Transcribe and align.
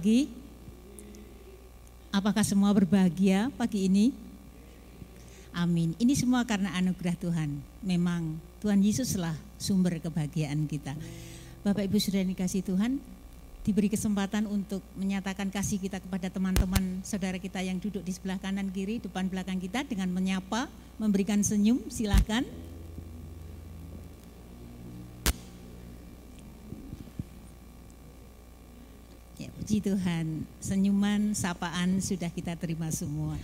Pagi. 0.00 0.32
Apakah 2.08 2.40
semua 2.40 2.72
berbahagia 2.72 3.52
pagi 3.52 3.84
ini? 3.84 4.16
Amin. 5.52 5.92
Ini 6.00 6.16
semua 6.16 6.40
karena 6.48 6.72
anugerah 6.72 7.12
Tuhan. 7.20 7.60
Memang 7.84 8.40
Tuhan 8.64 8.80
Yesuslah 8.80 9.36
sumber 9.60 10.00
kebahagiaan 10.00 10.64
kita. 10.64 10.96
Bapak 11.60 11.84
Ibu 11.84 12.00
sudah 12.00 12.24
dikasih 12.24 12.64
Tuhan, 12.64 12.96
diberi 13.60 13.92
kesempatan 13.92 14.48
untuk 14.48 14.80
menyatakan 14.96 15.52
kasih 15.52 15.76
kita 15.76 16.00
kepada 16.00 16.32
teman-teman 16.32 17.04
saudara 17.04 17.36
kita 17.36 17.60
yang 17.60 17.76
duduk 17.76 18.00
di 18.00 18.16
sebelah 18.16 18.40
kanan 18.40 18.72
kiri, 18.72 19.04
depan 19.04 19.28
belakang 19.28 19.60
kita 19.60 19.84
dengan 19.84 20.08
menyapa, 20.08 20.64
memberikan 20.96 21.44
senyum, 21.44 21.76
silakan. 21.92 22.48
Ya, 29.36 29.52
puji 29.70 29.86
Tuhan, 29.86 30.42
senyuman, 30.58 31.30
sapaan 31.30 32.02
sudah 32.02 32.26
kita 32.26 32.58
terima 32.58 32.90
semua. 32.90 33.38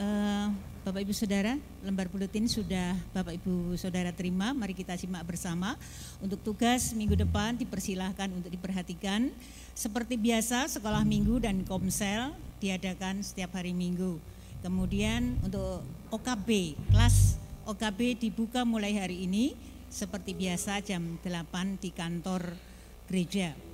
Uh, 0.00 0.48
Bapak 0.80 1.04
Ibu 1.04 1.12
Saudara, 1.12 1.60
lembar 1.84 2.08
buletin 2.08 2.48
sudah 2.48 2.96
Bapak 3.12 3.36
Ibu 3.36 3.76
Saudara 3.76 4.16
terima. 4.16 4.56
Mari 4.56 4.72
kita 4.72 4.96
simak 4.96 5.28
bersama. 5.28 5.76
Untuk 6.24 6.40
tugas 6.40 6.96
minggu 6.96 7.20
depan 7.20 7.60
dipersilahkan 7.60 8.32
untuk 8.32 8.48
diperhatikan. 8.48 9.28
Seperti 9.76 10.16
biasa, 10.16 10.72
sekolah 10.72 11.04
minggu 11.04 11.44
dan 11.44 11.68
komsel 11.68 12.32
diadakan 12.56 13.20
setiap 13.20 13.52
hari 13.52 13.76
minggu. 13.76 14.16
Kemudian 14.64 15.36
untuk 15.44 15.84
OKB, 16.16 16.80
kelas 16.96 17.36
OKB 17.68 18.16
dibuka 18.16 18.64
mulai 18.64 18.96
hari 18.96 19.28
ini 19.28 19.52
seperti 19.92 20.32
biasa 20.32 20.80
jam 20.80 21.20
8 21.20 21.76
di 21.76 21.92
kantor 21.92 22.56
gereja. 23.04 23.71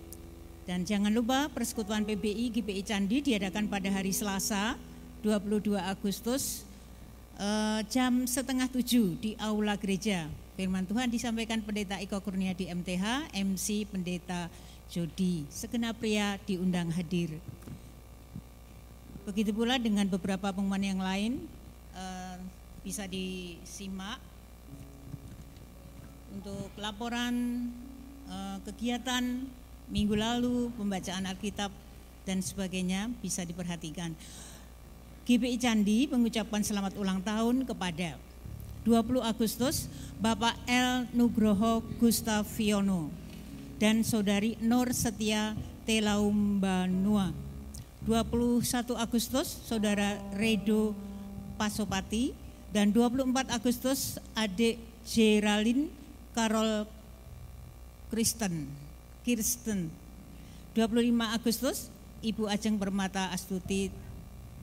Dan 0.69 0.85
jangan 0.85 1.09
lupa 1.09 1.49
persekutuan 1.49 2.05
PBI 2.05 2.53
GPI 2.53 2.85
Candi 2.85 3.25
diadakan 3.25 3.73
pada 3.73 3.89
hari 3.89 4.13
Selasa 4.13 4.77
22 5.25 5.81
Agustus 5.81 6.69
eh, 7.41 7.81
jam 7.89 8.29
setengah 8.29 8.69
tujuh 8.69 9.17
di 9.17 9.33
Aula 9.41 9.81
Gereja. 9.81 10.29
Firman 10.61 10.85
Tuhan 10.85 11.09
disampaikan 11.09 11.65
Pendeta 11.65 11.97
Iko 11.97 12.21
Kurnia 12.21 12.53
di 12.53 12.69
MTH, 12.69 13.33
MC 13.33 13.89
Pendeta 13.89 14.53
Jody. 14.93 15.49
Segenap 15.49 15.97
pria 16.05 16.37
diundang 16.45 16.93
hadir. 16.93 17.41
Begitu 19.25 19.57
pula 19.57 19.81
dengan 19.81 20.05
beberapa 20.05 20.53
pengumuman 20.53 20.85
yang 20.85 21.01
lain 21.01 21.49
eh, 21.97 22.37
bisa 22.85 23.09
disimak 23.09 24.21
untuk 26.37 26.69
laporan 26.77 27.33
eh, 28.29 28.61
kegiatan 28.69 29.49
minggu 29.89 30.15
lalu, 30.17 30.73
pembacaan 30.77 31.25
Alkitab 31.29 31.73
dan 32.29 32.45
sebagainya 32.45 33.09
bisa 33.25 33.45
diperhatikan. 33.45 34.13
GPI 35.29 35.61
Candi 35.61 36.09
mengucapkan 36.09 36.65
selamat 36.65 36.97
ulang 36.97 37.21
tahun 37.21 37.69
kepada 37.69 38.17
20 38.89 39.21
Agustus 39.21 39.93
Bapak 40.17 40.57
L. 40.65 41.05
Nugroho 41.13 41.85
Gustaviono 42.01 43.13
dan 43.77 44.01
Saudari 44.01 44.57
Nur 44.65 44.93
Setia 44.97 45.53
Telaumbanua. 45.85 47.37
21 48.09 48.65
Agustus 48.97 49.61
Saudara 49.69 50.17
Redo 50.33 50.97
Pasopati 51.61 52.33
dan 52.73 52.89
24 52.97 53.53
Agustus 53.53 54.17
adik 54.33 54.81
Geraldine 55.05 55.93
Carol 56.33 56.89
Kristen. 58.09 58.88
Kirsten. 59.29 59.93
25 60.73 61.05
Agustus 61.37 61.93
Ibu 62.25 62.49
Ajeng 62.49 62.81
Permata 62.81 63.29
Astuti 63.29 63.93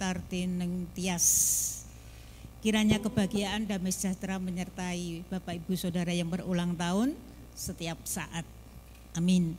Tartineng 0.01 0.89
Tias. 0.97 1.85
Kiranya 2.65 2.97
kebahagiaan 2.97 3.69
damai 3.69 3.93
sejahtera 3.93 4.41
menyertai 4.41 5.21
Bapak 5.29 5.61
Ibu 5.61 5.77
Saudara 5.77 6.09
yang 6.09 6.33
berulang 6.33 6.73
tahun 6.73 7.13
setiap 7.53 8.01
saat. 8.09 8.41
Amin. 9.13 9.53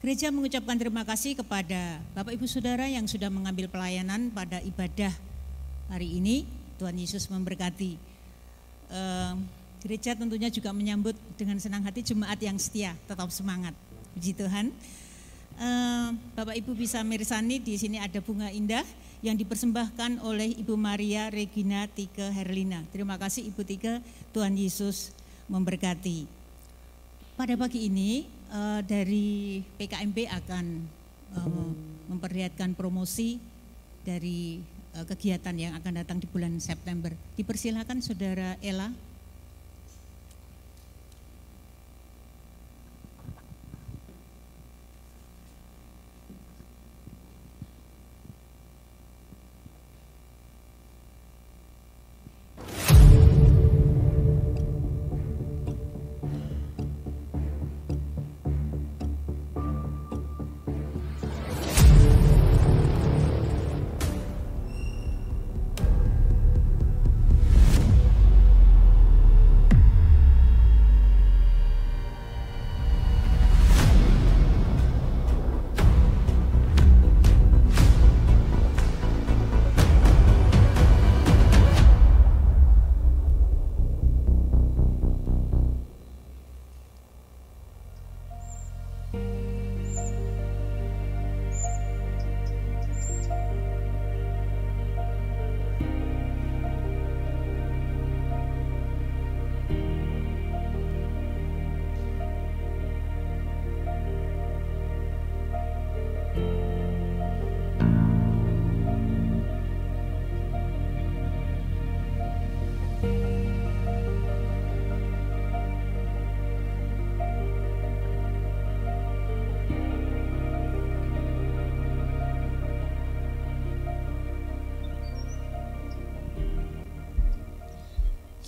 Gereja 0.00 0.32
mengucapkan 0.32 0.80
terima 0.80 1.04
kasih 1.04 1.36
kepada 1.36 2.00
Bapak 2.16 2.32
Ibu 2.32 2.48
Saudara 2.48 2.88
yang 2.88 3.04
sudah 3.04 3.28
mengambil 3.28 3.68
pelayanan 3.68 4.32
pada 4.32 4.64
ibadah 4.64 5.12
hari 5.92 6.24
ini. 6.24 6.48
Tuhan 6.80 6.96
Yesus 6.96 7.28
memberkati. 7.28 8.00
Uh, 8.88 9.36
gereja 9.84 10.16
tentunya 10.16 10.48
juga 10.48 10.72
menyambut 10.72 11.12
dengan 11.36 11.60
senang 11.60 11.84
hati 11.84 12.00
jemaat 12.00 12.40
yang 12.40 12.56
setia, 12.56 12.96
tetap 13.04 13.28
semangat. 13.28 13.76
Puji 14.14 14.32
Tuhan. 14.36 14.72
Uh, 15.58 16.14
Bapak 16.38 16.54
Ibu 16.54 16.78
bisa 16.78 17.02
mirsani 17.02 17.58
di 17.58 17.74
sini 17.74 17.98
ada 17.98 18.22
bunga 18.22 18.46
indah 18.48 18.86
yang 19.26 19.34
dipersembahkan 19.34 20.22
oleh 20.22 20.54
Ibu 20.54 20.78
Maria 20.78 21.26
Regina 21.34 21.90
Tika 21.90 22.30
Herlina. 22.30 22.86
Terima 22.94 23.18
kasih 23.18 23.50
Ibu 23.50 23.66
Tika, 23.66 23.98
Tuhan 24.30 24.54
Yesus 24.54 25.10
memberkati. 25.50 26.30
Pada 27.34 27.58
pagi 27.58 27.90
ini 27.90 28.30
uh, 28.54 28.80
dari 28.86 29.58
PKMP 29.76 30.30
akan 30.30 30.64
uh, 31.34 31.70
memperlihatkan 32.06 32.78
promosi 32.78 33.42
dari 34.06 34.62
kegiatan 34.98 35.54
yang 35.54 35.72
akan 35.78 36.02
datang 36.02 36.18
di 36.18 36.26
bulan 36.26 36.58
September. 36.58 37.12
Dipersilakan 37.38 38.02
Saudara 38.02 38.58
Ella 38.58 38.90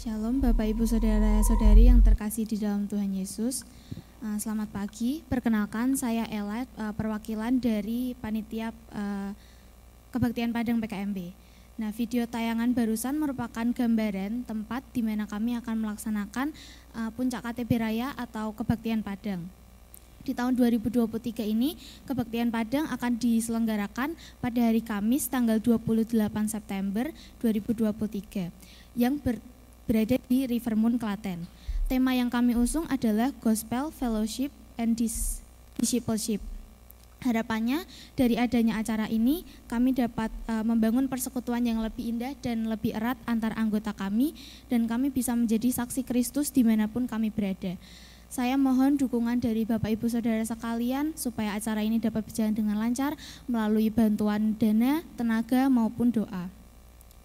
Shalom 0.00 0.40
Bapak 0.40 0.64
Ibu 0.64 0.88
Saudara-saudari 0.88 1.92
yang 1.92 2.00
terkasih 2.00 2.48
di 2.48 2.56
dalam 2.56 2.88
Tuhan 2.88 3.12
Yesus. 3.12 3.68
Eh, 4.24 4.38
selamat 4.40 4.72
pagi, 4.72 5.20
perkenalkan 5.28 5.92
saya 5.92 6.24
Ella, 6.32 6.64
eh, 6.64 6.92
perwakilan 6.96 7.60
dari 7.60 8.16
Panitia 8.16 8.72
eh, 8.96 9.30
Kebaktian 10.08 10.56
Padang 10.56 10.80
PKMB. 10.80 11.36
Nah, 11.76 11.92
video 11.92 12.24
tayangan 12.24 12.72
barusan 12.72 13.20
merupakan 13.20 13.76
gambaran 13.76 14.48
tempat 14.48 14.80
di 14.96 15.04
mana 15.04 15.28
kami 15.28 15.60
akan 15.60 15.76
melaksanakan 15.76 16.56
puncak 17.12 17.44
KTB 17.44 17.70
Raya 17.76 18.16
atau 18.16 18.56
Kebaktian 18.56 19.04
Padang. 19.04 19.52
Di 20.24 20.32
tahun 20.32 20.56
2023 20.56 21.44
ini, 21.44 21.76
Kebaktian 22.08 22.48
Padang 22.48 22.88
akan 22.88 23.20
diselenggarakan 23.20 24.16
pada 24.40 24.60
hari 24.64 24.80
Kamis 24.80 25.28
tanggal 25.28 25.60
28 25.60 26.12
September 26.48 27.12
2023 27.44 28.48
yang 28.98 29.16
ber, 29.16 29.40
berada 29.90 30.14
di 30.30 30.46
Rivermoon, 30.46 31.02
Klaten. 31.02 31.50
Tema 31.90 32.14
yang 32.14 32.30
kami 32.30 32.54
usung 32.54 32.86
adalah 32.86 33.34
Gospel, 33.42 33.90
Fellowship, 33.90 34.54
and 34.78 34.94
Discipleship. 34.94 36.38
Harapannya 37.26 37.82
dari 38.14 38.38
adanya 38.38 38.78
acara 38.78 39.10
ini 39.10 39.42
kami 39.66 39.90
dapat 39.90 40.30
uh, 40.46 40.62
membangun 40.62 41.10
persekutuan 41.10 41.66
yang 41.66 41.82
lebih 41.82 42.06
indah 42.06 42.38
dan 42.38 42.70
lebih 42.70 42.94
erat 42.94 43.18
antar 43.26 43.50
anggota 43.58 43.90
kami 43.90 44.32
dan 44.70 44.86
kami 44.86 45.10
bisa 45.10 45.34
menjadi 45.34 45.82
saksi 45.82 46.06
Kristus 46.06 46.54
di 46.54 46.62
mana 46.62 46.86
pun 46.86 47.10
kami 47.10 47.34
berada. 47.34 47.74
Saya 48.30 48.54
mohon 48.54 48.94
dukungan 48.94 49.42
dari 49.42 49.66
Bapak 49.66 49.90
Ibu 49.90 50.06
Saudara 50.06 50.46
sekalian 50.46 51.18
supaya 51.18 51.58
acara 51.58 51.82
ini 51.82 51.98
dapat 51.98 52.22
berjalan 52.22 52.54
dengan 52.54 52.78
lancar 52.78 53.18
melalui 53.50 53.90
bantuan 53.90 54.54
dana, 54.54 55.02
tenaga 55.18 55.66
maupun 55.66 56.14
doa. 56.14 56.59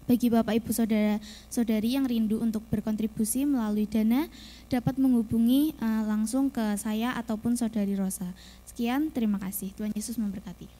Bagi 0.06 0.30
Bapak 0.30 0.54
Ibu 0.62 0.70
Saudara 0.70 1.18
Saudari 1.50 1.98
yang 1.98 2.06
rindu 2.06 2.38
untuk 2.38 2.62
berkontribusi 2.70 3.42
melalui 3.42 3.90
dana 3.90 4.30
dapat 4.70 4.94
menghubungi 5.02 5.74
uh, 5.82 6.06
langsung 6.06 6.46
ke 6.46 6.78
saya 6.78 7.10
ataupun 7.18 7.58
Saudari 7.58 7.98
Rosa. 7.98 8.30
Sekian, 8.62 9.10
terima 9.10 9.42
kasih. 9.42 9.74
Tuhan 9.74 9.90
Yesus 9.98 10.14
memberkati. 10.14 10.70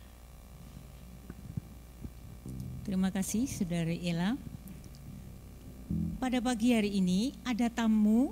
Terima 2.87 3.11
kasih, 3.11 3.50
Saudari 3.50 3.99
Ella. 4.06 4.38
Pada 6.23 6.38
pagi 6.38 6.71
hari 6.71 7.02
ini 7.02 7.35
ada 7.42 7.66
tamu 7.66 8.30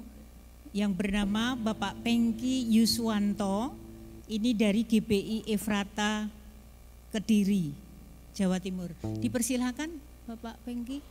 yang 0.70 0.94
bernama 0.94 1.58
Bapak 1.58 1.98
Pengki 2.06 2.70
Yuswanto. 2.70 3.74
Ini 4.30 4.54
dari 4.54 4.86
GPI 4.86 5.50
Efrata 5.50 6.30
Kediri, 7.10 7.74
Jawa 8.30 8.62
Timur. 8.62 8.94
Dipersilahkan 9.18 10.03
Bapak 10.24 10.56
Pengki. 10.64 11.04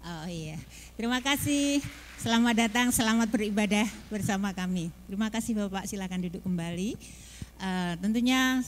Oh 0.00 0.30
iya, 0.30 0.54
terima 0.94 1.18
kasih. 1.18 1.82
Selamat 2.22 2.54
datang, 2.54 2.94
selamat 2.94 3.26
beribadah 3.26 3.82
bersama 4.06 4.54
kami. 4.54 4.94
Terima 5.10 5.26
kasih 5.26 5.58
Bapak, 5.58 5.90
silakan 5.90 6.30
duduk 6.30 6.46
kembali. 6.46 6.94
Uh, 7.58 7.98
tentunya 7.98 8.62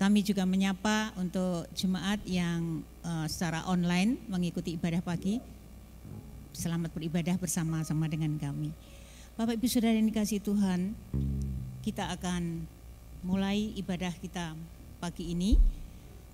kami 0.00 0.24
juga 0.24 0.48
menyapa 0.48 1.12
untuk 1.20 1.68
jemaat 1.76 2.16
yang 2.24 2.80
uh, 3.04 3.28
secara 3.28 3.68
online 3.68 4.16
mengikuti 4.24 4.80
ibadah 4.80 5.04
pagi. 5.04 5.36
Selamat 6.56 6.96
beribadah 6.96 7.36
bersama-sama 7.36 8.08
dengan 8.08 8.40
kami. 8.40 8.72
Bapak 9.36 9.60
Ibu 9.60 9.68
Saudara 9.68 9.92
yang 9.92 10.08
dikasih 10.08 10.40
Tuhan, 10.40 10.96
kita 11.84 12.08
akan 12.08 12.64
mulai 13.20 13.76
ibadah 13.76 14.16
kita 14.16 14.56
pagi 14.96 15.36
ini. 15.36 15.83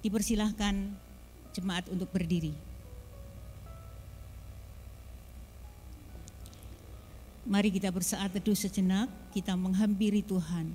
Dipersilahkan 0.01 0.75
jemaat 1.53 1.85
untuk 1.93 2.09
berdiri. 2.09 2.57
Mari 7.51 7.69
kita 7.75 7.91
bersaat 7.91 8.31
teduh 8.31 8.55
sejenak, 8.55 9.11
kita 9.35 9.59
menghampiri 9.59 10.23
Tuhan. 10.23 10.71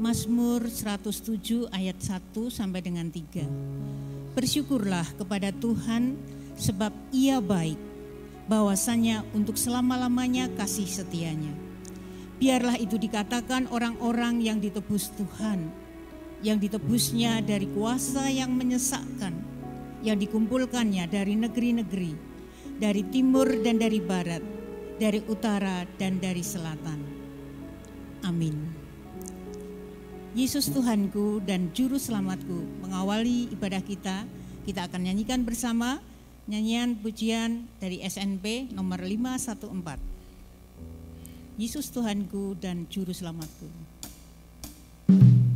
Mazmur 0.00 0.66
107 0.66 1.68
ayat 1.70 1.98
1 2.00 2.48
sampai 2.48 2.80
dengan 2.80 3.06
3. 3.12 3.44
Bersyukurlah 4.32 5.04
kepada 5.20 5.52
Tuhan 5.52 6.16
sebab 6.56 6.90
ia 7.12 7.38
baik, 7.38 7.76
bahwasanya 8.48 9.22
untuk 9.36 9.60
selama-lamanya 9.60 10.48
kasih 10.56 10.88
setianya. 10.88 11.52
Biarlah 12.40 12.80
itu 12.80 12.96
dikatakan 12.96 13.68
orang-orang 13.70 14.40
yang 14.40 14.58
ditebus 14.58 15.12
Tuhan, 15.14 15.68
yang 16.42 16.58
ditebusnya 16.58 17.38
dari 17.40 17.70
kuasa 17.70 18.26
yang 18.26 18.50
menyesakkan, 18.52 19.32
yang 20.02 20.18
dikumpulkannya 20.18 21.06
dari 21.06 21.38
negeri-negeri, 21.38 22.12
dari 22.82 23.06
timur 23.14 23.46
dan 23.62 23.78
dari 23.78 24.02
barat, 24.02 24.42
dari 24.98 25.22
utara 25.30 25.86
dan 25.96 26.18
dari 26.18 26.42
selatan. 26.42 26.98
Amin. 28.26 28.58
Yesus 30.34 30.66
Tuhanku 30.72 31.44
dan 31.46 31.70
Juru 31.70 32.00
Selamatku 32.00 32.82
mengawali 32.82 33.52
ibadah 33.54 33.84
kita. 33.84 34.26
Kita 34.62 34.86
akan 34.86 35.10
nyanyikan 35.10 35.42
bersama 35.42 35.98
nyanyian 36.46 36.98
pujian 36.98 37.66
dari 37.78 38.02
SNP 38.02 38.72
nomor 38.74 39.02
514. 39.02 39.98
Yesus 41.60 41.92
Tuhanku 41.92 42.56
dan 42.56 42.88
Juru 42.88 43.12
Selamatku. 43.12 43.92
Kristus, 45.12 45.51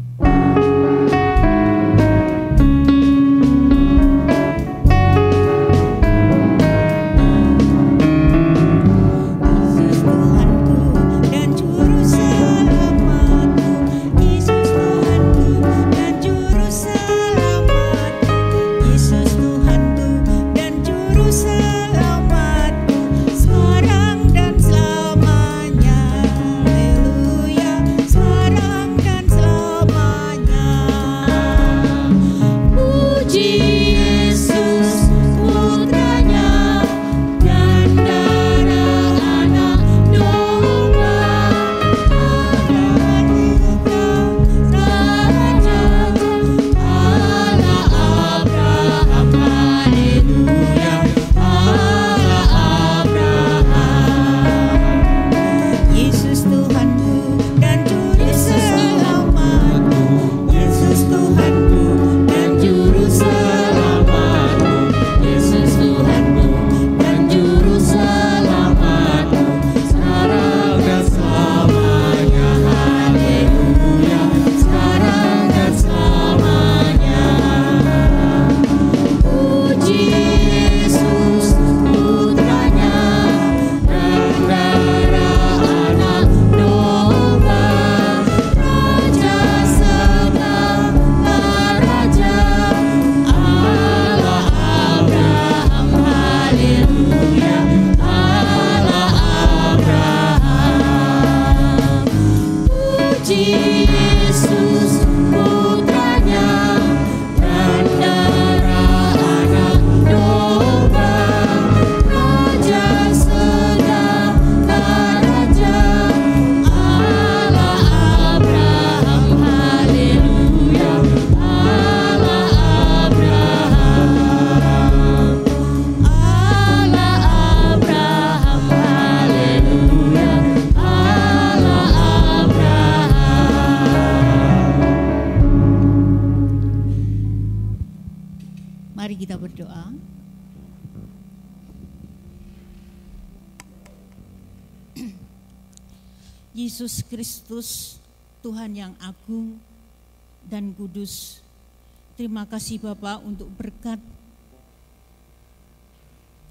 Terima 152.26 152.42
kasih 152.42 152.83
Bapak 152.83 153.23
untuk 153.23 153.47
berkat 153.54 154.02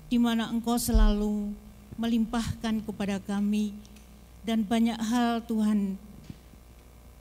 di 0.08 0.16
mana 0.16 0.48
Engkau 0.48 0.80
selalu 0.80 1.52
melimpahkan 2.00 2.80
kepada 2.80 3.20
kami 3.20 3.76
dan 4.48 4.64
banyak 4.64 4.96
hal 4.96 5.44
Tuhan 5.44 6.00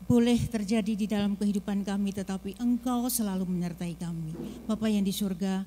boleh 0.06 0.38
terjadi 0.46 0.94
di 0.94 1.10
dalam 1.10 1.34
kehidupan 1.34 1.82
kami, 1.82 2.14
tetapi 2.14 2.54
Engkau 2.62 3.10
selalu 3.10 3.42
menyertai 3.42 3.98
kami. 3.98 4.30
Bapak 4.70 4.86
yang 4.86 5.02
di 5.02 5.10
surga, 5.10 5.66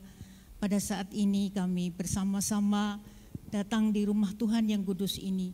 pada 0.56 0.80
saat 0.80 1.12
ini 1.12 1.52
kami 1.52 1.92
bersama-sama 1.92 3.04
datang 3.52 3.92
di 3.92 4.08
rumah 4.08 4.32
Tuhan 4.32 4.64
yang 4.64 4.88
kudus 4.88 5.20
ini, 5.20 5.52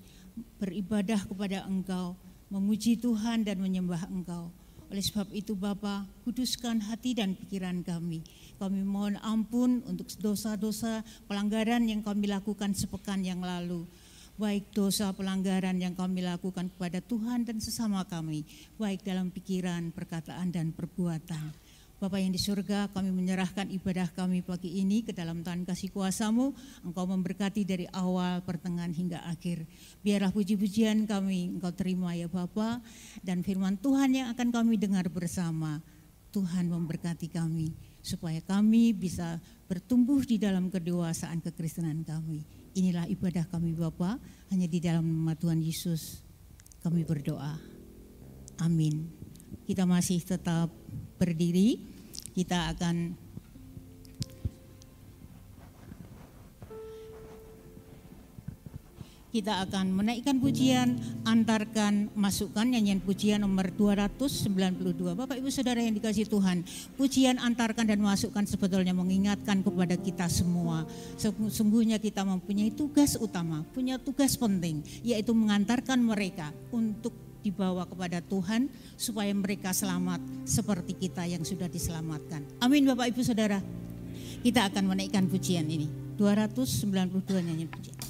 beribadah 0.61 1.25
kepada 1.25 1.65
Engkau, 1.65 2.13
memuji 2.53 2.93
Tuhan 2.93 3.41
dan 3.41 3.57
menyembah 3.57 4.05
Engkau. 4.05 4.53
Oleh 4.93 5.01
sebab 5.01 5.33
itu 5.33 5.57
Bapa, 5.57 6.05
kuduskan 6.21 6.77
hati 6.85 7.17
dan 7.17 7.33
pikiran 7.33 7.81
kami. 7.81 8.21
Kami 8.61 8.85
mohon 8.85 9.17
ampun 9.25 9.81
untuk 9.89 10.05
dosa-dosa 10.21 11.01
pelanggaran 11.25 11.89
yang 11.89 12.05
kami 12.05 12.29
lakukan 12.29 12.77
sepekan 12.77 13.25
yang 13.25 13.41
lalu 13.41 13.89
baik 14.33 14.73
dosa 14.73 15.13
pelanggaran 15.13 15.77
yang 15.77 15.93
kami 15.93 16.25
lakukan 16.25 16.65
kepada 16.73 16.97
Tuhan 17.05 17.45
dan 17.45 17.61
sesama 17.61 18.01
kami, 18.09 18.41
baik 18.81 19.05
dalam 19.05 19.29
pikiran, 19.29 19.93
perkataan, 19.93 20.49
dan 20.49 20.73
perbuatan. 20.73 21.53
Bapak 22.03 22.19
yang 22.19 22.35
di 22.35 22.41
surga, 22.43 22.91
kami 22.91 23.15
menyerahkan 23.15 23.71
ibadah 23.71 24.11
kami 24.11 24.43
pagi 24.43 24.75
ini 24.83 25.07
ke 25.07 25.15
dalam 25.15 25.39
Tuhan 25.39 25.63
kasih 25.63 25.87
kuasamu. 25.87 26.51
Engkau 26.83 27.07
memberkati 27.07 27.63
dari 27.63 27.87
awal, 27.95 28.43
pertengahan, 28.43 28.91
hingga 28.91 29.23
akhir. 29.23 29.63
Biarlah 30.03 30.35
puji-pujian 30.35 31.07
kami 31.07 31.55
engkau 31.55 31.71
terima 31.71 32.11
ya 32.11 32.27
Bapak. 32.27 32.83
Dan 33.23 33.39
firman 33.39 33.79
Tuhan 33.79 34.19
yang 34.19 34.27
akan 34.35 34.51
kami 34.51 34.75
dengar 34.75 35.07
bersama. 35.07 35.79
Tuhan 36.35 36.67
memberkati 36.67 37.31
kami 37.31 37.71
supaya 38.03 38.43
kami 38.43 38.91
bisa 38.91 39.39
bertumbuh 39.71 40.27
di 40.27 40.35
dalam 40.35 40.67
kedewasaan 40.67 41.39
kekristenan 41.39 42.03
kami. 42.03 42.43
Inilah 42.75 43.07
ibadah 43.07 43.47
kami 43.47 43.79
Bapa, 43.79 44.19
hanya 44.51 44.67
di 44.67 44.83
dalam 44.83 45.07
nama 45.07 45.39
Tuhan 45.39 45.63
Yesus 45.63 46.19
kami 46.83 47.07
berdoa. 47.07 47.55
Amin. 48.59 49.07
Kita 49.63 49.87
masih 49.87 50.19
tetap 50.19 50.67
berdiri, 51.15 51.92
kita 52.33 52.73
akan 52.73 53.13
kita 59.33 59.65
akan 59.65 59.97
menaikkan 59.97 60.37
pujian, 60.37 60.93
antarkan 61.25 62.13
masukkan 62.13 62.69
nyanyian 62.69 63.01
pujian 63.01 63.41
nomor 63.41 63.73
292. 63.73 64.93
Bapak 65.17 65.41
Ibu 65.41 65.49
Saudara 65.49 65.81
yang 65.81 65.97
dikasih 65.97 66.29
Tuhan, 66.29 66.61
pujian 66.93 67.41
antarkan 67.41 67.89
dan 67.89 67.97
masukkan 67.97 68.45
sebetulnya 68.45 68.93
mengingatkan 68.93 69.65
kepada 69.65 69.97
kita 69.97 70.29
semua. 70.29 70.85
Sungguhnya 71.49 71.97
kita 71.97 72.21
mempunyai 72.21 72.77
tugas 72.77 73.17
utama, 73.17 73.65
punya 73.73 73.97
tugas 73.97 74.37
penting, 74.37 74.85
yaitu 75.01 75.33
mengantarkan 75.33 75.97
mereka 75.97 76.53
untuk 76.69 77.32
dibawa 77.43 77.83
kepada 77.83 78.23
Tuhan 78.23 78.71
supaya 78.95 79.29
mereka 79.35 79.75
selamat 79.75 80.23
seperti 80.47 80.95
kita 80.95 81.27
yang 81.27 81.43
sudah 81.43 81.67
diselamatkan. 81.67 82.47
Amin 82.63 82.87
Bapak 82.87 83.11
Ibu 83.11 83.21
Saudara. 83.21 83.59
Kita 84.39 84.71
akan 84.71 84.95
menaikkan 84.95 85.27
pujian 85.27 85.67
ini. 85.67 85.87
292 86.15 87.43
nyanyian 87.43 87.67
pujian. 87.67 88.02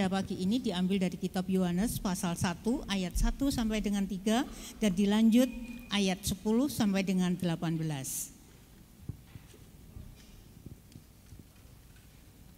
Pada 0.00 0.24
pagi 0.24 0.32
ini 0.40 0.56
diambil 0.56 0.96
dari 0.96 1.20
kitab 1.20 1.44
Yohanes 1.44 2.00
pasal 2.00 2.32
1 2.32 2.64
ayat 2.88 3.12
1 3.20 3.36
sampai 3.52 3.84
dengan 3.84 4.08
3 4.08 4.80
dan 4.80 4.96
dilanjut 4.96 5.44
ayat 5.92 6.24
10 6.24 6.40
sampai 6.72 7.04
dengan 7.04 7.36
18. 7.36 7.52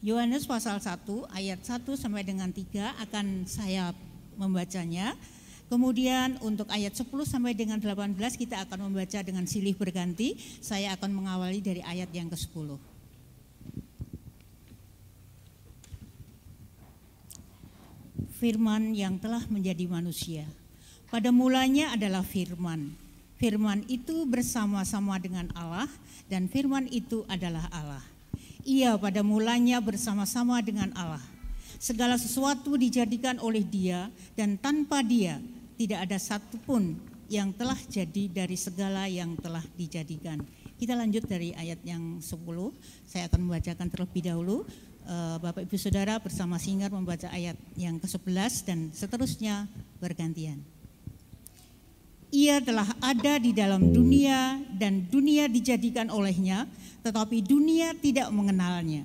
Yohanes 0.07 0.46
pasal 0.46 0.78
1 0.78 1.02
ayat 1.35 1.59
1 1.66 1.83
sampai 1.98 2.22
dengan 2.22 2.55
3 2.55 3.02
akan 3.11 3.50
saya 3.50 3.90
membacanya. 4.38 5.18
Kemudian 5.66 6.38
untuk 6.46 6.70
ayat 6.70 6.94
10 6.94 7.11
sampai 7.26 7.59
dengan 7.59 7.83
18 7.83 8.38
kita 8.38 8.70
akan 8.70 8.87
membaca 8.87 9.18
dengan 9.18 9.50
silih 9.50 9.74
berganti. 9.74 10.38
Saya 10.62 10.94
akan 10.94 11.11
mengawali 11.11 11.59
dari 11.59 11.83
ayat 11.83 12.07
yang 12.14 12.31
ke-10. 12.31 12.91
Firman 18.38 18.94
yang 18.94 19.18
telah 19.18 19.42
menjadi 19.48 19.88
manusia. 19.90 20.44
Pada 21.12 21.28
mulanya 21.28 21.92
adalah 21.92 22.24
firman. 22.24 22.94
Firman 23.37 23.82
itu 23.90 24.22
bersama-sama 24.24 25.18
dengan 25.18 25.50
Allah 25.58 25.90
dan 26.30 26.46
firman 26.46 26.87
itu 26.88 27.26
adalah 27.26 27.66
Allah. 27.74 28.04
Ia 28.62 28.94
pada 28.94 29.26
mulanya 29.26 29.82
bersama-sama 29.82 30.62
dengan 30.62 30.94
Allah. 30.94 31.22
Segala 31.82 32.14
sesuatu 32.14 32.78
dijadikan 32.78 33.42
oleh 33.42 33.66
dia 33.66 34.06
dan 34.38 34.54
tanpa 34.54 35.02
dia 35.02 35.42
tidak 35.74 36.06
ada 36.06 36.18
satupun 36.22 36.94
yang 37.26 37.50
telah 37.50 37.78
jadi 37.90 38.30
dari 38.30 38.54
segala 38.54 39.11
yang 39.11 39.35
telah 39.40 39.64
dijadikan. 39.74 40.38
Kita 40.78 40.94
lanjut 40.98 41.26
dari 41.26 41.50
ayat 41.54 41.82
yang 41.82 42.18
10. 42.22 42.26
Saya 43.06 43.26
akan 43.26 43.40
membacakan 43.46 43.88
terlebih 43.90 44.22
dahulu. 44.26 44.66
Eh, 45.03 45.37
Bapak 45.43 45.67
Ibu 45.67 45.75
Saudara 45.75 46.15
bersama 46.23 46.62
Singar 46.62 46.95
membaca 46.95 47.27
ayat 47.27 47.59
yang 47.75 47.99
ke-11 47.99 48.53
dan 48.62 48.79
seterusnya 48.95 49.67
bergantian. 49.99 50.62
Ia 52.33 52.62
telah 52.62 52.87
ada 53.03 53.37
di 53.43 53.51
dalam 53.51 53.93
dunia 53.93 54.62
dan 54.79 55.05
dunia 55.11 55.51
dijadikan 55.51 56.07
olehnya, 56.09 56.71
tetapi 57.03 57.43
dunia 57.43 57.93
tidak 57.99 58.31
mengenalnya. 58.31 59.05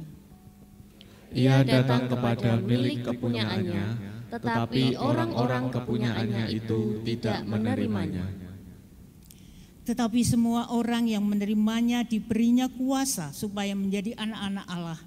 Ia 1.34 1.66
datang 1.66 2.08
kepada 2.08 2.56
milik 2.62 3.04
kepunyaannya, 3.04 3.86
tetapi 4.32 4.96
orang-orang 4.96 5.74
kepunyaannya 5.74 6.46
itu 6.56 7.04
tidak 7.04 7.44
menerimanya. 7.44 8.32
Tetapi 9.84 10.20
semua 10.24 10.72
orang 10.72 11.10
yang 11.10 11.26
menerimanya 11.26 12.08
diberinya 12.08 12.72
kuasa 12.72 13.36
supaya 13.36 13.76
menjadi 13.76 14.16
anak-anak 14.16 14.66
Allah, 14.72 15.00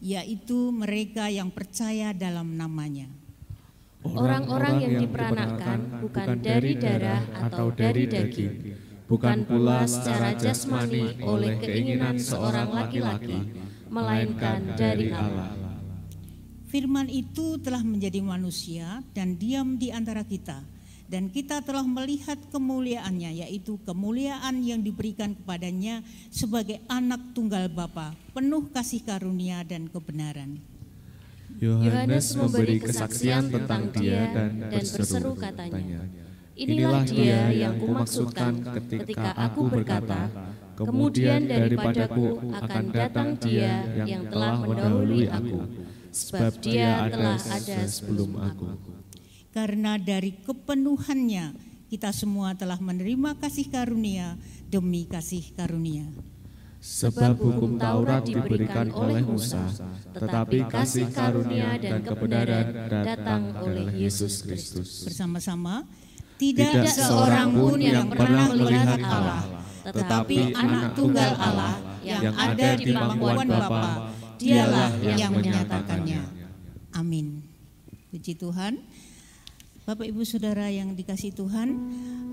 yaitu 0.00 0.70
mereka 0.72 1.28
yang 1.32 1.48
percaya 1.48 2.12
dalam 2.12 2.56
namanya. 2.56 3.08
Orang-orang 4.06 4.86
yang 4.86 4.94
diperanakan 5.02 5.78
bukan 6.04 6.28
dari 6.38 6.78
darah 6.78 7.26
atau 7.50 7.74
dari 7.74 8.06
daging, 8.06 8.54
bukan 9.10 9.42
pula 9.42 9.82
secara 9.90 10.38
jasmani 10.38 11.18
oleh 11.26 11.58
keinginan 11.58 12.14
seorang 12.20 12.70
laki-laki, 12.70 13.50
melainkan 13.90 14.78
dari 14.78 15.10
Allah. 15.10 15.50
Firman 16.70 17.10
itu 17.10 17.58
telah 17.58 17.82
menjadi 17.82 18.22
manusia 18.22 19.02
dan 19.10 19.34
diam 19.38 19.74
di 19.74 19.90
antara 19.90 20.22
kita 20.22 20.75
dan 21.06 21.30
kita 21.30 21.62
telah 21.62 21.86
melihat 21.86 22.38
kemuliaannya 22.50 23.46
yaitu 23.46 23.78
kemuliaan 23.86 24.58
yang 24.62 24.82
diberikan 24.82 25.38
kepadanya 25.38 26.02
sebagai 26.34 26.82
anak 26.90 27.22
tunggal 27.30 27.70
Bapa 27.70 28.18
penuh 28.34 28.66
kasih 28.74 29.06
karunia 29.06 29.62
dan 29.62 29.86
kebenaran. 29.86 30.58
Yohanes 31.56 32.36
memberi 32.36 32.82
kesaksian 32.82 33.48
tentang 33.48 33.88
dia 33.94 34.28
dan, 34.34 34.68
dan 34.68 34.84
berseru 34.84 35.32
katanya, 35.38 36.04
Inilah 36.56 37.04
dia 37.04 37.52
yang 37.52 37.80
kumaksudkan 37.80 38.60
ketika 38.76 39.32
aku 39.36 39.68
berkata, 39.68 40.28
kemudian 40.76 41.48
daripadaku 41.48 42.52
akan 42.52 42.84
datang 42.92 43.28
dia 43.40 43.84
yang 44.04 44.28
telah 44.28 44.60
mendahului 44.64 45.28
aku, 45.32 45.60
sebab 46.12 46.52
dia 46.60 47.08
telah 47.08 47.40
ada 47.40 47.78
sebelum 47.88 48.30
aku 48.40 48.95
karena 49.56 49.96
dari 49.96 50.36
kepenuhannya 50.44 51.56
kita 51.88 52.12
semua 52.12 52.52
telah 52.52 52.76
menerima 52.76 53.40
kasih 53.40 53.72
karunia 53.72 54.36
demi 54.68 55.08
kasih 55.08 55.48
karunia. 55.56 56.04
Sebab 56.76 57.40
hukum 57.40 57.80
Taurat 57.80 58.20
diberikan 58.28 58.92
oleh 58.92 59.24
Musa, 59.24 59.64
tetapi 60.12 60.68
kasih 60.68 61.08
karunia 61.08 61.80
dan 61.80 62.04
kebenaran 62.04 62.66
datang 62.84 63.56
oleh 63.64 63.96
Yesus 63.96 64.44
Kristus. 64.44 65.08
Bersama-sama, 65.08 65.88
tidak, 66.36 66.84
tidak 66.84 66.92
seorang 66.92 67.48
pun 67.56 67.80
yang 67.80 68.12
pernah 68.12 68.52
melihat 68.52 69.00
Allah, 69.08 69.42
tetapi 69.88 70.52
anak 70.52 70.92
tunggal 70.92 71.32
Allah 71.32 71.74
yang 72.04 72.36
ada 72.36 72.68
di 72.76 72.92
pangkuan 72.92 73.48
Bapa, 73.48 74.12
dialah 74.36 74.90
yang 75.00 75.32
menyatakannya. 75.32 76.22
Amin. 76.92 77.40
Puji 78.12 78.36
Tuhan. 78.36 78.84
Bapak 79.86 80.02
Ibu 80.02 80.26
Saudara 80.26 80.66
yang 80.66 80.98
dikasih 80.98 81.30
Tuhan, 81.30 81.78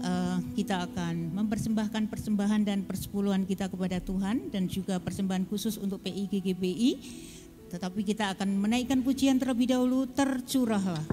uh, 0.02 0.42
kita 0.58 0.90
akan 0.90 1.38
mempersembahkan 1.38 2.10
persembahan 2.10 2.66
dan 2.66 2.82
persepuluhan 2.82 3.46
kita 3.46 3.70
kepada 3.70 4.02
Tuhan 4.02 4.50
dan 4.50 4.66
juga 4.66 4.98
persembahan 4.98 5.46
khusus 5.46 5.78
untuk 5.78 6.02
PIGGBI. 6.02 6.98
Tetapi 7.70 8.02
kita 8.02 8.34
akan 8.34 8.58
menaikkan 8.58 9.06
pujian 9.06 9.38
terlebih 9.38 9.70
dahulu, 9.70 10.10
tercurahlah. 10.10 11.06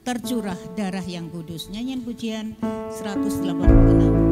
Tercurah 0.00 0.56
darah 0.72 1.04
yang 1.04 1.28
kudus. 1.28 1.68
Nyanyian 1.68 2.00
pujian 2.00 2.56
186. 2.96 4.25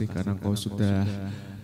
Kasih 0.00 0.08
karena 0.16 0.32
Engkau 0.32 0.56
sudah 0.56 1.04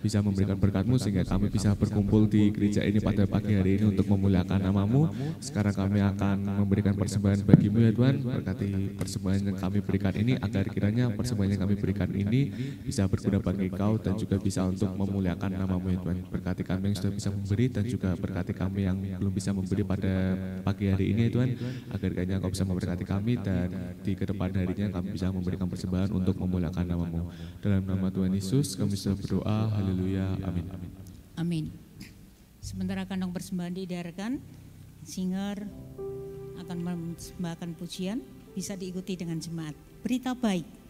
bisa 0.07 0.23
memberikan 0.23 0.55
berkatmu 0.55 0.95
sehingga 0.95 1.27
kami 1.27 1.51
bisa 1.51 1.75
berkumpul 1.75 2.31
di 2.31 2.47
gereja 2.55 2.79
ini 2.79 3.03
pada 3.03 3.27
pagi 3.27 3.59
hari 3.59 3.75
ini 3.75 3.91
untuk 3.91 4.07
memuliakan 4.07 4.59
namamu. 4.63 5.11
Sekarang 5.43 5.75
kami 5.75 5.99
akan 5.99 6.63
memberikan 6.63 6.95
persembahan 6.95 7.43
bagimu 7.43 7.83
ya 7.83 7.91
Tuhan. 7.91 8.23
Berkati 8.23 8.95
persembahan 8.95 9.41
yang 9.51 9.57
kami 9.59 9.83
berikan 9.83 10.15
ini 10.15 10.39
agar 10.39 10.63
kiranya 10.71 11.11
persembahan 11.11 11.49
yang 11.51 11.61
kami 11.67 11.75
berikan 11.75 12.07
ini 12.15 12.55
bisa 12.87 13.03
berguna 13.11 13.43
bagi 13.43 13.67
kau 13.67 13.99
dan 13.99 14.15
juga 14.15 14.39
bisa 14.39 14.63
untuk 14.63 14.95
memuliakan 14.95 15.51
namamu 15.59 15.91
ya 15.91 15.99
Tuhan. 15.99 16.17
Berkati 16.31 16.63
kami 16.63 16.83
yang 16.87 16.97
sudah 17.03 17.11
bisa 17.11 17.29
memberi 17.35 17.65
dan 17.67 17.83
juga 17.83 18.09
berkati 18.15 18.53
kami 18.55 18.79
yang 18.87 18.97
belum 19.19 19.33
bisa 19.35 19.51
memberi 19.51 19.83
pada 19.83 20.13
pagi 20.63 20.87
hari 20.87 21.11
ini 21.11 21.27
ya 21.27 21.31
Tuhan. 21.35 21.49
Agar 21.91 22.09
kiranya 22.15 22.39
kau 22.39 22.51
bisa 22.55 22.63
memberkati 22.63 23.03
kami 23.03 23.33
dan 23.43 23.67
di 23.99 24.15
ke 24.15 24.23
depan 24.23 24.55
harinya 24.55 24.87
kami 24.87 25.19
bisa 25.19 25.27
memberikan 25.35 25.67
persembahan 25.67 26.15
untuk 26.15 26.39
memuliakan 26.39 26.85
namamu. 26.87 27.27
Dalam 27.59 27.83
nama 27.83 28.07
Tuhan 28.07 28.31
Yesus 28.31 28.79
kami 28.79 28.95
sudah 28.95 29.19
berdoa. 29.19 29.59
Haleluya. 29.75 29.96
Amin. 30.45 30.65
Amin. 31.37 31.65
Sementara 32.61 33.07
kandang 33.07 33.31
persembahan 33.31 33.73
diidarkan, 33.73 34.37
singer 35.01 35.65
akan 36.59 36.77
mempersembahkan 36.83 37.69
pujian, 37.79 38.19
bisa 38.51 38.75
diikuti 38.75 39.15
dengan 39.15 39.39
jemaat. 39.39 39.73
Berita 40.03 40.35
baik. 40.35 40.86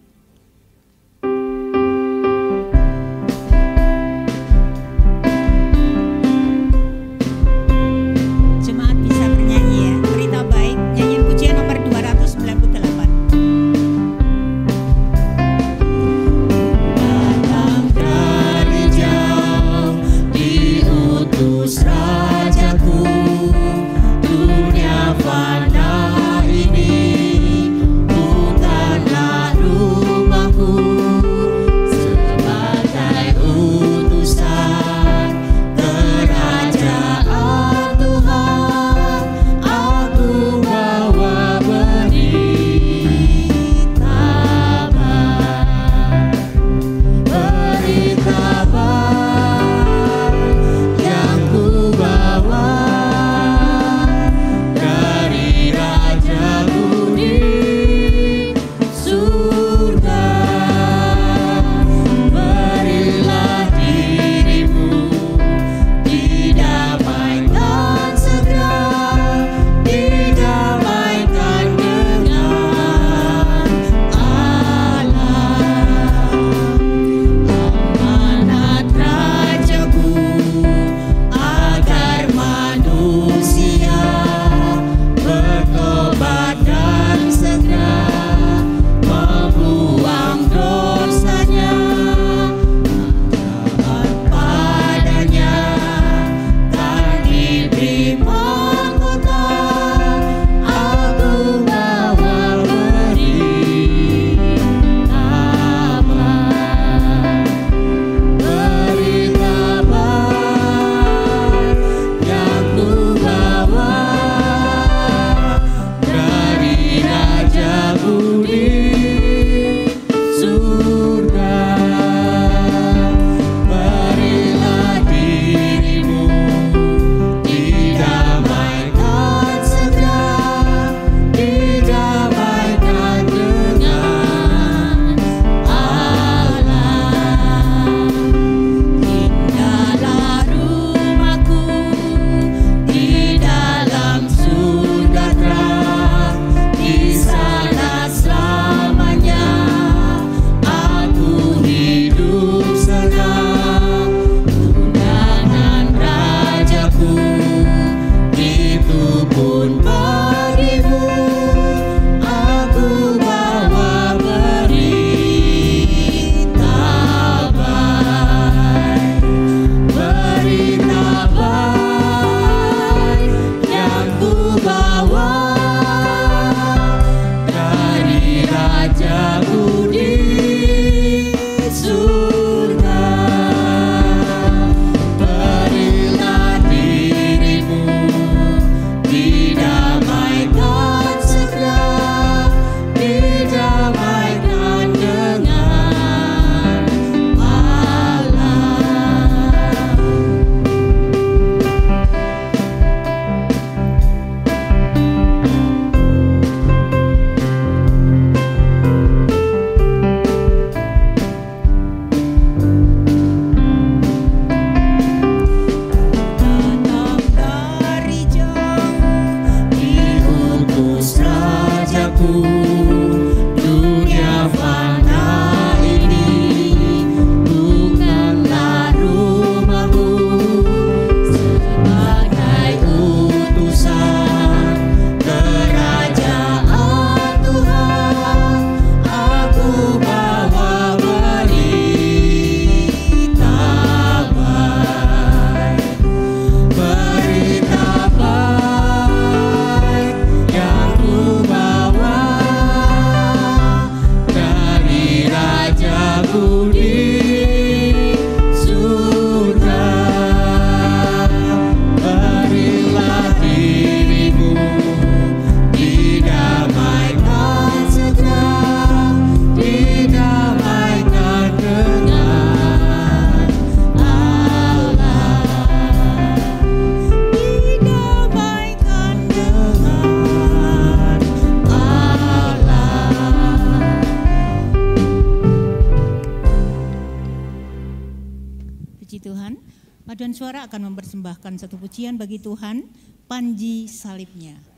Paduan 290.28 290.44
suara 290.44 290.68
akan 290.68 290.92
mempersembahkan 290.92 291.56
satu 291.56 291.80
pujian 291.80 292.20
bagi 292.20 292.44
Tuhan, 292.44 292.84
Panji 293.32 293.88
Salibnya. 293.88 294.77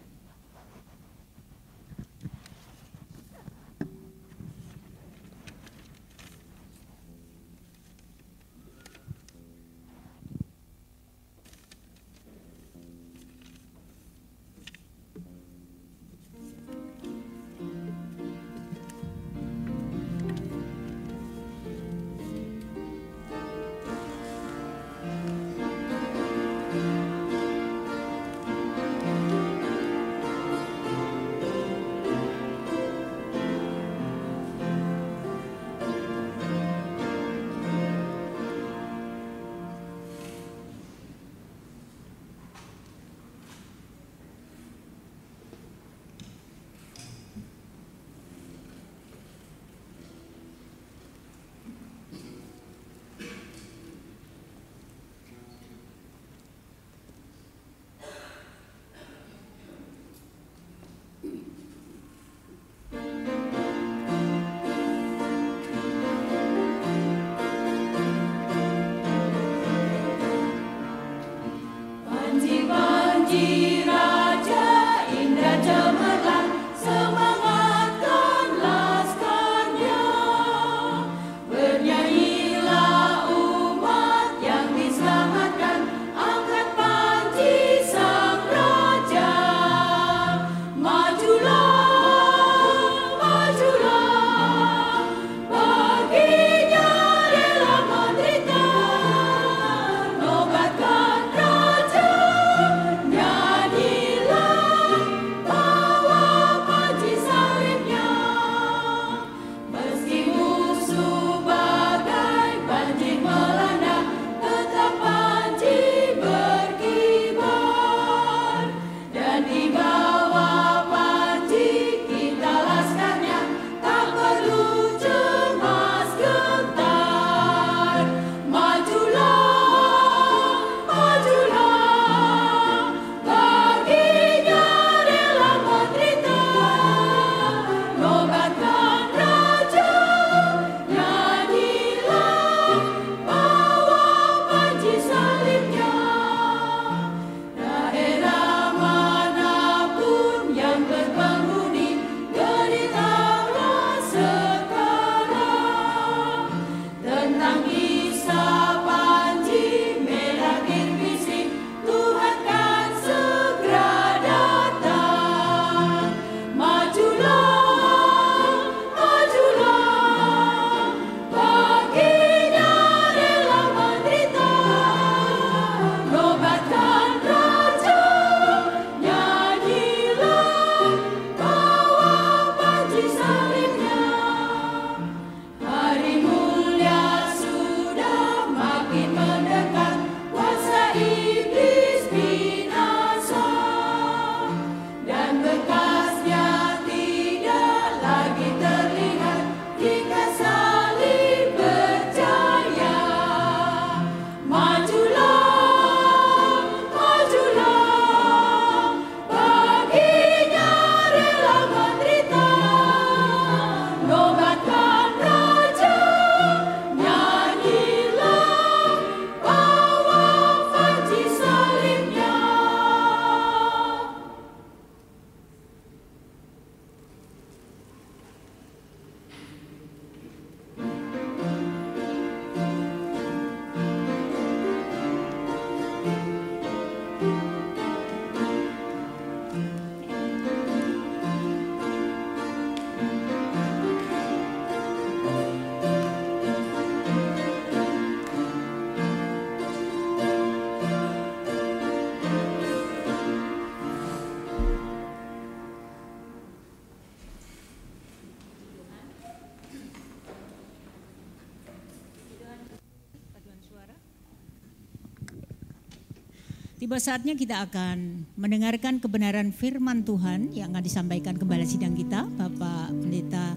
Tiba 266.89 266.97
saatnya 266.97 267.37
kita 267.37 267.69
akan 267.69 268.25
mendengarkan 268.33 268.97
kebenaran 268.97 269.53
firman 269.53 270.01
Tuhan 270.01 270.49
yang 270.57 270.73
akan 270.73 270.81
disampaikan 270.81 271.37
kembali 271.37 271.61
sidang 271.61 271.93
kita, 271.93 272.25
Bapak 272.25 272.89
Pendeta 272.97 273.53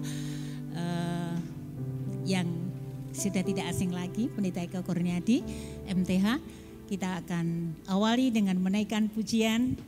uh, 0.77 1.33
yang 2.29 2.45
sudah 3.09 3.41
tidak 3.41 3.73
asing 3.73 3.89
lagi, 3.89 4.29
Pendeta 4.29 4.61
Eka 4.61 4.85
Kurniadi, 4.85 5.41
MTH. 5.89 6.37
Kita 6.85 7.25
akan 7.25 7.73
awali 7.89 8.29
dengan 8.29 8.61
menaikkan 8.61 9.09
pujian, 9.09 9.81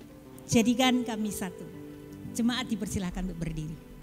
jadikan 0.50 1.06
kami 1.06 1.30
satu. 1.30 1.70
Jemaat 2.34 2.66
dipersilahkan 2.66 3.30
untuk 3.30 3.46
berdiri. 3.46 3.95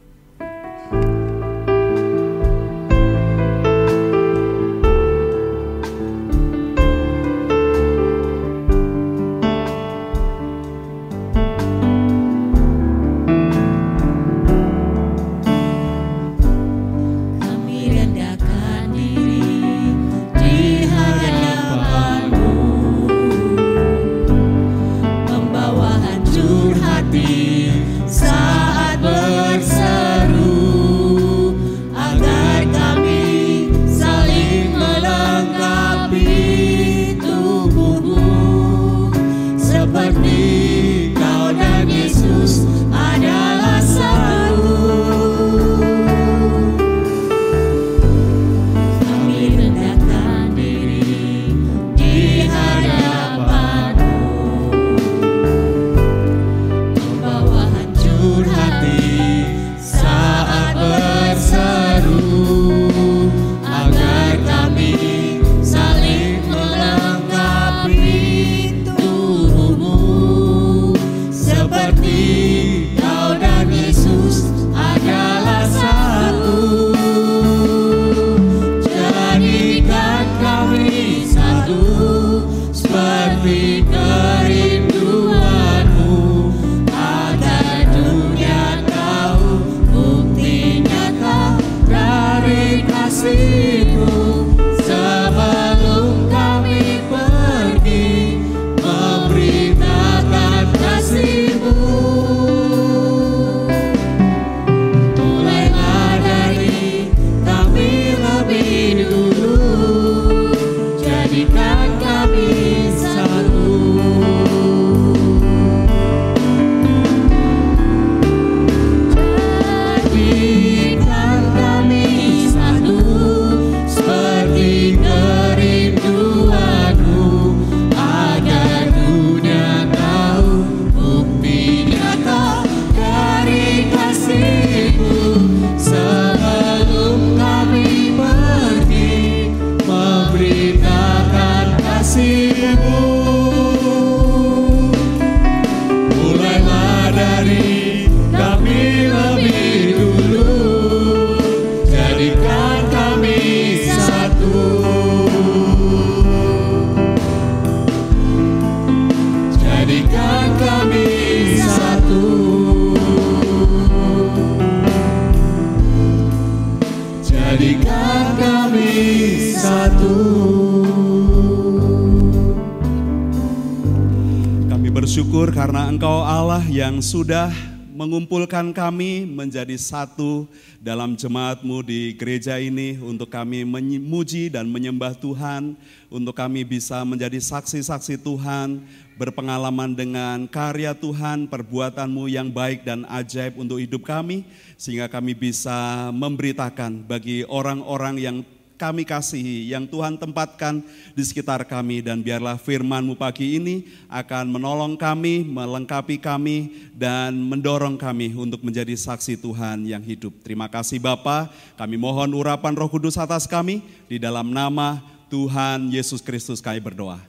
Kami 178.73 179.29
menjadi 179.29 179.77
satu 179.79 180.45
dalam 180.83 181.15
jemaatmu 181.15 181.85
di 181.87 182.17
gereja 182.19 182.59
ini 182.59 182.99
untuk 182.99 183.31
kami 183.31 183.63
memuji 183.63 184.51
dan 184.51 184.69
menyembah 184.69 185.15
Tuhan, 185.17 185.79
untuk 186.11 186.37
kami 186.37 186.67
bisa 186.67 187.01
menjadi 187.07 187.39
saksi-saksi 187.39 188.21
Tuhan, 188.21 188.85
berpengalaman 189.17 189.95
dengan 189.95 190.45
karya 190.51 190.93
Tuhan, 190.93 191.47
perbuatanmu 191.47 192.29
yang 192.29 192.51
baik 192.51 192.85
dan 192.85 193.07
ajaib 193.09 193.57
untuk 193.57 193.79
hidup 193.79 194.05
kami, 194.05 194.45
sehingga 194.75 195.07
kami 195.07 195.33
bisa 195.33 196.11
memberitakan 196.11 197.07
bagi 197.07 197.47
orang-orang 197.47 198.19
yang 198.19 198.37
kami 198.83 199.07
kasihi, 199.07 199.71
yang 199.71 199.87
Tuhan 199.87 200.19
tempatkan 200.19 200.83
di 201.15 201.23
sekitar 201.23 201.63
kami 201.63 202.03
dan 202.03 202.19
biarlah 202.19 202.59
firman-Mu 202.59 203.15
pagi 203.15 203.63
ini 203.63 203.87
akan 204.11 204.51
menolong 204.51 204.99
kami, 204.99 205.47
melengkapi 205.47 206.19
kami 206.19 206.91
dan 206.91 207.31
mendorong 207.39 207.95
kami 207.95 208.35
untuk 208.35 208.67
menjadi 208.67 208.91
saksi 208.99 209.39
Tuhan 209.39 209.87
yang 209.87 210.03
hidup. 210.03 210.35
Terima 210.43 210.67
kasih 210.67 210.99
Bapa, 210.99 211.47
kami 211.79 211.95
mohon 211.95 212.35
urapan 212.35 212.75
Roh 212.75 212.91
Kudus 212.91 213.15
atas 213.15 213.47
kami 213.47 213.87
di 214.11 214.19
dalam 214.19 214.51
nama 214.51 214.99
Tuhan 215.31 215.87
Yesus 215.95 216.19
Kristus 216.19 216.59
kami 216.59 216.83
berdoa. 216.83 217.23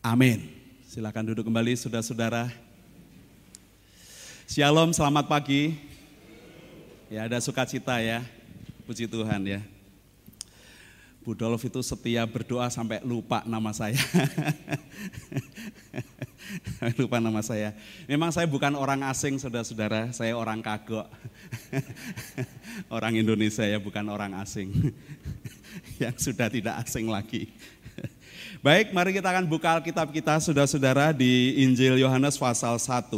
Amin. 0.00 0.48
Silakan 0.88 1.28
duduk 1.28 1.44
kembali 1.44 1.76
saudara-saudara. 1.76 2.48
Shalom, 4.48 4.96
selamat 4.96 5.28
pagi. 5.28 5.76
Ya 7.12 7.28
ada 7.28 7.36
sukacita 7.44 8.00
ya. 8.00 8.24
Puji 8.88 9.04
Tuhan 9.04 9.44
ya. 9.44 9.60
Budolf 11.20 11.60
itu 11.68 11.84
setia 11.84 12.24
berdoa 12.24 12.64
sampai 12.72 13.04
lupa 13.04 13.44
nama 13.44 13.76
saya. 13.76 13.92
lupa 17.00 17.20
nama 17.20 17.44
saya. 17.44 17.76
Memang 18.08 18.32
saya 18.32 18.48
bukan 18.48 18.72
orang 18.72 19.04
asing 19.04 19.36
saudara-saudara, 19.36 20.16
saya 20.16 20.32
orang 20.32 20.64
kagok. 20.64 21.04
orang 22.96 23.20
Indonesia 23.20 23.60
ya, 23.68 23.76
bukan 23.76 24.00
orang 24.08 24.32
asing. 24.40 24.72
Yang 26.00 26.32
sudah 26.32 26.48
tidak 26.48 26.80
asing 26.88 27.04
lagi. 27.04 27.52
Baik, 28.64 28.96
mari 28.96 29.12
kita 29.12 29.28
akan 29.28 29.44
buka 29.44 29.76
Alkitab 29.76 30.08
kita 30.16 30.40
saudara-saudara 30.40 31.12
di 31.12 31.60
Injil 31.60 32.00
Yohanes 32.00 32.40
pasal 32.40 32.80
1. 32.80 33.12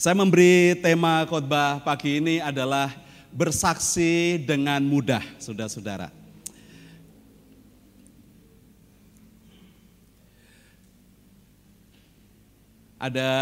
Saya 0.00 0.16
memberi 0.16 0.80
tema 0.80 1.28
khotbah 1.28 1.84
pagi 1.84 2.24
ini 2.24 2.40
adalah 2.40 2.88
bersaksi 3.28 4.40
dengan 4.48 4.80
mudah, 4.80 5.20
saudara-saudara. 5.36 6.19
Ada 13.00 13.32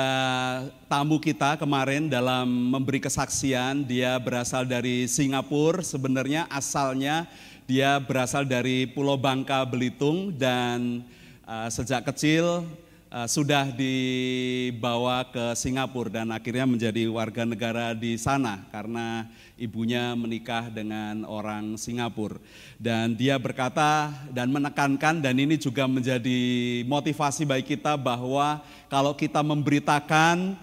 tamu 0.86 1.18
kita 1.18 1.58
kemarin 1.58 2.06
dalam 2.06 2.46
memberi 2.46 3.02
kesaksian, 3.02 3.82
dia 3.82 4.14
berasal 4.14 4.62
dari 4.62 5.10
Singapura, 5.10 5.82
sebenarnya 5.82 6.46
asalnya 6.46 7.26
dia 7.66 7.98
berasal 7.98 8.46
dari 8.46 8.86
Pulau 8.86 9.18
Bangka, 9.18 9.66
Belitung 9.66 10.30
dan 10.30 11.02
uh, 11.42 11.66
sejak 11.74 12.06
kecil 12.06 12.70
uh, 13.12 13.28
sudah 13.28 13.72
dibawa 13.72 15.24
ke 15.28 15.56
Singapura 15.56 16.20
dan 16.20 16.28
akhirnya 16.32 16.68
menjadi 16.68 17.08
warga 17.08 17.42
negara 17.44 17.92
di 17.96 18.16
sana 18.20 18.64
karena 18.68 19.28
ibunya 19.56 20.12
menikah 20.14 20.68
dengan 20.68 21.24
orang 21.24 21.76
Singapura. 21.80 22.40
Dan 22.78 23.16
dia 23.18 23.40
berkata 23.40 24.12
dan 24.30 24.52
menekankan 24.52 25.20
dan 25.24 25.34
ini 25.36 25.58
juga 25.58 25.88
menjadi 25.88 26.40
motivasi 26.86 27.48
bagi 27.48 27.76
kita 27.76 27.98
bahwa 27.98 28.62
kalau 28.86 29.16
kita 29.16 29.42
memberitakan 29.42 30.54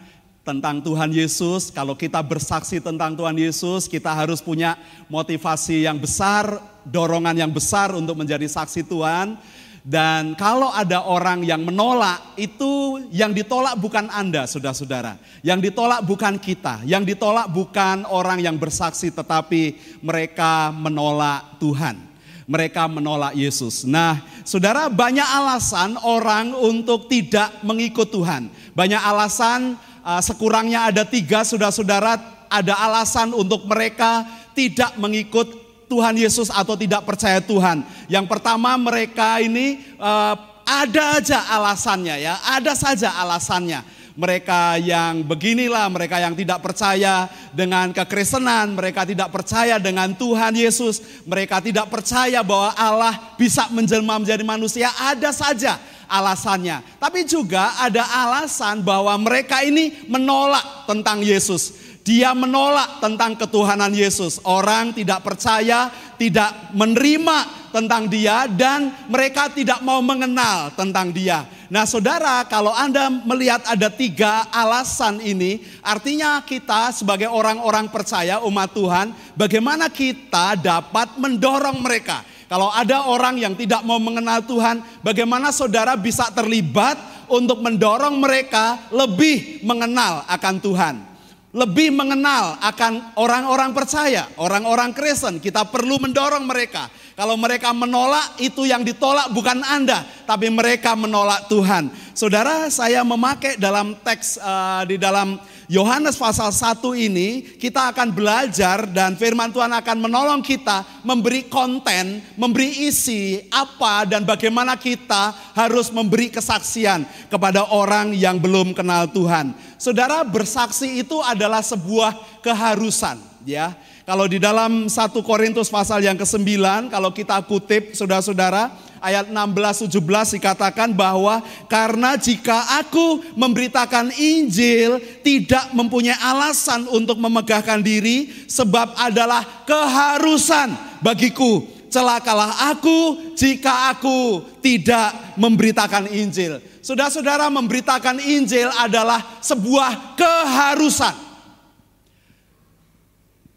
tentang 0.46 0.78
Tuhan 0.78 1.10
Yesus, 1.10 1.74
kalau 1.74 1.98
kita 1.98 2.22
bersaksi 2.22 2.78
tentang 2.78 3.18
Tuhan 3.18 3.34
Yesus, 3.34 3.90
kita 3.90 4.14
harus 4.14 4.46
punya 4.46 4.78
motivasi 5.10 5.90
yang 5.90 5.98
besar, 5.98 6.62
dorongan 6.86 7.34
yang 7.34 7.50
besar 7.50 7.98
untuk 7.98 8.14
menjadi 8.14 8.46
saksi 8.46 8.86
Tuhan 8.86 9.42
dan 9.86 10.34
kalau 10.34 10.74
ada 10.74 11.06
orang 11.06 11.46
yang 11.46 11.62
menolak, 11.62 12.34
itu 12.42 13.06
yang 13.14 13.38
ditolak 13.38 13.78
bukan 13.78 14.10
Anda, 14.10 14.50
saudara-saudara. 14.50 15.22
Yang 15.46 15.70
ditolak 15.70 16.02
bukan 16.02 16.42
kita, 16.42 16.82
yang 16.90 17.06
ditolak 17.06 17.46
bukan 17.54 18.02
orang 18.10 18.42
yang 18.42 18.58
bersaksi, 18.58 19.14
tetapi 19.14 19.78
mereka 20.02 20.74
menolak 20.74 21.62
Tuhan. 21.62 22.02
Mereka 22.50 22.90
menolak 22.90 23.38
Yesus. 23.38 23.86
Nah, 23.86 24.26
saudara, 24.42 24.90
banyak 24.90 25.26
alasan 25.26 26.02
orang 26.02 26.58
untuk 26.58 27.06
tidak 27.06 27.54
mengikut 27.62 28.10
Tuhan. 28.10 28.50
Banyak 28.74 29.02
alasan, 29.06 29.78
uh, 30.02 30.22
sekurangnya 30.22 30.90
ada 30.90 31.06
tiga, 31.06 31.46
saudara-saudara, 31.46 32.18
ada 32.50 32.74
alasan 32.74 33.38
untuk 33.38 33.70
mereka 33.70 34.26
tidak 34.58 34.98
mengikut 34.98 35.65
Tuhan 35.86 36.16
Yesus 36.18 36.50
atau 36.50 36.74
tidak 36.74 37.06
percaya 37.06 37.38
Tuhan. 37.40 37.86
Yang 38.10 38.26
pertama, 38.26 38.74
mereka 38.76 39.42
ini 39.42 39.82
uh, 40.02 40.36
ada 40.66 41.22
aja 41.22 41.40
alasannya, 41.50 42.16
ya, 42.26 42.42
ada 42.42 42.74
saja 42.74 43.14
alasannya 43.22 43.96
mereka 44.16 44.80
yang 44.80 45.28
beginilah, 45.28 45.92
mereka 45.92 46.24
yang 46.24 46.32
tidak 46.34 46.64
percaya 46.64 47.28
dengan 47.52 47.92
kekristenan, 47.92 48.72
mereka 48.72 49.04
tidak 49.04 49.28
percaya 49.28 49.76
dengan 49.76 50.16
Tuhan 50.16 50.56
Yesus, 50.56 51.28
mereka 51.28 51.60
tidak 51.60 51.92
percaya 51.92 52.40
bahwa 52.40 52.72
Allah 52.80 53.36
bisa 53.36 53.68
menjelma 53.76 54.24
menjadi 54.24 54.44
manusia, 54.48 54.88
ada 54.96 55.36
saja 55.36 55.76
alasannya. 56.08 56.80
Tapi 56.96 57.28
juga 57.28 57.76
ada 57.76 58.08
alasan 58.08 58.80
bahwa 58.80 59.12
mereka 59.20 59.62
ini 59.68 60.08
menolak 60.08 60.88
tentang 60.88 61.20
Yesus. 61.20 61.85
Dia 62.06 62.38
menolak 62.38 63.02
tentang 63.02 63.34
ketuhanan 63.34 63.90
Yesus. 63.90 64.38
Orang 64.46 64.94
tidak 64.94 65.26
percaya, 65.26 65.90
tidak 66.22 66.54
menerima 66.78 67.66
tentang 67.74 68.06
dia 68.06 68.46
dan 68.46 68.94
mereka 69.10 69.50
tidak 69.50 69.82
mau 69.82 70.06
mengenal 70.06 70.70
tentang 70.78 71.10
dia. 71.10 71.50
Nah 71.66 71.82
saudara 71.90 72.46
kalau 72.46 72.70
Anda 72.70 73.10
melihat 73.10 73.66
ada 73.66 73.90
tiga 73.90 74.46
alasan 74.54 75.18
ini 75.18 75.66
artinya 75.82 76.46
kita 76.46 76.94
sebagai 76.94 77.26
orang-orang 77.26 77.90
percaya 77.90 78.38
umat 78.46 78.70
Tuhan 78.78 79.10
bagaimana 79.34 79.90
kita 79.90 80.62
dapat 80.62 81.18
mendorong 81.18 81.82
mereka. 81.82 82.22
Kalau 82.46 82.70
ada 82.70 83.10
orang 83.10 83.42
yang 83.42 83.58
tidak 83.58 83.82
mau 83.82 83.98
mengenal 83.98 84.46
Tuhan 84.46 84.78
bagaimana 85.02 85.50
saudara 85.50 85.98
bisa 85.98 86.30
terlibat 86.30 87.02
untuk 87.26 87.66
mendorong 87.66 88.14
mereka 88.22 88.78
lebih 88.94 89.66
mengenal 89.66 90.22
akan 90.30 90.62
Tuhan 90.62 91.15
lebih 91.56 91.96
mengenal 91.96 92.60
akan 92.60 93.16
orang-orang 93.16 93.72
percaya, 93.72 94.28
orang-orang 94.36 94.92
Kristen. 94.92 95.40
Kita 95.40 95.64
perlu 95.64 95.96
mendorong 96.04 96.44
mereka. 96.44 96.92
Kalau 97.16 97.40
mereka 97.40 97.72
menolak, 97.72 98.36
itu 98.44 98.68
yang 98.68 98.84
ditolak 98.84 99.32
bukan 99.32 99.64
Anda, 99.64 100.04
tapi 100.28 100.52
mereka 100.52 101.00
menolak 101.00 101.48
Tuhan. 101.48 101.88
Saudara, 102.12 102.68
saya 102.68 103.08
memakai 103.08 103.56
dalam 103.56 103.96
teks 104.04 104.36
uh, 104.36 104.84
di 104.84 105.00
dalam 105.00 105.40
Yohanes 105.66 106.14
pasal 106.14 106.54
1 106.54 106.78
ini, 106.94 107.58
kita 107.58 107.90
akan 107.90 108.14
belajar 108.14 108.86
dan 108.86 109.18
firman 109.18 109.50
Tuhan 109.50 109.74
akan 109.74 109.98
menolong 109.98 110.42
kita 110.46 110.86
memberi 111.02 111.50
konten, 111.50 112.22
memberi 112.38 112.86
isi 112.86 113.42
apa 113.50 114.06
dan 114.06 114.22
bagaimana 114.22 114.78
kita 114.78 115.34
harus 115.58 115.90
memberi 115.90 116.30
kesaksian 116.30 117.06
kepada 117.34 117.66
orang 117.74 118.14
yang 118.14 118.38
belum 118.38 118.78
kenal 118.78 119.10
Tuhan. 119.10 119.58
Saudara, 119.82 120.22
bersaksi 120.22 121.02
itu 121.02 121.18
adalah 121.26 121.66
sebuah 121.66 122.42
keharusan, 122.46 123.18
ya 123.42 123.74
kalau 124.06 124.30
di 124.30 124.38
dalam 124.38 124.86
1 124.86 124.94
Korintus 125.26 125.74
pasal 125.74 126.06
yang 126.06 126.14
ke-9, 126.14 126.46
kalau 126.94 127.10
kita 127.10 127.42
kutip 127.42 127.98
saudara-saudara, 127.98 128.70
ayat 129.06 129.30
16-17 129.30 130.42
dikatakan 130.42 130.90
bahwa 130.98 131.46
karena 131.70 132.18
jika 132.18 132.82
aku 132.82 133.22
memberitakan 133.38 134.10
Injil 134.18 134.98
tidak 135.22 135.70
mempunyai 135.78 136.18
alasan 136.18 136.90
untuk 136.90 137.22
memegahkan 137.22 137.86
diri 137.86 138.50
sebab 138.50 138.98
adalah 138.98 139.46
keharusan 139.70 140.74
bagiku. 141.06 141.62
Celakalah 141.86 142.74
aku 142.74 143.32
jika 143.38 143.94
aku 143.94 144.42
tidak 144.60 145.38
memberitakan 145.38 146.10
Injil. 146.10 146.60
Saudara-saudara 146.82 147.48
memberitakan 147.54 148.20
Injil 148.20 148.68
adalah 148.74 149.40
sebuah 149.40 150.18
keharusan 150.20 151.16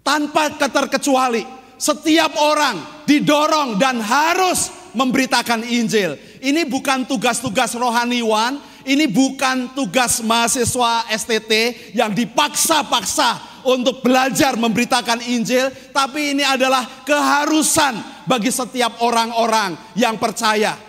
tanpa 0.05 0.55
keterkecuali. 0.55 1.43
Setiap 1.79 2.35
orang 2.39 3.07
didorong 3.07 3.79
dan 3.79 4.03
harus 4.03 4.78
memberitakan 4.95 5.65
Injil. 5.67 6.17
Ini 6.39 6.65
bukan 6.69 7.05
tugas-tugas 7.09 7.75
rohaniwan, 7.75 8.61
ini 8.89 9.05
bukan 9.05 9.73
tugas 9.77 10.25
mahasiswa 10.25 11.05
STT 11.13 11.53
yang 11.93 12.15
dipaksa-paksa 12.15 13.61
untuk 13.69 14.01
belajar 14.01 14.57
memberitakan 14.57 15.21
Injil, 15.29 15.69
tapi 15.93 16.33
ini 16.37 16.45
adalah 16.47 17.05
keharusan 17.05 18.25
bagi 18.25 18.49
setiap 18.49 19.05
orang-orang 19.05 19.77
yang 19.99 20.17
percaya. 20.17 20.89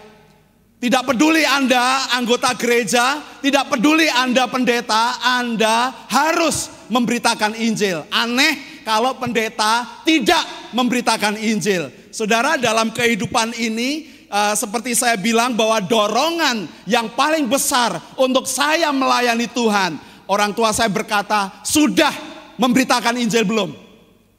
Tidak 0.80 1.04
peduli 1.04 1.44
Anda 1.44 2.08
anggota 2.16 2.56
gereja, 2.56 3.20
tidak 3.44 3.68
peduli 3.68 4.08
Anda 4.08 4.48
pendeta, 4.48 5.20
Anda 5.20 6.08
harus 6.08 6.88
memberitakan 6.88 7.52
Injil. 7.60 8.08
Aneh 8.08 8.84
kalau 8.88 9.20
pendeta 9.20 9.84
tidak 10.08 10.72
memberitakan 10.72 11.36
Injil. 11.36 11.99
Saudara, 12.10 12.58
dalam 12.58 12.90
kehidupan 12.90 13.54
ini 13.58 14.10
uh, 14.30 14.58
seperti 14.58 14.98
saya 14.98 15.18
bilang 15.18 15.54
bahwa 15.54 15.78
dorongan 15.82 16.66
yang 16.90 17.14
paling 17.14 17.46
besar 17.46 18.02
untuk 18.18 18.50
saya 18.50 18.90
melayani 18.90 19.46
Tuhan, 19.50 19.98
orang 20.26 20.52
tua 20.54 20.74
saya 20.74 20.90
berkata, 20.90 21.62
"Sudah 21.62 22.12
memberitakan 22.58 23.18
Injil 23.22 23.46
belum?" 23.46 23.90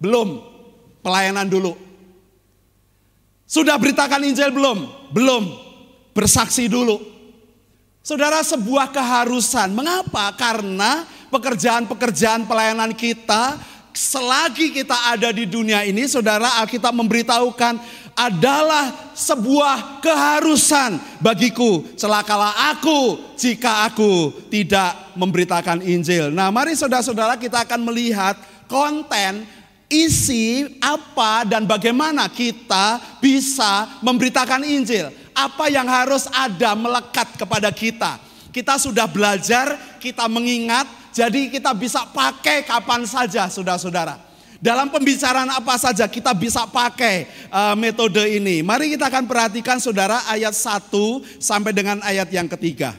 Belum. 0.00 0.40
Pelayanan 1.04 1.46
dulu. 1.46 1.76
Sudah 3.44 3.76
beritakan 3.76 4.24
Injil 4.24 4.54
belum? 4.54 5.10
Belum. 5.12 5.44
Bersaksi 6.16 6.70
dulu. 6.70 7.02
Saudara, 8.00 8.40
sebuah 8.40 8.94
keharusan. 8.94 9.76
Mengapa? 9.76 10.32
Karena 10.38 11.04
pekerjaan-pekerjaan 11.28 12.48
pelayanan 12.48 12.96
kita 12.96 13.60
selagi 13.94 14.74
kita 14.74 15.14
ada 15.14 15.30
di 15.34 15.46
dunia 15.46 15.82
ini, 15.86 16.06
saudara 16.06 16.62
Alkitab 16.62 16.94
memberitahukan 16.94 17.78
adalah 18.14 19.14
sebuah 19.14 20.02
keharusan 20.02 20.98
bagiku. 21.22 21.84
Celakalah 21.96 22.74
aku 22.74 23.18
jika 23.38 23.86
aku 23.88 24.34
tidak 24.52 25.14
memberitakan 25.16 25.80
Injil. 25.84 26.28
Nah, 26.28 26.52
mari 26.52 26.76
saudara-saudara 26.76 27.40
kita 27.40 27.64
akan 27.64 27.80
melihat 27.86 28.36
konten 28.68 29.46
isi 29.90 30.78
apa 30.78 31.42
dan 31.42 31.66
bagaimana 31.66 32.30
kita 32.30 33.18
bisa 33.18 33.98
memberitakan 34.04 34.62
Injil. 34.62 35.10
Apa 35.34 35.72
yang 35.72 35.88
harus 35.88 36.30
ada 36.30 36.76
melekat 36.76 37.34
kepada 37.34 37.72
kita. 37.74 38.20
Kita 38.50 38.78
sudah 38.82 39.06
belajar, 39.06 39.78
kita 40.02 40.26
mengingat, 40.26 40.86
jadi 41.10 41.50
kita 41.50 41.74
bisa 41.74 42.06
pakai 42.06 42.62
kapan 42.62 43.02
saja 43.06 43.50
saudara-saudara. 43.50 44.30
Dalam 44.60 44.92
pembicaraan 44.92 45.48
apa 45.48 45.72
saja 45.80 46.04
kita 46.04 46.36
bisa 46.36 46.68
pakai 46.68 47.24
uh, 47.48 47.72
metode 47.72 48.20
ini. 48.28 48.60
Mari 48.60 48.92
kita 48.92 49.08
akan 49.08 49.24
perhatikan 49.24 49.80
saudara 49.80 50.20
ayat 50.28 50.52
1 50.52 50.92
sampai 51.40 51.72
dengan 51.72 51.96
ayat 52.04 52.28
yang 52.28 52.44
ketiga. 52.44 52.92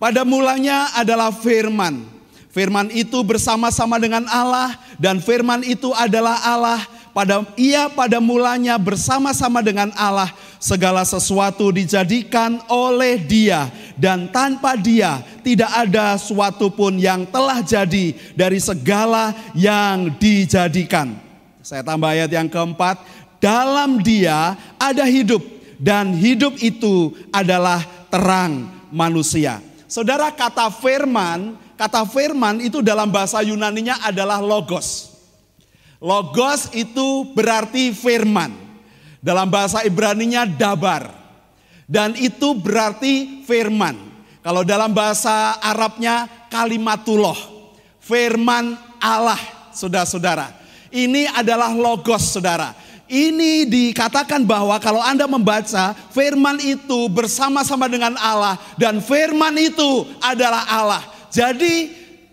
Pada 0.00 0.24
mulanya 0.24 0.96
adalah 0.96 1.28
firman. 1.28 2.08
Firman 2.48 2.88
itu 2.96 3.20
bersama-sama 3.20 4.00
dengan 4.00 4.24
Allah 4.32 4.80
dan 4.96 5.20
firman 5.20 5.60
itu 5.68 5.92
adalah 5.92 6.40
Allah. 6.40 6.80
Pada 7.12 7.44
ia 7.58 7.90
pada 7.92 8.16
mulanya 8.22 8.78
bersama-sama 8.78 9.58
dengan 9.60 9.92
Allah 9.98 10.30
segala 10.58 11.06
sesuatu 11.06 11.70
dijadikan 11.70 12.62
oleh 12.66 13.18
Dia, 13.18 13.70
dan 13.94 14.30
tanpa 14.30 14.74
Dia 14.78 15.22
tidak 15.42 15.70
ada 15.70 16.18
suatu 16.18 16.70
pun 16.70 16.98
yang 16.98 17.26
telah 17.26 17.62
jadi 17.62 18.14
dari 18.34 18.58
segala 18.62 19.34
yang 19.54 20.14
dijadikan. 20.18 21.14
Saya 21.62 21.82
tambah 21.82 22.10
ayat 22.10 22.30
yang 22.30 22.50
keempat, 22.50 23.02
dalam 23.38 24.02
Dia 24.02 24.58
ada 24.76 25.06
hidup, 25.06 25.40
dan 25.78 26.14
hidup 26.14 26.58
itu 26.58 27.14
adalah 27.30 27.82
terang 28.10 28.66
manusia. 28.90 29.62
Saudara, 29.88 30.28
kata 30.28 30.68
firman, 30.68 31.56
kata 31.78 32.04
firman 32.04 32.60
itu 32.60 32.84
dalam 32.84 33.08
bahasa 33.08 33.40
Yunaninya 33.40 34.04
adalah 34.04 34.42
logos. 34.42 35.16
Logos 35.98 36.70
itu 36.76 37.32
berarti 37.32 37.90
firman. 37.90 38.67
Dalam 39.18 39.50
bahasa 39.50 39.82
Ibraninya 39.82 40.46
dabar. 40.46 41.10
Dan 41.88 42.14
itu 42.20 42.52
berarti 42.52 43.42
firman. 43.48 43.96
Kalau 44.44 44.62
dalam 44.62 44.92
bahasa 44.92 45.56
Arabnya 45.58 46.28
kalimatullah. 46.52 47.36
Firman 48.00 48.76
Allah, 49.02 49.40
saudara-saudara. 49.72 50.52
Ini 50.88 51.28
adalah 51.36 51.76
logos, 51.76 52.32
saudara. 52.32 52.72
Ini 53.08 53.64
dikatakan 53.64 54.44
bahwa 54.44 54.76
kalau 54.76 55.00
Anda 55.00 55.24
membaca 55.24 55.96
firman 56.12 56.60
itu 56.60 57.08
bersama-sama 57.08 57.88
dengan 57.88 58.12
Allah 58.20 58.60
dan 58.76 59.00
firman 59.00 59.56
itu 59.56 60.04
adalah 60.20 60.68
Allah. 60.68 61.02
Jadi 61.32 61.88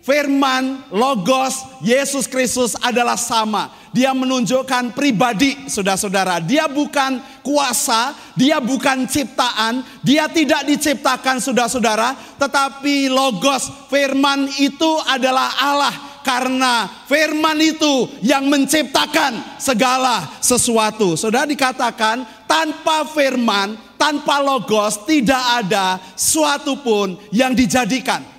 firman, 0.06 0.86
logos, 0.94 1.66
Yesus 1.82 2.30
Kristus 2.30 2.78
adalah 2.78 3.18
sama 3.18 3.74
dia 3.96 4.12
menunjukkan 4.12 4.92
pribadi, 4.92 5.56
saudara-saudara. 5.72 6.44
Dia 6.44 6.68
bukan 6.68 7.16
kuasa, 7.40 8.12
dia 8.36 8.60
bukan 8.60 9.08
ciptaan, 9.08 9.80
dia 10.04 10.28
tidak 10.28 10.68
diciptakan, 10.68 11.40
saudara-saudara, 11.40 12.12
tetapi 12.36 13.08
Logos, 13.08 13.88
firman 13.88 14.52
itu 14.60 15.00
adalah 15.08 15.48
Allah. 15.56 15.96
Karena 16.20 16.90
firman 17.06 17.54
itu 17.62 18.10
yang 18.18 18.50
menciptakan 18.50 19.62
segala 19.62 20.26
sesuatu. 20.42 21.14
Saudara 21.14 21.46
dikatakan 21.46 22.26
tanpa 22.50 23.06
firman, 23.06 23.78
tanpa 23.94 24.42
logos 24.42 25.06
tidak 25.06 25.38
ada 25.62 26.02
suatu 26.18 26.82
pun 26.82 27.14
yang 27.30 27.54
dijadikan. 27.54 28.35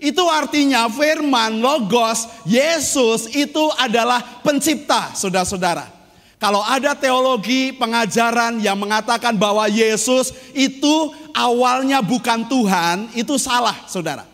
Itu 0.00 0.24
artinya 0.26 0.88
firman, 0.88 1.60
logos, 1.60 2.24
Yesus 2.48 3.28
itu 3.36 3.68
adalah 3.76 4.40
pencipta, 4.40 5.12
saudara-saudara. 5.12 6.00
Kalau 6.40 6.64
ada 6.64 6.96
teologi 6.96 7.76
pengajaran 7.76 8.64
yang 8.64 8.80
mengatakan 8.80 9.36
bahwa 9.36 9.68
Yesus 9.68 10.32
itu 10.56 11.12
awalnya 11.36 12.00
bukan 12.00 12.48
Tuhan, 12.48 13.12
itu 13.12 13.36
salah, 13.36 13.76
saudara. 13.84 14.24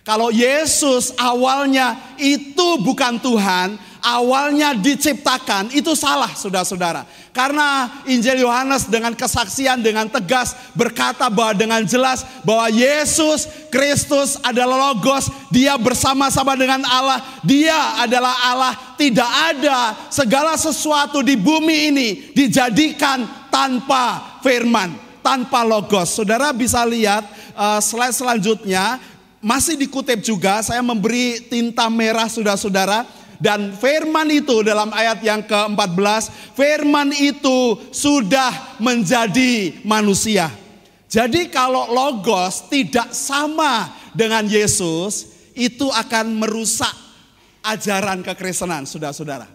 Kalau 0.00 0.32
Yesus 0.32 1.12
awalnya 1.20 2.16
itu 2.16 2.80
bukan 2.80 3.20
Tuhan, 3.20 3.76
awalnya 4.02 4.74
diciptakan, 4.76 5.72
itu 5.76 5.92
salah 5.94 6.32
saudara-saudara. 6.32 7.06
Karena 7.30 7.86
Injil 8.10 8.42
Yohanes 8.42 8.90
dengan 8.90 9.14
kesaksian, 9.14 9.78
dengan 9.80 10.10
tegas 10.10 10.56
berkata 10.74 11.30
bahwa 11.30 11.54
dengan 11.54 11.80
jelas 11.86 12.26
bahwa 12.42 12.66
Yesus 12.66 13.46
Kristus 13.70 14.34
adalah 14.42 14.90
Logos, 14.90 15.30
dia 15.52 15.78
bersama-sama 15.78 16.58
dengan 16.58 16.82
Allah, 16.82 17.22
dia 17.46 18.02
adalah 18.02 18.34
Allah. 18.50 18.74
Tidak 18.98 19.30
ada 19.54 19.94
segala 20.10 20.58
sesuatu 20.58 21.22
di 21.22 21.38
bumi 21.38 21.94
ini 21.94 22.08
dijadikan 22.34 23.22
tanpa 23.48 24.40
firman, 24.42 24.90
tanpa 25.22 25.62
Logos. 25.62 26.10
Saudara 26.18 26.50
bisa 26.50 26.82
lihat 26.82 27.22
uh, 27.54 27.78
slide 27.78 28.12
selanjutnya, 28.16 28.98
masih 29.40 29.78
dikutip 29.78 30.20
juga, 30.20 30.60
saya 30.60 30.84
memberi 30.84 31.40
tinta 31.46 31.88
merah 31.88 32.28
saudara-saudara 32.28 33.19
dan 33.40 33.72
firman 33.72 34.28
itu 34.28 34.60
dalam 34.60 34.92
ayat 34.92 35.24
yang 35.24 35.40
ke-14, 35.40 36.52
firman 36.52 37.08
itu 37.16 37.80
sudah 37.88 38.76
menjadi 38.76 39.80
manusia. 39.80 40.52
Jadi 41.08 41.48
kalau 41.48 41.88
logos 41.88 42.68
tidak 42.68 43.16
sama 43.16 43.96
dengan 44.12 44.44
Yesus, 44.44 45.32
itu 45.56 45.88
akan 45.88 46.36
merusak 46.36 46.92
ajaran 47.64 48.20
kekristenan, 48.20 48.84
saudara-saudara. 48.84 49.48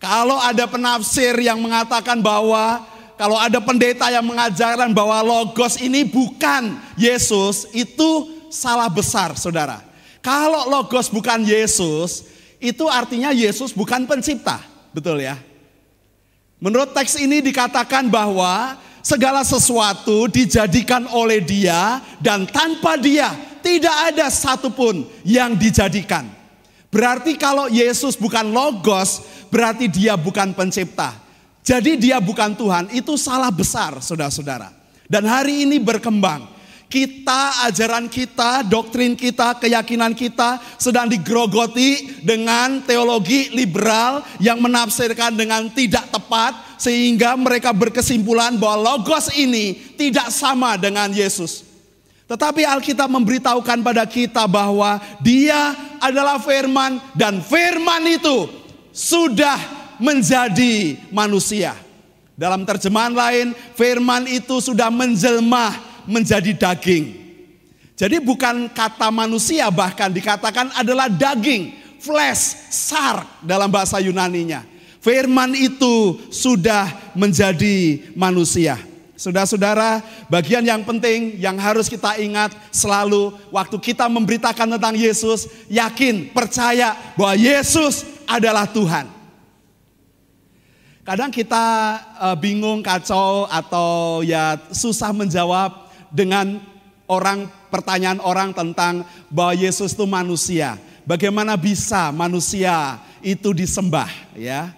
Kalau 0.00 0.38
ada 0.40 0.64
penafsir 0.64 1.36
yang 1.42 1.60
mengatakan 1.60 2.22
bahwa 2.24 2.86
kalau 3.20 3.36
ada 3.36 3.60
pendeta 3.60 4.08
yang 4.08 4.24
mengajarkan 4.24 4.96
bahwa 4.96 5.20
logos 5.20 5.76
ini 5.76 6.08
bukan 6.08 6.78
Yesus, 6.96 7.68
itu 7.76 8.40
salah 8.48 8.88
besar, 8.88 9.36
saudara. 9.36 9.84
Kalau 10.24 10.72
logos 10.72 11.12
bukan 11.12 11.44
Yesus, 11.44 12.24
itu 12.60 12.84
artinya 12.86 13.32
Yesus 13.32 13.72
bukan 13.72 14.04
pencipta. 14.04 14.60
Betul 14.92 15.24
ya? 15.24 15.40
Menurut 16.60 16.92
teks 16.92 17.16
ini 17.16 17.40
dikatakan 17.40 18.12
bahwa 18.12 18.76
segala 19.00 19.40
sesuatu 19.40 20.28
dijadikan 20.28 21.08
oleh 21.08 21.40
dia 21.40 22.04
dan 22.20 22.44
tanpa 22.44 23.00
dia 23.00 23.32
tidak 23.64 24.12
ada 24.12 24.28
satupun 24.28 25.08
yang 25.24 25.56
dijadikan. 25.56 26.28
Berarti 26.92 27.40
kalau 27.40 27.70
Yesus 27.72 28.18
bukan 28.18 28.52
logos, 28.52 29.24
berarti 29.48 29.88
dia 29.88 30.20
bukan 30.20 30.52
pencipta. 30.52 31.16
Jadi 31.64 31.96
dia 31.96 32.18
bukan 32.18 32.52
Tuhan, 32.52 32.92
itu 32.92 33.14
salah 33.14 33.52
besar 33.52 33.96
saudara-saudara. 34.02 34.74
Dan 35.06 35.24
hari 35.24 35.64
ini 35.64 35.78
berkembang 35.78 36.59
kita, 36.90 37.70
ajaran 37.70 38.10
kita, 38.10 38.66
doktrin 38.66 39.14
kita, 39.14 39.54
keyakinan 39.62 40.10
kita 40.10 40.58
sedang 40.74 41.06
digrogoti 41.06 42.18
dengan 42.26 42.82
teologi 42.82 43.54
liberal 43.54 44.26
yang 44.42 44.58
menafsirkan 44.58 45.38
dengan 45.38 45.70
tidak 45.70 46.10
tepat 46.10 46.52
sehingga 46.82 47.38
mereka 47.38 47.70
berkesimpulan 47.70 48.58
bahwa 48.58 48.98
logos 48.98 49.30
ini 49.38 49.94
tidak 49.94 50.34
sama 50.34 50.74
dengan 50.74 51.14
Yesus. 51.14 51.62
Tetapi 52.26 52.66
Alkitab 52.66 53.06
memberitahukan 53.06 53.86
pada 53.86 54.02
kita 54.06 54.50
bahwa 54.50 54.98
dia 55.22 55.74
adalah 56.02 56.42
firman 56.42 56.98
dan 57.14 57.38
firman 57.38 58.02
itu 58.06 58.50
sudah 58.90 59.58
menjadi 60.02 60.98
manusia. 61.14 61.74
Dalam 62.34 62.64
terjemahan 62.64 63.12
lain, 63.12 63.46
firman 63.76 64.24
itu 64.24 64.62
sudah 64.64 64.88
menjelma 64.88 65.89
menjadi 66.10 66.50
daging. 66.50 67.16
Jadi 67.94 68.16
bukan 68.18 68.66
kata 68.72 69.12
manusia 69.12 69.70
bahkan 69.70 70.10
dikatakan 70.10 70.72
adalah 70.74 71.06
daging, 71.06 71.76
flesh, 72.00 72.72
sar 72.72 73.22
dalam 73.44 73.70
bahasa 73.70 74.00
Yunaninya. 74.02 74.64
Firman 75.00 75.56
itu 75.56 76.16
sudah 76.28 77.12
menjadi 77.16 78.08
manusia. 78.12 78.76
Saudara-saudara, 79.20 80.00
bagian 80.32 80.64
yang 80.64 80.80
penting 80.80 81.36
yang 81.36 81.60
harus 81.60 81.92
kita 81.92 82.16
ingat 82.16 82.56
selalu 82.72 83.36
waktu 83.52 83.76
kita 83.76 84.08
memberitakan 84.08 84.80
tentang 84.80 84.96
Yesus, 84.96 85.44
yakin, 85.68 86.32
percaya 86.32 86.96
bahwa 87.20 87.36
Yesus 87.36 88.08
adalah 88.24 88.64
Tuhan. 88.64 89.20
Kadang 91.04 91.28
kita 91.28 91.64
uh, 92.16 92.36
bingung, 92.40 92.80
kacau 92.80 93.44
atau 93.52 94.24
ya 94.24 94.56
susah 94.72 95.12
menjawab 95.12 95.89
dengan 96.10 96.60
orang 97.10 97.50
pertanyaan 97.70 98.22
orang 98.22 98.54
tentang 98.54 99.02
bahwa 99.30 99.54
Yesus 99.58 99.94
itu 99.94 100.06
manusia. 100.06 100.78
Bagaimana 101.02 101.58
bisa 101.58 102.14
manusia 102.14 103.02
itu 103.18 103.50
disembah 103.50 104.10
ya? 104.36 104.70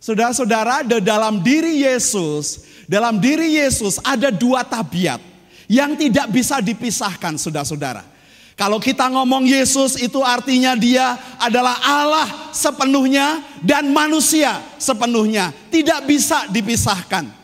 Saudara-saudara, 0.00 0.80
di 0.80 0.96
dalam 1.04 1.44
diri 1.44 1.84
Yesus, 1.84 2.64
dalam 2.88 3.20
diri 3.20 3.60
Yesus 3.60 4.00
ada 4.00 4.32
dua 4.32 4.64
tabiat 4.64 5.20
yang 5.68 5.92
tidak 5.92 6.32
bisa 6.32 6.64
dipisahkan, 6.64 7.36
saudara-saudara. 7.36 8.00
Kalau 8.56 8.76
kita 8.76 9.08
ngomong 9.08 9.48
Yesus 9.48 9.96
itu 10.00 10.20
artinya 10.20 10.76
dia 10.76 11.16
adalah 11.40 11.80
Allah 11.80 12.52
sepenuhnya 12.52 13.40
dan 13.64 13.88
manusia 13.88 14.60
sepenuhnya. 14.76 15.48
Tidak 15.72 16.04
bisa 16.04 16.44
dipisahkan. 16.48 17.39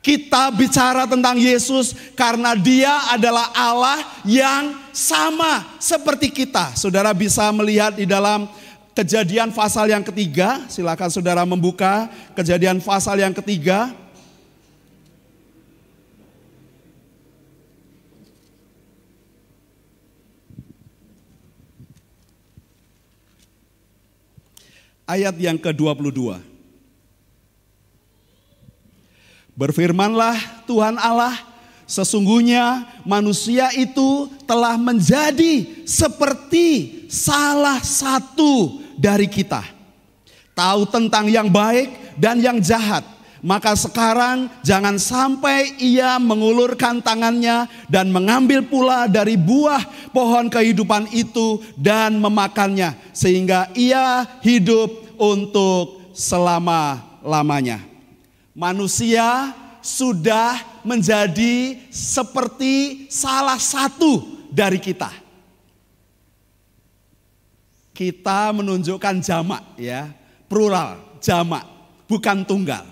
Kita 0.00 0.48
bicara 0.48 1.04
tentang 1.04 1.36
Yesus 1.36 1.92
karena 2.16 2.56
dia 2.56 3.12
adalah 3.12 3.52
Allah 3.52 4.00
yang 4.24 4.72
sama 4.96 5.76
seperti 5.76 6.32
kita. 6.32 6.72
Saudara 6.72 7.12
bisa 7.12 7.44
melihat 7.52 7.92
di 7.92 8.08
dalam 8.08 8.48
kejadian 8.96 9.52
pasal 9.52 9.92
yang 9.92 10.00
ketiga. 10.00 10.64
Silakan 10.72 11.12
saudara 11.12 11.44
membuka 11.44 12.08
kejadian 12.32 12.80
pasal 12.80 13.20
yang 13.20 13.36
ketiga. 13.36 13.92
Ayat 25.04 25.36
yang 25.36 25.60
ke-22. 25.60 26.49
Berfirmanlah 29.60 30.64
Tuhan 30.64 30.96
Allah, 30.96 31.36
sesungguhnya 31.84 32.88
manusia 33.04 33.68
itu 33.76 34.32
telah 34.48 34.80
menjadi 34.80 35.84
seperti 35.84 37.04
salah 37.12 37.76
satu 37.84 38.80
dari 38.96 39.28
kita. 39.28 39.60
Tahu 40.56 40.88
tentang 40.88 41.28
yang 41.28 41.52
baik 41.52 42.16
dan 42.16 42.40
yang 42.40 42.56
jahat. 42.56 43.04
Maka 43.44 43.76
sekarang 43.76 44.48
jangan 44.64 44.96
sampai 44.96 45.76
ia 45.76 46.16
mengulurkan 46.16 47.04
tangannya 47.04 47.68
dan 47.88 48.08
mengambil 48.08 48.64
pula 48.64 49.08
dari 49.08 49.36
buah 49.36 49.84
pohon 50.12 50.48
kehidupan 50.48 51.12
itu 51.12 51.60
dan 51.76 52.16
memakannya. 52.16 52.96
Sehingga 53.12 53.68
ia 53.76 54.24
hidup 54.40 55.16
untuk 55.20 56.12
selama-lamanya 56.16 57.89
manusia 58.60 59.56
sudah 59.80 60.60
menjadi 60.84 61.80
seperti 61.88 63.08
salah 63.08 63.56
satu 63.56 64.44
dari 64.52 64.76
kita. 64.76 65.08
Kita 67.96 68.52
menunjukkan 68.52 69.24
jamak 69.24 69.64
ya, 69.80 70.12
plural, 70.44 71.00
jamak, 71.24 71.64
bukan 72.04 72.44
tunggal. 72.44 72.84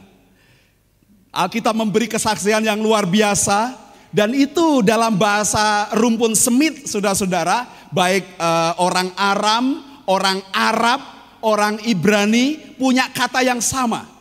Alkitab 1.28 1.76
memberi 1.76 2.08
kesaksian 2.08 2.64
yang 2.64 2.80
luar 2.80 3.04
biasa 3.04 3.76
dan 4.08 4.32
itu 4.32 4.80
dalam 4.80 5.20
bahasa 5.20 5.92
rumpun 5.92 6.32
semit 6.32 6.88
saudara-saudara, 6.88 7.68
baik 7.92 8.24
uh, 8.40 8.72
orang 8.80 9.12
Aram, 9.16 9.84
orang 10.08 10.40
Arab 10.52 11.00
orang 11.44 11.76
Ibrani 11.84 12.76
punya 12.80 13.12
kata 13.12 13.44
yang 13.44 13.60
sama. 13.60 14.17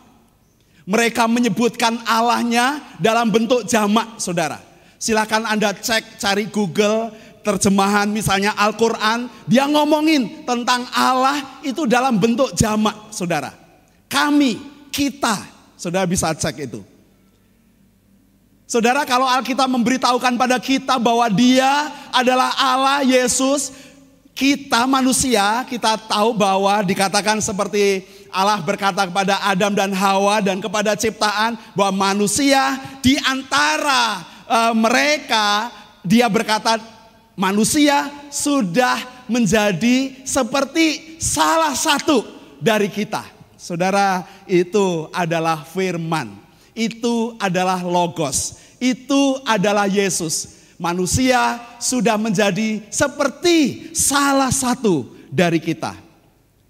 Mereka 0.88 1.28
menyebutkan 1.28 2.00
Allahnya 2.08 2.80
dalam 3.04 3.28
bentuk 3.28 3.68
jamak, 3.68 4.24
saudara. 4.24 4.64
Silakan 4.96 5.44
Anda 5.44 5.76
cek, 5.76 6.16
cari 6.16 6.48
Google, 6.48 7.12
terjemahan 7.44 8.08
misalnya 8.08 8.56
Al-Quran. 8.56 9.28
Dia 9.52 9.68
ngomongin 9.68 10.48
tentang 10.48 10.88
Allah 10.96 11.60
itu 11.60 11.84
dalam 11.84 12.16
bentuk 12.16 12.56
jamak, 12.56 13.12
saudara. 13.12 13.52
Kami, 14.08 14.56
kita, 14.88 15.36
saudara 15.76 16.08
bisa 16.08 16.32
cek 16.32 16.72
itu. 16.72 16.80
Saudara 18.68 19.08
kalau 19.08 19.24
Alkitab 19.28 19.68
memberitahukan 19.68 20.36
pada 20.36 20.60
kita 20.60 21.00
bahwa 21.00 21.28
dia 21.32 21.88
adalah 22.12 22.52
Allah 22.56 23.00
Yesus, 23.04 23.72
kita 24.36 24.84
manusia, 24.84 25.64
kita 25.72 25.96
tahu 25.96 26.36
bahwa 26.36 26.84
dikatakan 26.84 27.40
seperti 27.40 28.04
Allah 28.32 28.60
berkata 28.62 29.08
kepada 29.08 29.40
Adam 29.44 29.74
dan 29.74 29.92
Hawa 29.96 30.44
dan 30.44 30.62
kepada 30.62 30.94
ciptaan 30.94 31.56
bahwa 31.74 32.12
manusia 32.12 32.80
di 33.00 33.16
antara 33.24 34.24
uh, 34.48 34.74
mereka 34.76 35.72
dia 36.04 36.28
berkata 36.32 36.80
manusia 37.36 38.08
sudah 38.32 39.26
menjadi 39.28 40.24
seperti 40.24 41.20
salah 41.20 41.76
satu 41.76 42.24
dari 42.58 42.88
kita. 42.88 43.24
Saudara, 43.58 44.24
itu 44.48 45.12
adalah 45.12 45.66
firman. 45.66 46.32
Itu 46.78 47.36
adalah 47.42 47.82
logos. 47.82 48.62
Itu 48.78 49.42
adalah 49.44 49.90
Yesus 49.90 50.58
manusia 50.78 51.58
sudah 51.82 52.16
menjadi 52.16 52.86
seperti 52.94 53.92
salah 53.98 54.54
satu 54.54 55.10
dari 55.34 55.58
kita. 55.58 56.07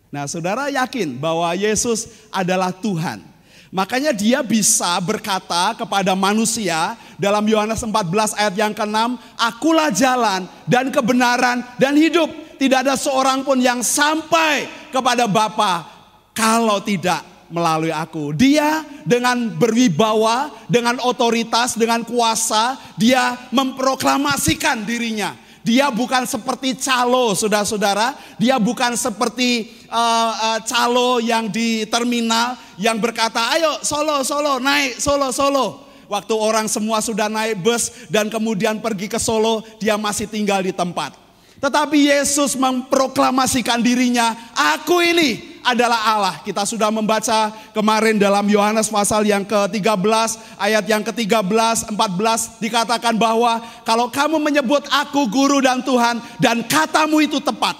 Nah, 0.07 0.23
saudara 0.23 0.71
yakin 0.71 1.19
bahwa 1.19 1.51
Yesus 1.51 2.27
adalah 2.31 2.71
Tuhan. 2.71 3.19
Makanya 3.67 4.15
dia 4.15 4.39
bisa 4.39 4.95
berkata 5.03 5.75
kepada 5.75 6.15
manusia 6.15 6.95
dalam 7.19 7.43
Yohanes 7.43 7.83
14 7.83 8.39
ayat 8.39 8.55
yang 8.55 8.71
ke-6, 8.71 9.19
Akulah 9.35 9.91
jalan 9.91 10.47
dan 10.63 10.87
kebenaran 10.87 11.59
dan 11.75 11.99
hidup. 11.99 12.31
Tidak 12.55 12.87
ada 12.87 12.95
seorang 12.95 13.43
pun 13.43 13.59
yang 13.59 13.83
sampai 13.83 14.65
kepada 14.89 15.27
Bapa 15.27 15.83
kalau 16.31 16.79
tidak 16.79 17.21
melalui 17.51 17.91
aku. 17.91 18.31
Dia 18.31 18.87
dengan 19.03 19.51
berwibawa, 19.51 20.51
dengan 20.71 20.99
otoritas, 21.03 21.75
dengan 21.75 22.07
kuasa, 22.07 22.79
dia 22.95 23.35
memproklamasikan 23.51 24.87
dirinya. 24.87 25.35
Dia 25.68 25.91
bukan 25.91 26.24
seperti 26.24 26.80
calo, 26.80 27.36
saudara-saudara. 27.36 28.15
Dia 28.39 28.55
bukan 28.55 28.95
seperti 28.95 29.76
uh, 29.91 30.32
uh, 30.32 30.59
calo 30.63 31.20
yang 31.20 31.51
di 31.51 31.84
terminal 31.91 32.55
yang 32.80 32.95
berkata, 32.95 33.51
ayo 33.51 33.84
Solo, 33.84 34.24
Solo, 34.24 34.63
naik, 34.63 34.95
Solo, 34.95 35.28
Solo. 35.36 35.84
Waktu 36.07 36.32
orang 36.39 36.72
semua 36.72 37.03
sudah 37.03 37.28
naik 37.28 37.59
bus 37.59 38.07
dan 38.07 38.32
kemudian 38.32 38.80
pergi 38.80 39.11
ke 39.11 39.20
Solo, 39.20 39.59
dia 39.76 39.99
masih 39.99 40.32
tinggal 40.32 40.63
di 40.63 40.72
tempat. 40.72 41.26
Tetapi 41.57 42.13
Yesus 42.13 42.53
memproklamasikan 42.53 43.81
dirinya, 43.81 44.37
aku 44.53 45.01
ini 45.01 45.57
adalah 45.65 45.99
Allah. 46.15 46.35
Kita 46.45 46.63
sudah 46.63 46.87
membaca 46.93 47.51
kemarin 47.73 48.15
dalam 48.15 48.47
Yohanes 48.47 48.87
pasal 48.87 49.27
yang 49.27 49.43
ke-13, 49.43 50.55
ayat 50.55 50.85
yang 50.87 51.03
ke-13, 51.03 51.91
14 51.91 52.63
dikatakan 52.63 53.19
bahwa 53.19 53.59
kalau 53.83 54.07
kamu 54.07 54.39
menyebut 54.39 54.85
aku 54.87 55.27
guru 55.27 55.59
dan 55.59 55.83
Tuhan 55.83 56.23
dan 56.39 56.63
katamu 56.63 57.19
itu 57.19 57.43
tepat. 57.43 57.75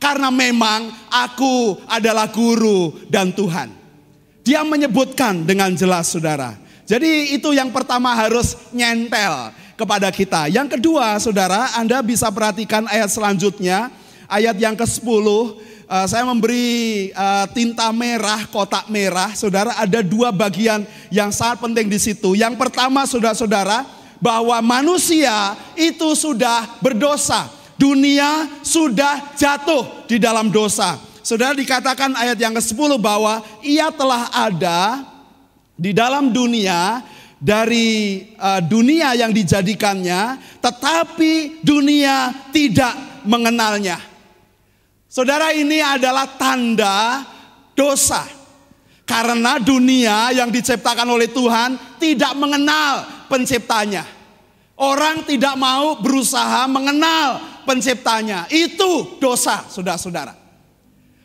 Karena 0.00 0.32
memang 0.32 0.90
aku 1.12 1.76
adalah 1.84 2.32
guru 2.32 2.96
dan 3.12 3.36
Tuhan. 3.36 3.68
Dia 4.40 4.64
menyebutkan 4.64 5.44
dengan 5.44 5.76
jelas 5.76 6.08
saudara. 6.08 6.56
Jadi 6.88 7.36
itu 7.36 7.52
yang 7.52 7.70
pertama 7.70 8.10
harus 8.16 8.56
nyentel 8.74 9.52
kepada 9.80 10.12
kita. 10.12 10.52
Yang 10.52 10.76
kedua 10.76 11.16
saudara 11.16 11.72
Anda 11.80 12.04
bisa 12.04 12.28
perhatikan 12.28 12.84
ayat 12.92 13.08
selanjutnya. 13.08 13.88
Ayat 14.28 14.60
yang 14.60 14.76
ke-10 14.76 15.26
uh, 15.90 16.06
saya 16.06 16.22
memberi 16.22 17.08
uh, 17.16 17.48
tinta 17.50 17.88
merah, 17.90 18.46
kotak 18.46 18.86
merah. 18.92 19.32
Saudara 19.32 19.74
ada 19.80 20.04
dua 20.04 20.30
bagian 20.30 20.84
yang 21.08 21.32
sangat 21.32 21.64
penting 21.64 21.90
di 21.90 21.98
situ. 21.98 22.38
Yang 22.38 22.54
pertama 22.60 23.08
saudara-saudara 23.08 23.82
bahwa 24.22 24.60
manusia 24.60 25.58
itu 25.74 26.12
sudah 26.14 26.78
berdosa. 26.78 27.48
Dunia 27.80 28.60
sudah 28.60 29.32
jatuh 29.40 30.04
di 30.04 30.20
dalam 30.20 30.52
dosa. 30.52 31.00
Saudara 31.24 31.56
dikatakan 31.56 32.12
ayat 32.12 32.36
yang 32.36 32.52
ke-10 32.52 33.00
bahwa 33.00 33.40
ia 33.64 33.88
telah 33.88 34.28
ada 34.28 35.00
di 35.80 35.96
dalam 35.96 36.28
dunia 36.28 37.00
dari 37.40 38.28
uh, 38.36 38.60
dunia 38.60 39.16
yang 39.16 39.32
dijadikannya, 39.32 40.36
tetapi 40.60 41.64
dunia 41.64 42.30
tidak 42.52 43.24
mengenalnya. 43.24 43.96
Saudara 45.08 45.50
ini 45.56 45.80
adalah 45.80 46.36
tanda 46.36 47.24
dosa. 47.72 48.38
Karena 49.02 49.58
dunia 49.58 50.30
yang 50.30 50.54
diciptakan 50.54 51.02
oleh 51.10 51.26
Tuhan 51.26 51.98
tidak 51.98 52.30
mengenal 52.38 53.26
penciptanya. 53.26 54.06
Orang 54.78 55.26
tidak 55.26 55.58
mau 55.58 55.98
berusaha 55.98 56.70
mengenal 56.70 57.42
penciptanya. 57.66 58.46
Itu 58.46 59.18
dosa, 59.18 59.66
saudara-saudara. 59.66 60.39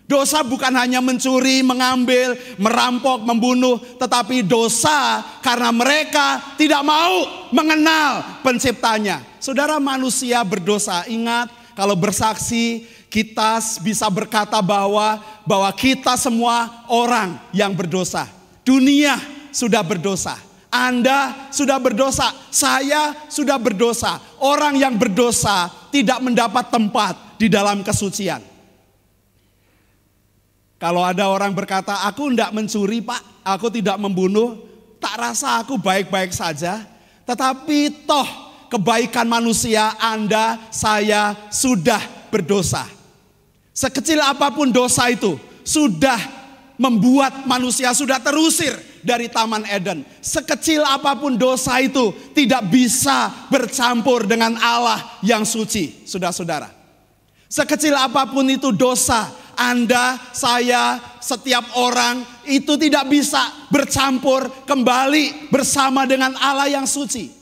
Dosa 0.05 0.45
bukan 0.45 0.69
hanya 0.77 1.01
mencuri, 1.01 1.65
mengambil, 1.65 2.37
merampok, 2.61 3.25
membunuh, 3.25 3.81
tetapi 3.97 4.45
dosa 4.45 5.25
karena 5.41 5.73
mereka 5.73 6.53
tidak 6.61 6.85
mau 6.85 7.49
mengenal 7.49 8.21
penciptanya. 8.45 9.25
Saudara 9.41 9.81
manusia 9.81 10.45
berdosa, 10.45 11.09
ingat 11.09 11.49
kalau 11.73 11.97
bersaksi 11.97 12.85
kita 13.09 13.57
bisa 13.81 14.05
berkata 14.13 14.61
bahwa 14.61 15.17
bahwa 15.41 15.73
kita 15.73 16.13
semua 16.21 16.85
orang 16.85 17.41
yang 17.49 17.73
berdosa. 17.73 18.29
Dunia 18.61 19.17
sudah 19.49 19.81
berdosa. 19.81 20.37
Anda 20.69 21.49
sudah 21.49 21.81
berdosa, 21.81 22.29
saya 22.53 23.25
sudah 23.25 23.57
berdosa. 23.57 24.21
Orang 24.37 24.77
yang 24.77 25.01
berdosa 25.01 25.65
tidak 25.89 26.21
mendapat 26.21 26.69
tempat 26.69 27.41
di 27.41 27.49
dalam 27.49 27.81
kesucian. 27.81 28.53
Kalau 30.75 31.01
ada 31.01 31.31
orang 31.31 31.55
berkata, 31.55 32.03
aku 32.03 32.31
tidak 32.35 32.51
mencuri 32.51 32.99
pak, 32.99 33.21
aku 33.47 33.71
tidak 33.71 33.95
membunuh, 33.95 34.59
tak 34.99 35.15
rasa 35.15 35.63
aku 35.63 35.79
baik-baik 35.79 36.35
saja. 36.35 36.83
Tetapi 37.23 38.05
toh 38.05 38.27
kebaikan 38.67 39.25
manusia 39.25 39.95
Anda, 39.97 40.59
saya 40.69 41.47
sudah 41.47 42.27
berdosa. 42.27 42.83
Sekecil 43.75 44.19
apa 44.19 44.51
pun 44.51 44.71
dosa 44.71 45.07
itu 45.11 45.39
sudah 45.63 46.19
membuat 46.75 47.47
manusia 47.47 47.95
sudah 47.95 48.19
terusir 48.19 48.75
dari 49.03 49.31
Taman 49.31 49.63
Eden. 49.67 50.03
Sekecil 50.19 50.83
apa 50.83 51.15
pun 51.15 51.39
dosa 51.39 51.79
itu 51.79 52.11
tidak 52.35 52.67
bisa 52.67 53.31
bercampur 53.47 54.27
dengan 54.27 54.59
Allah 54.59 55.19
yang 55.23 55.47
suci, 55.47 56.03
saudara-saudara. 56.03 56.71
Sekecil 57.45 57.93
apa 57.95 58.27
pun 58.27 58.43
itu 58.49 58.73
dosa, 58.73 59.31
Anda, 59.57 60.19
saya, 60.35 60.99
setiap 61.23 61.75
orang 61.79 62.21
itu 62.45 62.77
tidak 62.77 63.09
bisa 63.09 63.41
bercampur 63.73 64.67
kembali 64.69 65.49
bersama 65.49 66.05
dengan 66.05 66.37
Allah 66.37 66.69
yang 66.69 66.85
suci. 66.85 67.33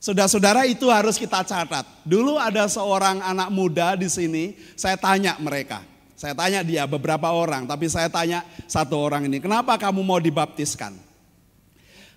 Saudara-saudara 0.00 0.64
itu 0.64 0.88
harus 0.88 1.20
kita 1.20 1.44
catat. 1.44 1.84
Dulu 2.08 2.40
ada 2.40 2.64
seorang 2.64 3.20
anak 3.20 3.52
muda 3.52 3.92
di 4.00 4.08
sini, 4.08 4.56
saya 4.72 4.96
tanya 4.96 5.36
mereka. 5.36 5.84
Saya 6.16 6.32
tanya 6.32 6.64
dia 6.64 6.88
beberapa 6.88 7.28
orang, 7.32 7.68
tapi 7.68 7.84
saya 7.88 8.08
tanya 8.08 8.44
satu 8.64 8.96
orang 8.96 9.28
ini, 9.28 9.40
kenapa 9.40 9.76
kamu 9.76 10.00
mau 10.00 10.20
dibaptiskan? 10.20 10.96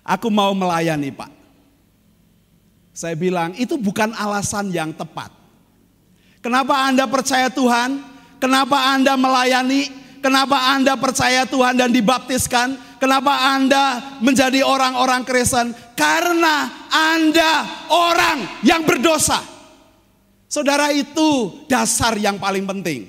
Aku 0.04 0.28
mau 0.28 0.52
melayani 0.52 1.08
pak. 1.08 1.32
Saya 2.92 3.16
bilang, 3.16 3.56
itu 3.56 3.74
bukan 3.80 4.12
alasan 4.12 4.68
yang 4.70 4.92
tepat. 4.92 5.32
Kenapa 6.44 6.84
Anda 6.84 7.08
percaya 7.08 7.48
Tuhan? 7.48 8.13
Kenapa 8.44 8.92
Anda 8.92 9.16
melayani? 9.16 9.88
Kenapa 10.20 10.76
Anda 10.76 11.00
percaya 11.00 11.48
Tuhan 11.48 11.80
dan 11.80 11.88
dibaptiskan? 11.88 12.76
Kenapa 13.00 13.56
Anda 13.56 14.04
menjadi 14.20 14.60
orang-orang 14.60 15.24
Kristen? 15.24 15.72
Karena 15.96 16.68
Anda 16.92 17.64
orang 17.88 18.60
yang 18.60 18.84
berdosa. 18.84 19.40
Saudara 20.44 20.92
itu 20.92 21.56
dasar 21.72 22.20
yang 22.20 22.36
paling 22.36 22.68
penting. 22.68 23.08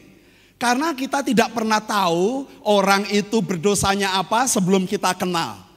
Karena 0.55 0.95
kita 0.95 1.19
tidak 1.19 1.51
pernah 1.51 1.83
tahu 1.83 2.47
orang 2.63 3.03
itu 3.11 3.43
berdosanya 3.43 4.15
apa 4.15 4.47
sebelum 4.47 4.87
kita 4.87 5.11
kenal. 5.19 5.67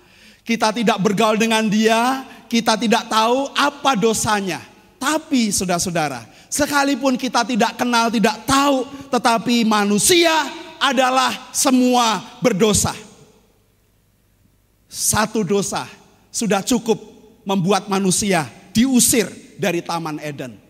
Kita 0.46 0.70
tidak 0.70 1.02
bergaul 1.02 1.34
dengan 1.34 1.66
dia, 1.66 2.22
kita 2.46 2.78
tidak 2.78 3.10
tahu 3.10 3.50
apa 3.58 3.98
dosanya. 3.98 4.62
Tapi 5.02 5.50
saudara-saudara, 5.50 6.37
sekalipun 6.48 7.14
kita 7.20 7.44
tidak 7.44 7.76
kenal, 7.76 8.08
tidak 8.12 8.44
tahu, 8.48 8.88
tetapi 9.12 9.64
manusia 9.64 10.32
adalah 10.80 11.52
semua 11.52 12.20
berdosa. 12.40 12.96
Satu 14.88 15.44
dosa 15.44 15.84
sudah 16.32 16.64
cukup 16.64 16.96
membuat 17.44 17.92
manusia 17.92 18.48
diusir 18.72 19.28
dari 19.60 19.84
Taman 19.84 20.16
Eden. 20.20 20.68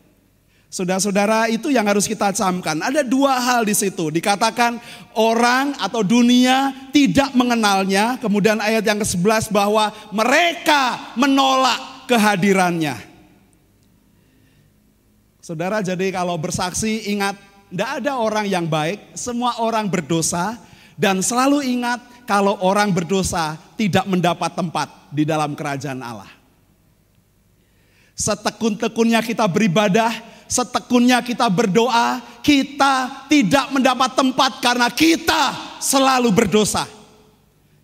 Saudara-saudara, 0.68 1.48
itu 1.48 1.72
yang 1.72 1.88
harus 1.88 2.04
kita 2.04 2.28
camkan. 2.36 2.76
Ada 2.84 3.00
dua 3.00 3.40
hal 3.40 3.64
di 3.64 3.72
situ. 3.72 4.12
Dikatakan 4.12 4.76
orang 5.16 5.72
atau 5.80 6.04
dunia 6.04 6.76
tidak 6.92 7.32
mengenalnya. 7.32 8.20
Kemudian 8.20 8.60
ayat 8.60 8.84
yang 8.84 9.00
ke-11 9.00 9.48
bahwa 9.48 9.88
mereka 10.12 11.16
menolak 11.16 12.04
kehadirannya. 12.04 13.07
Saudara, 15.48 15.80
jadi 15.80 16.12
kalau 16.12 16.36
bersaksi 16.36 17.08
ingat, 17.08 17.32
tidak 17.72 18.04
ada 18.04 18.20
orang 18.20 18.44
yang 18.44 18.68
baik, 18.68 19.16
semua 19.16 19.56
orang 19.64 19.88
berdosa. 19.88 20.60
Dan 20.92 21.24
selalu 21.24 21.64
ingat 21.64 22.04
kalau 22.28 22.60
orang 22.60 22.92
berdosa 22.92 23.56
tidak 23.80 24.04
mendapat 24.04 24.52
tempat 24.52 24.92
di 25.08 25.24
dalam 25.24 25.56
kerajaan 25.56 26.04
Allah. 26.04 26.28
Setekun-tekunnya 28.12 29.24
kita 29.24 29.48
beribadah, 29.48 30.12
setekunnya 30.44 31.24
kita 31.24 31.48
berdoa, 31.48 32.20
kita 32.44 33.24
tidak 33.32 33.72
mendapat 33.72 34.20
tempat 34.20 34.60
karena 34.60 34.92
kita 34.92 35.56
selalu 35.80 36.28
berdosa. 36.28 36.84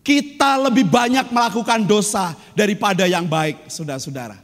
Kita 0.05 0.69
lebih 0.69 0.85
banyak 0.85 1.33
melakukan 1.33 1.81
dosa 1.89 2.37
daripada 2.53 3.09
yang 3.09 3.25
baik, 3.25 3.73
saudara-saudara. 3.73 4.43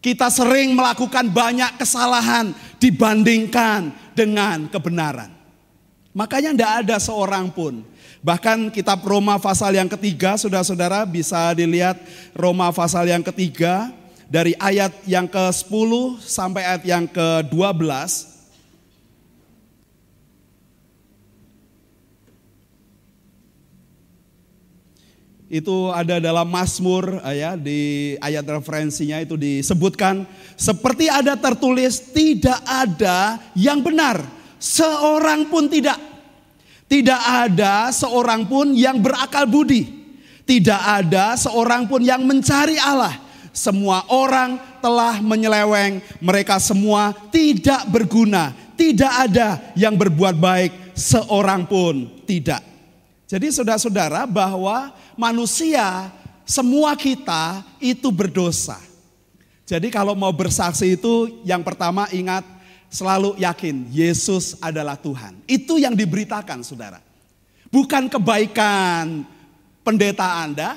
Kita 0.00 0.32
sering 0.32 0.72
melakukan 0.72 1.28
banyak 1.28 1.76
kesalahan 1.76 2.56
dibandingkan 2.80 3.92
dengan 4.16 4.64
kebenaran. 4.72 5.28
Makanya 6.16 6.56
tidak 6.56 6.72
ada 6.84 6.96
seorang 6.96 7.52
pun. 7.52 7.84
Bahkan 8.20 8.72
kitab 8.72 9.04
Roma 9.04 9.36
pasal 9.36 9.76
yang 9.76 9.88
ketiga, 9.88 10.40
saudara-saudara 10.40 11.04
bisa 11.04 11.52
dilihat 11.52 12.00
Roma 12.32 12.72
pasal 12.72 13.08
yang 13.08 13.24
ketiga 13.24 13.92
dari 14.28 14.56
ayat 14.56 14.92
yang 15.04 15.28
ke-10 15.28 15.90
sampai 16.22 16.62
ayat 16.64 16.84
yang 16.84 17.04
ke-12. 17.08 18.29
Itu 25.50 25.90
ada 25.90 26.22
dalam 26.22 26.46
Mazmur 26.46 27.18
ya 27.34 27.58
di 27.58 28.14
ayat 28.22 28.46
referensinya 28.46 29.18
itu 29.18 29.34
disebutkan 29.34 30.22
seperti 30.54 31.10
ada 31.10 31.34
tertulis 31.34 31.98
tidak 32.14 32.62
ada 32.62 33.42
yang 33.58 33.82
benar. 33.82 34.22
Seorang 34.62 35.50
pun 35.50 35.66
tidak. 35.66 35.98
Tidak 36.86 37.18
ada 37.18 37.90
seorang 37.90 38.46
pun 38.46 38.78
yang 38.78 39.02
berakal 39.02 39.50
budi. 39.50 39.90
Tidak 40.46 40.80
ada 41.02 41.34
seorang 41.34 41.90
pun 41.90 41.98
yang 41.98 42.22
mencari 42.22 42.78
Allah. 42.78 43.18
Semua 43.50 44.06
orang 44.06 44.58
telah 44.78 45.18
menyeleweng, 45.18 45.98
mereka 46.22 46.62
semua 46.62 47.10
tidak 47.34 47.90
berguna, 47.90 48.54
tidak 48.78 49.10
ada 49.26 49.58
yang 49.74 49.98
berbuat 49.98 50.38
baik, 50.38 50.94
seorang 50.94 51.66
pun 51.66 52.06
tidak. 52.22 52.69
Jadi 53.30 53.46
saudara-saudara 53.54 54.26
bahwa 54.26 54.90
manusia 55.14 56.10
semua 56.42 56.98
kita 56.98 57.62
itu 57.78 58.10
berdosa. 58.10 58.74
Jadi 59.62 59.86
kalau 59.86 60.18
mau 60.18 60.34
bersaksi 60.34 60.98
itu 60.98 61.38
yang 61.46 61.62
pertama 61.62 62.10
ingat 62.10 62.42
selalu 62.90 63.38
yakin 63.38 63.86
Yesus 63.94 64.58
adalah 64.58 64.98
Tuhan. 64.98 65.38
Itu 65.46 65.78
yang 65.78 65.94
diberitakan 65.94 66.66
saudara. 66.66 66.98
Bukan 67.70 68.10
kebaikan 68.10 69.22
pendeta 69.86 70.42
Anda, 70.42 70.74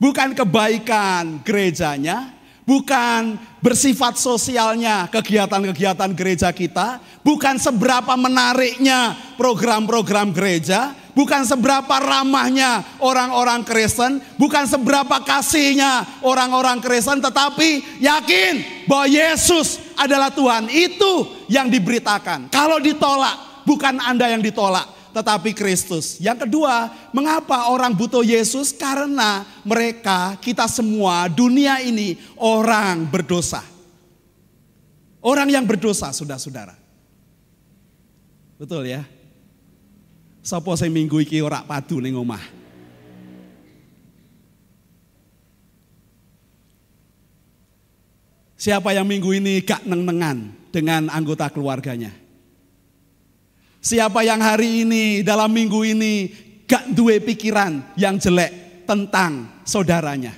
bukan 0.00 0.32
kebaikan 0.32 1.44
gerejanya, 1.44 2.32
bukan 2.64 3.36
bersifat 3.60 4.16
sosialnya 4.16 5.04
kegiatan-kegiatan 5.12 6.16
gereja 6.16 6.48
kita, 6.48 6.96
bukan 7.20 7.60
seberapa 7.60 8.16
menariknya 8.16 9.20
program-program 9.36 10.32
gereja, 10.32 10.96
bukan 11.14 11.42
seberapa 11.46 11.96
ramahnya 12.00 12.84
orang-orang 13.02 13.62
Kristen, 13.66 14.22
bukan 14.36 14.66
seberapa 14.66 15.22
kasihnya 15.22 16.20
orang-orang 16.24 16.78
Kristen, 16.78 17.18
tetapi 17.22 18.00
yakin 18.02 18.86
bahwa 18.86 19.06
Yesus 19.10 19.78
adalah 19.98 20.32
Tuhan. 20.32 20.70
Itu 20.70 21.44
yang 21.50 21.68
diberitakan. 21.68 22.50
Kalau 22.52 22.78
ditolak, 22.78 23.64
bukan 23.66 23.98
Anda 24.00 24.32
yang 24.32 24.42
ditolak, 24.42 24.86
tetapi 25.12 25.54
Kristus. 25.54 26.18
Yang 26.22 26.46
kedua, 26.48 26.90
mengapa 27.10 27.70
orang 27.70 27.94
butuh 27.94 28.22
Yesus? 28.22 28.70
Karena 28.74 29.44
mereka, 29.66 30.38
kita 30.38 30.66
semua, 30.70 31.26
dunia 31.26 31.82
ini 31.82 32.16
orang 32.38 33.06
berdosa. 33.06 33.62
Orang 35.20 35.52
yang 35.52 35.68
berdosa, 35.68 36.08
saudara-saudara. 36.16 36.72
Betul 38.56 38.88
ya? 38.88 39.04
Sopo 40.50 40.74
sing 40.74 40.90
minggu 40.90 41.22
iki 41.22 41.38
ora 41.38 41.62
padu 41.62 42.02
ning 42.02 42.18
omah? 42.18 42.42
Siapa 48.58 48.90
yang 48.90 49.06
minggu 49.06 49.30
ini 49.30 49.62
gak 49.62 49.86
neng-nengan 49.86 50.50
dengan 50.74 51.06
anggota 51.06 51.46
keluarganya? 51.54 52.10
Siapa 53.78 54.26
yang 54.26 54.42
hari 54.42 54.82
ini 54.82 55.22
dalam 55.22 55.54
minggu 55.54 55.86
ini 55.86 56.26
gak 56.66 56.98
duwe 56.98 57.22
pikiran 57.22 57.94
yang 57.94 58.18
jelek 58.18 58.82
tentang 58.90 59.62
saudaranya? 59.62 60.34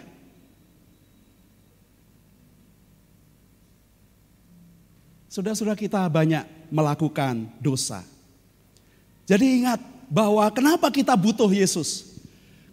Sudah-sudah 5.32 5.72
kita 5.72 6.04
banyak 6.12 6.68
melakukan 6.68 7.48
dosa. 7.64 8.04
Jadi 9.24 9.64
ingat 9.64 9.91
bahwa 10.12 10.44
kenapa 10.52 10.92
kita 10.92 11.16
butuh 11.16 11.48
Yesus? 11.48 12.20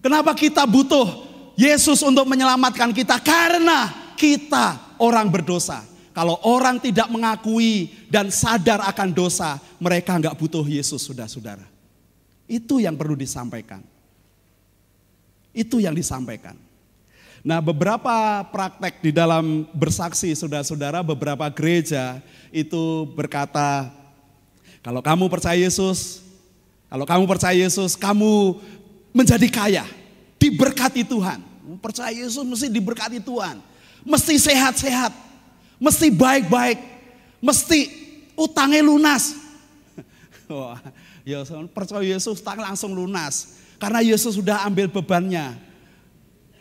Kenapa 0.03 0.35
kita 0.35 0.67
butuh 0.67 1.07
Yesus 1.55 2.03
untuk 2.03 2.27
menyelamatkan 2.27 2.91
kita? 2.91 3.15
Karena 3.23 4.11
kita 4.19 4.99
orang 4.99 5.31
berdosa. 5.31 5.87
Kalau 6.11 6.35
orang 6.43 6.83
tidak 6.83 7.07
mengakui 7.07 7.95
dan 8.11 8.27
sadar 8.27 8.83
akan 8.83 9.15
dosa, 9.15 9.55
mereka 9.79 10.19
nggak 10.19 10.35
butuh 10.35 10.67
Yesus, 10.67 10.99
saudara-saudara. 11.07 11.63
Itu 12.43 12.83
yang 12.83 12.99
perlu 12.99 13.15
disampaikan. 13.15 13.79
Itu 15.55 15.79
yang 15.79 15.95
disampaikan. 15.95 16.59
Nah 17.39 17.63
beberapa 17.63 18.43
praktek 18.51 18.99
di 18.99 19.15
dalam 19.15 19.63
bersaksi 19.71 20.35
saudara-saudara 20.35 20.99
beberapa 21.07 21.47
gereja 21.47 22.19
itu 22.51 23.07
berkata 23.15 23.87
kalau 24.83 24.99
kamu 24.99 25.31
percaya 25.31 25.55
Yesus, 25.55 26.28
kalau 26.89 27.05
kamu 27.05 27.23
percaya 27.29 27.53
Yesus 27.53 27.93
kamu 27.93 28.57
menjadi 29.13 29.47
kaya, 29.47 29.85
diberkati 30.41 31.05
Tuhan. 31.05 31.45
Percaya 31.79 32.09
Yesus 32.09 32.41
mesti 32.41 32.65
diberkati 32.65 33.21
Tuhan, 33.21 33.61
mesti 34.01 34.35
sehat-sehat, 34.41 35.13
mesti 35.77 36.09
baik-baik, 36.09 36.81
mesti 37.37 37.93
utangnya 38.33 38.81
lunas. 38.81 39.37
Wah, 40.49 40.81
ya 41.21 41.45
percaya 41.69 42.01
Yesus 42.01 42.41
utang 42.41 42.57
langsung 42.57 42.89
lunas 42.97 43.61
karena 43.77 44.01
Yesus 44.01 44.33
sudah 44.33 44.65
ambil 44.65 44.89
bebannya. 44.89 45.69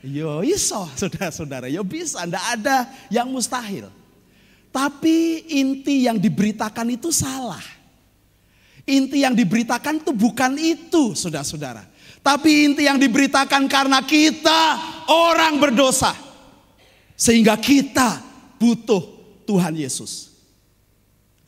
Yo 0.04 0.44
iso 0.44 0.86
saudara-saudara, 1.00 1.72
yo 1.72 1.80
bisa, 1.82 2.22
ndak 2.28 2.44
ada 2.60 2.86
yang 3.08 3.32
mustahil. 3.32 3.88
Tapi 4.68 5.48
inti 5.48 6.04
yang 6.04 6.20
diberitakan 6.20 6.92
itu 6.92 7.08
salah. 7.08 7.77
Inti 8.88 9.20
yang 9.20 9.36
diberitakan 9.36 10.00
itu 10.00 10.16
bukan 10.16 10.56
itu 10.56 11.12
saudara-saudara. 11.12 11.84
Tapi 12.24 12.64
inti 12.64 12.88
yang 12.88 12.96
diberitakan 12.96 13.68
karena 13.68 14.00
kita 14.00 14.80
orang 15.12 15.60
berdosa. 15.60 16.16
Sehingga 17.12 17.60
kita 17.60 18.20
butuh 18.56 19.00
Tuhan 19.44 19.76
Yesus. 19.76 20.32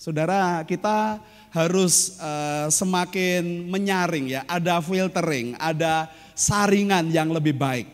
Saudara, 0.00 0.64
kita 0.64 1.20
harus 1.52 2.16
uh, 2.22 2.70
semakin 2.72 3.68
menyaring 3.68 4.38
ya, 4.38 4.42
ada 4.48 4.80
filtering, 4.80 5.58
ada 5.60 6.08
saringan 6.32 7.10
yang 7.12 7.28
lebih 7.28 7.52
baik. 7.52 7.84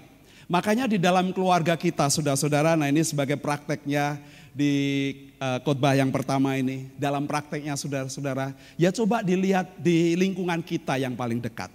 Makanya 0.47 0.87
di 0.87 1.03
dalam 1.03 1.35
keluarga 1.35 1.75
kita, 1.75 2.07
saudara-saudara, 2.07 2.79
nah 2.79 2.87
ini 2.87 3.03
sebagai 3.03 3.35
prakteknya 3.35 4.23
di 4.55 5.11
uh, 5.41 5.59
khotbah 5.63 5.97
yang 5.97 6.13
pertama 6.13 6.57
ini, 6.57 6.89
dalam 6.97 7.25
prakteknya 7.29 7.77
saudara-saudara, 7.77 8.57
ya 8.77 8.93
coba 8.93 9.21
dilihat 9.21 9.77
di 9.81 10.17
lingkungan 10.17 10.61
kita 10.65 10.97
yang 11.01 11.17
paling 11.17 11.41
dekat. 11.41 11.69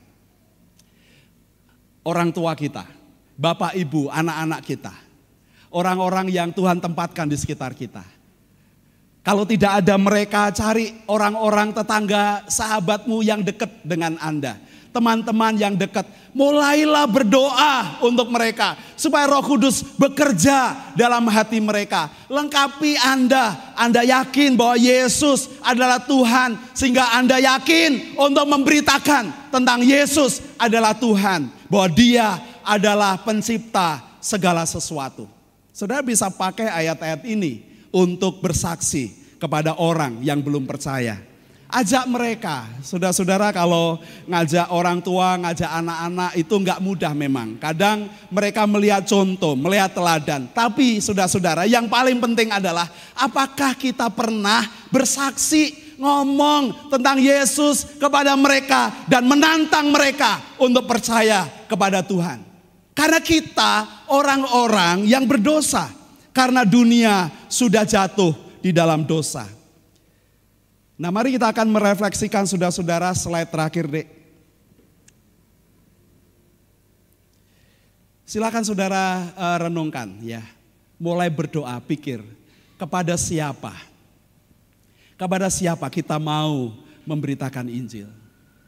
Orang 2.01 2.33
tua 2.33 2.57
kita, 2.57 2.85
bapak 3.37 3.77
ibu, 3.77 4.09
anak-anak 4.09 4.61
kita, 4.65 4.93
orang-orang 5.69 6.33
yang 6.33 6.49
Tuhan 6.49 6.81
tempatkan 6.81 7.29
di 7.29 7.37
sekitar 7.37 7.77
kita. 7.77 8.01
Kalau 9.21 9.45
tidak 9.45 9.85
ada 9.85 10.01
mereka, 10.01 10.49
cari 10.49 10.97
orang-orang 11.05 11.77
tetangga, 11.77 12.41
sahabatmu 12.49 13.21
yang 13.21 13.45
dekat 13.45 13.69
dengan 13.85 14.17
Anda. 14.17 14.57
Teman-teman 14.91 15.55
yang 15.55 15.79
dekat, 15.79 16.03
mulailah 16.35 17.07
berdoa 17.07 18.03
untuk 18.03 18.27
mereka. 18.27 18.75
Supaya 18.99 19.23
roh 19.31 19.39
kudus 19.39 19.87
bekerja 19.95 20.91
dalam 20.99 21.31
hati 21.31 21.63
mereka. 21.63 22.11
Lengkapi 22.27 22.99
Anda, 22.99 23.71
Anda 23.79 24.03
yakin 24.03 24.59
bahwa 24.59 24.75
Yesus 24.75 25.47
adalah 25.63 26.03
Tuhan. 26.03 26.59
Sehingga 26.75 27.15
Anda 27.15 27.39
yakin 27.39 28.19
untuk 28.19 28.43
memberitakan 28.51 29.47
tentang 29.47 29.79
Yesus 29.79 30.43
adalah 30.59 30.91
Tuhan. 30.91 31.47
Bahwa 31.71 31.87
dia 31.87 32.35
adalah 32.67 33.15
pencipta 33.23 34.03
segala 34.19 34.67
sesuatu. 34.67 35.23
Saudara 35.71 36.03
bisa 36.03 36.27
pakai 36.27 36.67
ayat-ayat 36.67 37.23
ini 37.31 37.63
untuk 37.95 38.43
bersaksi 38.43 39.15
kepada 39.39 39.71
orang 39.79 40.19
yang 40.19 40.43
belum 40.43 40.67
percaya. 40.67 41.30
Ajak 41.71 42.03
mereka, 42.11 42.67
saudara-saudara 42.83 43.55
kalau 43.55 43.95
ngajak 44.27 44.67
orang 44.75 44.99
tua, 44.99 45.39
ngajak 45.39 45.71
anak-anak 45.71 46.35
itu 46.35 46.51
nggak 46.51 46.83
mudah 46.83 47.15
memang. 47.15 47.55
Kadang 47.63 48.11
mereka 48.27 48.67
melihat 48.67 49.07
contoh, 49.07 49.55
melihat 49.55 49.95
teladan. 49.95 50.51
Tapi 50.51 50.99
saudara-saudara 50.99 51.63
yang 51.71 51.87
paling 51.87 52.19
penting 52.19 52.51
adalah 52.51 52.91
apakah 53.15 53.71
kita 53.79 54.11
pernah 54.11 54.67
bersaksi 54.91 55.95
ngomong 55.95 56.91
tentang 56.91 57.23
Yesus 57.23 57.95
kepada 57.95 58.35
mereka 58.35 58.91
dan 59.07 59.23
menantang 59.23 59.95
mereka 59.95 60.43
untuk 60.59 60.83
percaya 60.83 61.47
kepada 61.71 62.03
Tuhan. 62.03 62.43
Karena 62.91 63.23
kita 63.23 64.03
orang-orang 64.11 65.07
yang 65.07 65.23
berdosa. 65.23 65.87
Karena 66.35 66.67
dunia 66.67 67.31
sudah 67.47 67.87
jatuh 67.87 68.35
di 68.59 68.75
dalam 68.75 69.03
dosa. 69.03 69.60
Nah 71.01 71.09
mari 71.09 71.33
kita 71.33 71.49
akan 71.49 71.65
merefleksikan 71.73 72.45
saudara-saudara 72.45 73.09
slide 73.17 73.49
terakhir 73.49 73.89
dek. 73.89 74.07
Silakan 78.21 78.61
saudara 78.61 79.33
uh, 79.33 79.57
renungkan 79.65 80.21
ya. 80.21 80.45
Mulai 81.01 81.33
berdoa, 81.33 81.73
pikir 81.81 82.21
kepada 82.77 83.17
siapa? 83.17 83.73
Kepada 85.17 85.49
siapa 85.49 85.89
kita 85.89 86.21
mau 86.21 86.77
memberitakan 87.01 87.65
Injil? 87.65 88.05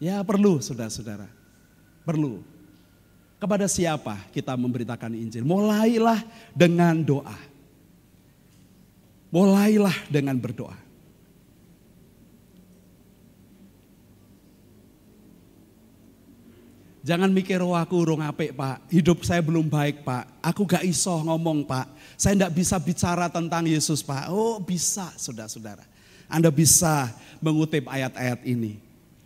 Ya 0.02 0.18
perlu 0.26 0.58
saudara-saudara. 0.58 1.30
Perlu. 2.02 2.42
Kepada 3.38 3.70
siapa 3.70 4.18
kita 4.34 4.58
memberitakan 4.58 5.14
Injil? 5.14 5.46
Mulailah 5.46 6.26
dengan 6.50 6.98
doa. 6.98 7.38
Mulailah 9.30 10.10
dengan 10.10 10.34
berdoa. 10.34 10.83
Jangan 17.04 17.36
mikir, 17.36 17.60
oh 17.60 17.76
aku 17.76 18.00
urung 18.00 18.24
apik 18.24 18.56
pak, 18.56 18.80
hidup 18.88 19.28
saya 19.28 19.44
belum 19.44 19.68
baik 19.68 20.08
pak, 20.08 20.24
aku 20.40 20.64
gak 20.64 20.88
iso 20.88 21.12
ngomong 21.20 21.68
pak, 21.68 21.92
saya 22.16 22.32
tidak 22.32 22.56
bisa 22.56 22.80
bicara 22.80 23.28
tentang 23.28 23.68
Yesus 23.68 24.00
pak. 24.00 24.32
Oh 24.32 24.56
bisa 24.64 25.12
saudara-saudara, 25.20 25.84
Anda 26.32 26.48
bisa 26.48 27.12
mengutip 27.44 27.92
ayat-ayat 27.92 28.48
ini. 28.48 28.80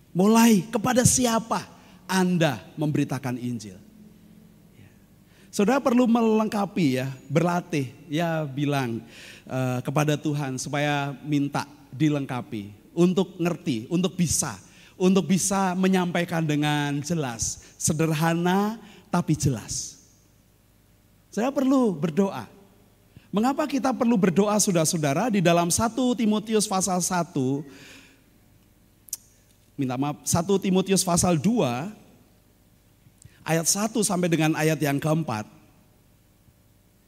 Mulai 0.10 0.66
kepada 0.74 1.06
siapa 1.06 1.70
Anda 2.10 2.66
memberitakan 2.82 3.38
Injil. 3.38 3.78
Saudara 5.54 5.78
perlu 5.78 6.10
melengkapi 6.10 7.02
ya, 7.02 7.14
berlatih, 7.30 7.94
ya 8.10 8.46
bilang 8.46 9.06
uh, 9.46 9.86
kepada 9.86 10.18
Tuhan 10.18 10.58
supaya 10.58 11.14
minta 11.26 11.70
dilengkapi. 11.94 12.74
Untuk 12.98 13.38
ngerti, 13.38 13.86
untuk 13.90 14.18
bisa, 14.18 14.58
untuk 14.98 15.30
bisa 15.30 15.78
menyampaikan 15.78 16.42
dengan 16.42 16.98
jelas, 17.06 17.62
sederhana 17.78 18.82
tapi 19.14 19.38
jelas. 19.38 20.02
Saya 21.30 21.54
perlu 21.54 21.94
berdoa. 21.94 22.50
Mengapa 23.30 23.70
kita 23.70 23.94
perlu 23.94 24.18
berdoa 24.18 24.58
saudara-saudara 24.58 25.30
di 25.30 25.40
dalam 25.40 25.70
1 25.70 25.94
Timotius 26.18 26.66
pasal 26.66 26.98
1 26.98 27.38
minta 29.78 29.94
maaf 29.94 30.26
1 30.26 30.66
Timotius 30.66 31.06
pasal 31.06 31.38
2 31.38 31.46
ayat 33.46 33.66
1 33.70 33.94
sampai 34.02 34.28
dengan 34.28 34.58
ayat 34.58 34.82
yang 34.82 34.98
keempat. 34.98 35.46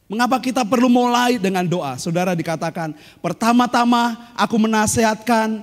Mengapa 0.09 0.41
kita 0.41 0.65
perlu 0.65 0.89
mulai 0.89 1.37
dengan 1.37 1.61
doa? 1.65 1.93
Saudara 2.01 2.33
dikatakan, 2.33 2.97
pertama-tama 3.21 4.33
aku 4.33 4.57
menasehatkan, 4.57 5.61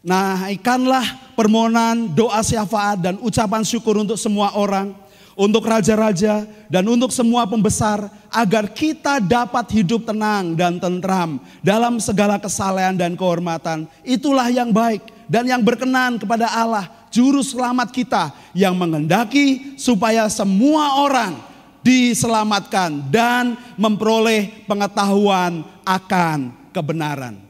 naikkanlah 0.00 1.36
permohonan 1.36 2.08
doa 2.12 2.40
syafaat 2.40 3.00
dan 3.00 3.14
ucapan 3.20 3.64
syukur 3.64 4.00
untuk 4.00 4.16
semua 4.16 4.56
orang, 4.56 4.96
untuk 5.36 5.64
raja-raja 5.64 6.44
dan 6.68 6.84
untuk 6.88 7.12
semua 7.12 7.44
pembesar, 7.48 8.08
agar 8.32 8.68
kita 8.72 9.20
dapat 9.20 9.68
hidup 9.76 10.08
tenang 10.08 10.56
dan 10.56 10.80
tentram 10.80 11.40
dalam 11.60 12.00
segala 12.00 12.40
kesalehan 12.40 12.96
dan 12.96 13.16
kehormatan. 13.16 13.84
Itulah 14.04 14.48
yang 14.48 14.72
baik 14.72 15.04
dan 15.28 15.44
yang 15.48 15.60
berkenan 15.60 16.16
kepada 16.16 16.48
Allah 16.48 16.88
juru 17.12 17.44
selamat 17.44 17.90
kita 17.92 18.32
yang 18.56 18.72
mengendaki 18.78 19.76
supaya 19.76 20.30
semua 20.30 21.02
orang 21.02 21.36
diselamatkan 21.80 23.08
dan 23.08 23.56
memperoleh 23.80 24.64
pengetahuan 24.68 25.64
akan 25.84 26.52
kebenaran. 26.70 27.49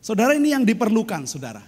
Saudara 0.00 0.32
ini 0.32 0.56
yang 0.56 0.64
diperlukan 0.64 1.28
saudara. 1.28 1.60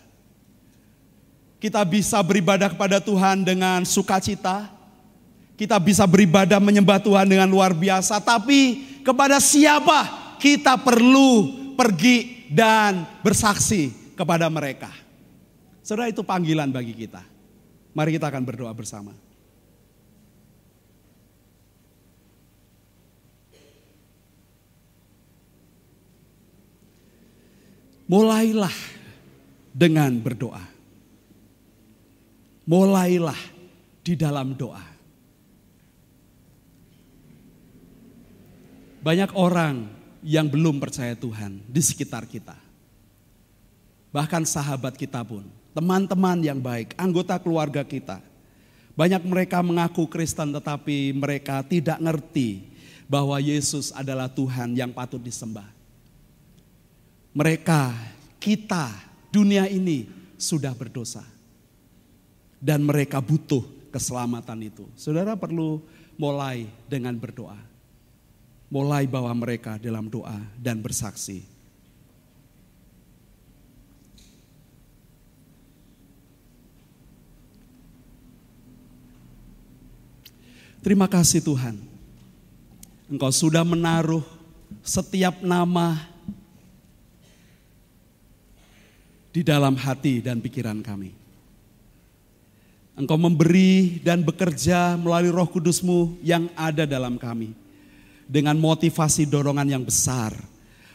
Kita 1.60 1.84
bisa 1.86 2.18
beribadah 2.24 2.72
kepada 2.72 2.98
Tuhan 2.98 3.44
dengan 3.44 3.84
sukacita. 3.86 4.66
Kita 5.54 5.78
bisa 5.78 6.08
beribadah 6.08 6.58
menyembah 6.58 6.98
Tuhan 6.98 7.28
dengan 7.28 7.46
luar 7.46 7.76
biasa. 7.76 8.18
Tapi 8.18 8.82
kepada 9.04 9.38
siapa 9.38 10.34
kita 10.40 10.80
perlu 10.80 11.54
pergi 11.78 12.48
dan 12.50 13.06
bersaksi 13.22 13.94
kepada 14.18 14.48
mereka. 14.50 14.90
Saudara 15.84 16.10
itu 16.10 16.26
panggilan 16.26 16.72
bagi 16.72 16.96
kita. 16.96 17.22
Mari 17.92 18.16
kita 18.16 18.32
akan 18.32 18.42
berdoa 18.42 18.72
bersama. 18.72 19.12
Mulailah 28.12 28.76
dengan 29.72 30.12
berdoa. 30.20 30.60
Mulailah 32.68 33.40
di 34.04 34.12
dalam 34.20 34.52
doa. 34.52 34.84
Banyak 39.00 39.32
orang 39.32 39.88
yang 40.20 40.44
belum 40.44 40.76
percaya 40.76 41.16
Tuhan 41.16 41.64
di 41.64 41.80
sekitar 41.80 42.28
kita. 42.28 42.52
Bahkan 44.12 44.44
sahabat 44.44 44.92
kita 45.00 45.24
pun 45.24 45.48
teman-teman 45.72 46.36
yang 46.44 46.60
baik, 46.60 46.92
anggota 47.00 47.40
keluarga 47.40 47.80
kita. 47.80 48.20
Banyak 48.92 49.24
mereka 49.24 49.64
mengaku 49.64 50.04
Kristen 50.04 50.52
tetapi 50.52 51.16
mereka 51.16 51.64
tidak 51.64 51.96
ngerti 51.96 52.76
bahwa 53.08 53.40
Yesus 53.40 53.88
adalah 53.88 54.28
Tuhan 54.28 54.76
yang 54.76 54.92
patut 54.92 55.16
disembah. 55.16 55.71
Mereka, 57.32 57.96
kita, 58.36 58.92
dunia 59.32 59.64
ini 59.68 60.04
sudah 60.36 60.76
berdosa. 60.76 61.24
Dan 62.62 62.84
mereka 62.86 63.18
butuh 63.18 63.64
keselamatan 63.90 64.70
itu. 64.70 64.84
Saudara 64.94 65.34
perlu 65.34 65.82
mulai 66.14 66.68
dengan 66.86 67.16
berdoa. 67.18 67.58
Mulai 68.72 69.04
bawa 69.10 69.34
mereka 69.34 69.76
dalam 69.76 70.08
doa 70.08 70.38
dan 70.56 70.80
bersaksi 70.80 71.52
Terima 80.82 81.06
kasih 81.06 81.38
Tuhan. 81.38 81.78
Engkau 83.06 83.30
sudah 83.30 83.62
menaruh 83.62 84.26
setiap 84.82 85.38
nama 85.38 86.10
di 89.32 89.40
dalam 89.40 89.74
hati 89.74 90.20
dan 90.20 90.38
pikiran 90.38 90.84
kami. 90.84 91.10
Engkau 92.92 93.16
memberi 93.16 93.98
dan 94.04 94.20
bekerja 94.20 95.00
melalui 95.00 95.32
roh 95.32 95.48
kudusmu 95.48 96.20
yang 96.20 96.52
ada 96.52 96.84
dalam 96.84 97.16
kami. 97.16 97.56
Dengan 98.28 98.56
motivasi 98.56 99.24
dorongan 99.28 99.68
yang 99.68 99.84
besar 99.84 100.36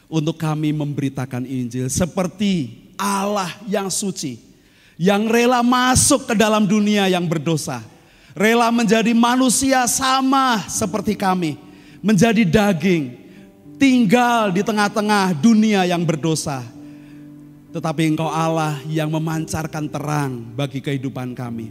untuk 0.05 0.37
kami 0.37 0.71
memberitakan 0.71 1.43
Injil. 1.43 1.89
Seperti 1.89 2.85
Allah 2.97 3.49
yang 3.65 3.89
suci. 3.89 4.37
Yang 4.97 5.29
rela 5.29 5.61
masuk 5.61 6.29
ke 6.29 6.33
dalam 6.33 6.65
dunia 6.65 7.05
yang 7.09 7.25
berdosa 7.25 7.97
rela 8.37 8.69
menjadi 8.69 9.17
manusia 9.17 9.89
sama 9.89 10.61
seperti 10.69 11.17
kami, 11.17 11.57
menjadi 12.05 12.45
daging, 12.45 13.17
tinggal 13.81 14.53
di 14.53 14.61
tengah-tengah 14.61 15.33
dunia 15.41 15.89
yang 15.89 16.05
berdosa. 16.05 16.61
Tetapi 17.77 18.09
Engkau 18.09 18.25
Allah 18.25 18.81
yang 18.89 19.13
memancarkan 19.13 19.85
terang 19.85 20.41
bagi 20.57 20.81
kehidupan 20.81 21.37
kami. 21.37 21.69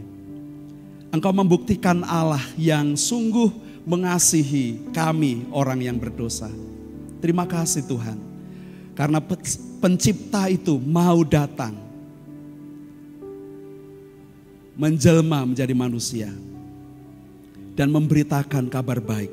Engkau 1.11 1.35
membuktikan 1.35 1.99
Allah 2.07 2.39
yang 2.55 2.95
sungguh 2.95 3.51
mengasihi 3.83 4.87
kami 4.95 5.51
orang 5.51 5.83
yang 5.83 5.99
berdosa. 5.99 6.47
Terima 7.19 7.43
kasih 7.43 7.83
Tuhan. 7.83 8.15
Karena 8.95 9.19
pencipta 9.83 10.47
itu 10.47 10.79
mau 10.79 11.27
datang. 11.27 11.75
Menjelma 14.79 15.43
menjadi 15.43 15.75
manusia. 15.75 16.31
Dan 17.75 17.91
memberitakan 17.91 18.71
kabar 18.71 19.03
baik. 19.03 19.31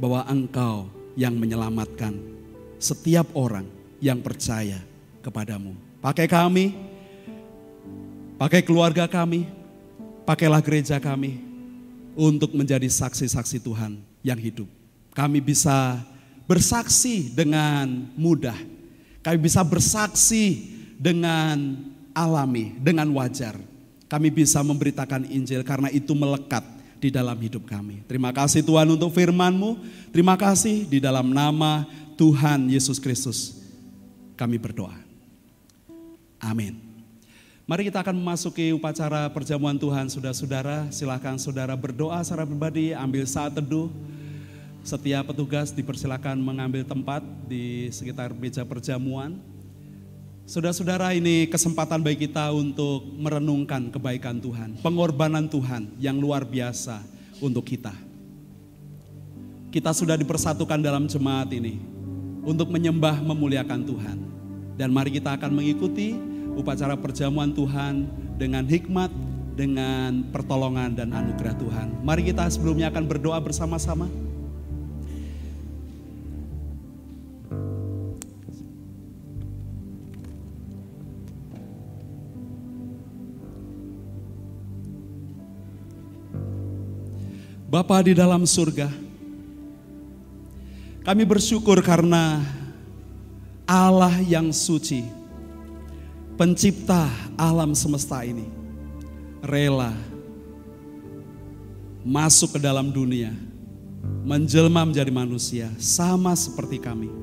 Bahwa 0.00 0.24
engkau 0.32 0.88
yang 1.12 1.36
menyelamatkan 1.36 2.16
setiap 2.80 3.28
orang 3.36 3.68
yang 4.00 4.24
percaya 4.24 4.80
kepadamu. 5.20 5.89
Pakai 6.00 6.24
kami, 6.24 6.72
pakai 8.40 8.64
keluarga 8.64 9.04
kami, 9.04 9.44
pakailah 10.24 10.64
gereja 10.64 10.96
kami, 10.96 11.44
untuk 12.16 12.56
menjadi 12.56 12.88
saksi-saksi 12.88 13.60
Tuhan 13.60 14.00
yang 14.24 14.40
hidup. 14.40 14.64
Kami 15.12 15.44
bisa 15.44 16.00
bersaksi 16.48 17.28
dengan 17.36 18.08
mudah. 18.16 18.56
Kami 19.20 19.38
bisa 19.44 19.60
bersaksi 19.60 20.72
dengan 20.96 21.76
alami, 22.16 22.72
dengan 22.80 23.12
wajar. 23.12 23.60
Kami 24.08 24.32
bisa 24.32 24.64
memberitakan 24.64 25.28
Injil 25.28 25.60
karena 25.62 25.92
itu 25.92 26.16
melekat 26.16 26.64
di 26.96 27.12
dalam 27.12 27.36
hidup 27.36 27.68
kami. 27.68 28.04
Terima 28.08 28.32
kasih 28.32 28.64
Tuhan 28.64 28.88
untuk 28.88 29.12
firman-Mu. 29.12 29.80
Terima 30.10 30.34
kasih 30.40 30.88
di 30.88 30.96
dalam 30.96 31.28
nama 31.28 31.84
Tuhan 32.16 32.72
Yesus 32.72 32.96
Kristus. 32.96 33.60
Kami 34.34 34.56
berdoa. 34.56 35.09
Amin. 36.40 36.80
Mari 37.70 37.86
kita 37.86 38.02
akan 38.02 38.18
memasuki 38.18 38.74
upacara 38.74 39.30
perjamuan 39.30 39.78
Tuhan, 39.78 40.10
saudara-saudara. 40.10 40.90
Silakan 40.90 41.38
saudara 41.38 41.78
berdoa 41.78 42.18
secara 42.26 42.42
pribadi, 42.42 42.90
ambil 42.90 43.22
saat 43.30 43.54
teduh. 43.54 43.86
Setiap 44.82 45.30
petugas 45.30 45.70
dipersilakan 45.70 46.40
mengambil 46.40 46.82
tempat 46.82 47.22
di 47.46 47.86
sekitar 47.94 48.34
meja 48.34 48.66
perjamuan. 48.66 49.38
Saudara-saudara 50.50 51.14
ini 51.14 51.46
kesempatan 51.46 52.02
bagi 52.02 52.26
kita 52.26 52.50
untuk 52.50 53.06
merenungkan 53.14 53.86
kebaikan 53.86 54.42
Tuhan, 54.42 54.82
pengorbanan 54.82 55.46
Tuhan 55.46 55.94
yang 56.02 56.18
luar 56.18 56.42
biasa 56.42 57.06
untuk 57.38 57.70
kita. 57.70 57.94
Kita 59.70 59.94
sudah 59.94 60.18
dipersatukan 60.18 60.82
dalam 60.82 61.06
jemaat 61.06 61.54
ini 61.54 61.78
untuk 62.42 62.66
menyembah 62.66 63.22
memuliakan 63.22 63.80
Tuhan. 63.86 64.18
Dan 64.80 64.96
mari 64.96 65.12
kita 65.12 65.36
akan 65.36 65.52
mengikuti 65.52 66.16
upacara 66.56 66.96
perjamuan 66.96 67.52
Tuhan 67.52 68.08
dengan 68.40 68.64
hikmat, 68.64 69.12
dengan 69.52 70.24
pertolongan 70.32 70.96
dan 70.96 71.12
anugerah 71.12 71.52
Tuhan. 71.60 72.00
Mari 72.00 72.32
kita 72.32 72.48
sebelumnya 72.48 72.88
akan 72.88 73.04
berdoa 73.04 73.36
bersama-sama. 73.44 74.08
Bapa 87.68 88.00
di 88.00 88.16
dalam 88.16 88.48
surga, 88.48 88.88
kami 91.04 91.22
bersyukur 91.28 91.78
karena 91.84 92.40
Allah 93.70 94.18
yang 94.26 94.50
suci 94.50 95.06
pencipta 96.34 97.06
alam 97.38 97.70
semesta 97.70 98.26
ini, 98.26 98.50
rela 99.46 99.94
masuk 102.02 102.58
ke 102.58 102.66
dalam 102.66 102.90
dunia, 102.90 103.30
menjelma 104.26 104.82
menjadi 104.82 105.14
manusia, 105.14 105.70
sama 105.78 106.34
seperti 106.34 106.82
kami, 106.82 107.14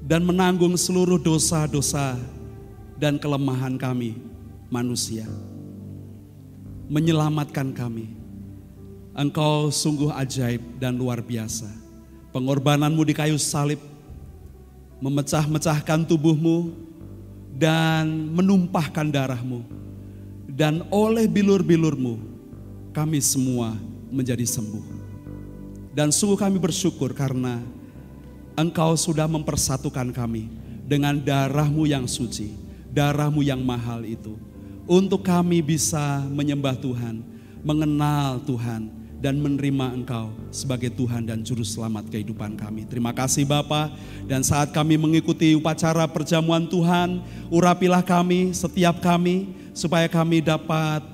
dan 0.00 0.24
menanggung 0.24 0.80
seluruh 0.80 1.20
dosa-dosa 1.20 2.16
dan 2.96 3.20
kelemahan 3.20 3.76
kami, 3.76 4.16
manusia, 4.72 5.28
menyelamatkan 6.88 7.68
kami. 7.76 8.16
Engkau 9.12 9.68
sungguh 9.68 10.08
ajaib 10.08 10.80
dan 10.80 10.96
luar 10.96 11.20
biasa. 11.20 11.68
Pengorbananmu 12.32 13.04
di 13.04 13.12
kayu 13.12 13.36
salib 13.36 13.91
memecah-mecahkan 15.02 16.06
tubuhmu 16.06 16.70
dan 17.58 18.06
menumpahkan 18.30 19.10
darahmu. 19.10 19.66
Dan 20.46 20.86
oleh 20.94 21.26
bilur-bilurmu 21.26 22.22
kami 22.94 23.18
semua 23.18 23.74
menjadi 24.14 24.46
sembuh. 24.46 25.02
Dan 25.92 26.14
sungguh 26.14 26.38
kami 26.38 26.56
bersyukur 26.62 27.12
karena 27.12 27.58
engkau 28.54 28.94
sudah 28.94 29.26
mempersatukan 29.26 30.14
kami 30.14 30.48
dengan 30.86 31.18
darahmu 31.18 31.82
yang 31.88 32.06
suci, 32.06 32.54
darahmu 32.94 33.42
yang 33.42 33.60
mahal 33.60 34.06
itu. 34.06 34.38
Untuk 34.86 35.26
kami 35.26 35.64
bisa 35.64 36.22
menyembah 36.30 36.78
Tuhan, 36.78 37.24
mengenal 37.64 38.38
Tuhan, 38.44 39.01
dan 39.22 39.38
menerima 39.38 39.94
Engkau 39.94 40.34
sebagai 40.50 40.90
Tuhan 40.90 41.22
dan 41.22 41.46
Juru 41.46 41.62
Selamat 41.62 42.10
kehidupan 42.10 42.58
kami. 42.58 42.90
Terima 42.90 43.14
kasih 43.14 43.46
Bapa. 43.46 43.94
Dan 44.26 44.42
saat 44.42 44.74
kami 44.74 44.98
mengikuti 44.98 45.54
upacara 45.54 46.10
perjamuan 46.10 46.66
Tuhan, 46.66 47.22
urapilah 47.46 48.02
kami, 48.02 48.50
setiap 48.50 48.98
kami, 48.98 49.54
supaya 49.70 50.10
kami 50.10 50.42
dapat 50.42 51.06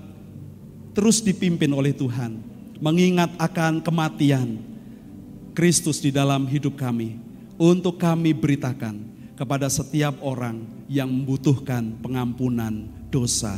terus 0.96 1.20
dipimpin 1.20 1.68
oleh 1.68 1.92
Tuhan. 1.92 2.40
Mengingat 2.80 3.28
akan 3.36 3.84
kematian 3.84 4.56
Kristus 5.52 6.00
di 6.00 6.08
dalam 6.08 6.48
hidup 6.48 6.80
kami. 6.80 7.20
Untuk 7.60 8.00
kami 8.00 8.32
beritakan 8.32 9.04
kepada 9.36 9.68
setiap 9.68 10.16
orang 10.24 10.64
yang 10.88 11.12
membutuhkan 11.12 11.92
pengampunan 12.00 12.88
dosa. 13.12 13.52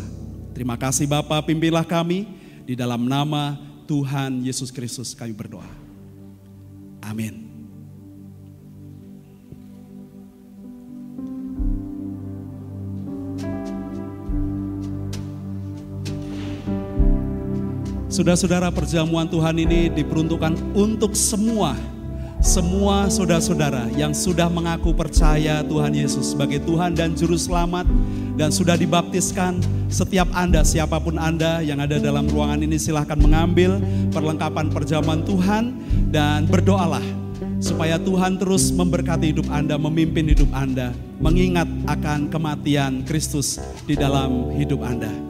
Terima 0.50 0.74
kasih 0.74 1.06
Bapak, 1.06 1.46
pimpinlah 1.46 1.86
kami 1.86 2.26
di 2.66 2.74
dalam 2.74 3.06
nama 3.06 3.69
Tuhan 3.90 4.46
Yesus 4.46 4.70
Kristus 4.70 5.18
kami 5.18 5.34
berdoa. 5.34 5.66
Amin. 7.02 7.50
Saudara-saudara 18.06 18.70
perjamuan 18.70 19.26
Tuhan 19.26 19.58
ini 19.58 19.90
diperuntukkan 19.90 20.54
untuk 20.78 21.18
semua 21.18 21.74
semua 22.40 23.12
saudara-saudara 23.12 23.92
yang 23.92 24.16
sudah 24.16 24.48
mengaku 24.48 24.96
percaya 24.96 25.60
Tuhan 25.60 25.92
Yesus 25.92 26.32
sebagai 26.32 26.64
Tuhan 26.64 26.96
dan 26.96 27.12
Juru 27.12 27.36
Selamat 27.36 27.84
dan 28.34 28.48
sudah 28.48 28.80
dibaptiskan, 28.80 29.60
setiap 29.92 30.24
Anda, 30.32 30.64
siapa 30.64 30.96
pun 30.96 31.20
Anda 31.20 31.60
yang 31.60 31.84
ada 31.84 32.00
dalam 32.00 32.24
ruangan 32.32 32.64
ini 32.64 32.80
silahkan 32.80 33.20
mengambil 33.20 33.76
perlengkapan 34.08 34.72
perjamuan 34.72 35.20
Tuhan 35.20 35.76
dan 36.08 36.48
berdoalah 36.48 37.04
supaya 37.60 38.00
Tuhan 38.00 38.40
terus 38.40 38.72
memberkati 38.72 39.36
hidup 39.36 39.46
Anda, 39.52 39.76
memimpin 39.76 40.32
hidup 40.32 40.48
Anda, 40.56 40.96
mengingat 41.20 41.68
akan 41.84 42.32
kematian 42.32 43.04
Kristus 43.04 43.60
di 43.84 43.92
dalam 44.00 44.56
hidup 44.56 44.80
Anda. 44.80 45.29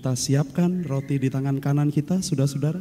Kita 0.00 0.16
siapkan 0.16 0.80
roti 0.88 1.20
di 1.20 1.28
tangan 1.28 1.60
kanan 1.60 1.92
kita, 1.92 2.24
saudara-saudara. 2.24 2.80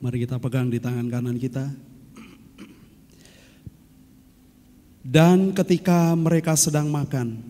Mari 0.00 0.24
kita 0.24 0.40
pegang 0.40 0.72
di 0.72 0.80
tangan 0.80 1.12
kanan 1.12 1.36
kita. 1.36 1.91
Dan 5.02 5.50
ketika 5.50 6.14
mereka 6.14 6.54
sedang 6.54 6.86
makan, 6.86 7.42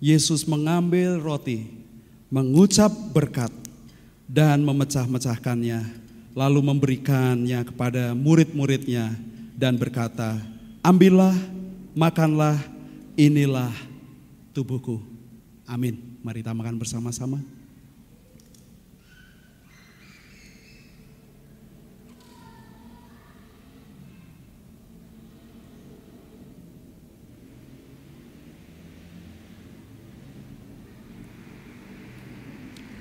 Yesus 0.00 0.48
mengambil 0.48 1.20
roti, 1.20 1.68
mengucap 2.32 2.88
berkat, 3.12 3.52
dan 4.24 4.64
memecah-mecahkannya, 4.64 5.84
lalu 6.32 6.60
memberikannya 6.64 7.60
kepada 7.68 8.16
murid-muridnya 8.16 9.12
dan 9.52 9.76
berkata, 9.76 10.40
Ambillah, 10.80 11.36
makanlah, 11.92 12.56
inilah 13.14 13.70
tubuhku. 14.56 15.04
Amin. 15.68 16.00
Mari 16.24 16.40
kita 16.40 16.56
makan 16.56 16.80
bersama-sama. 16.80 17.38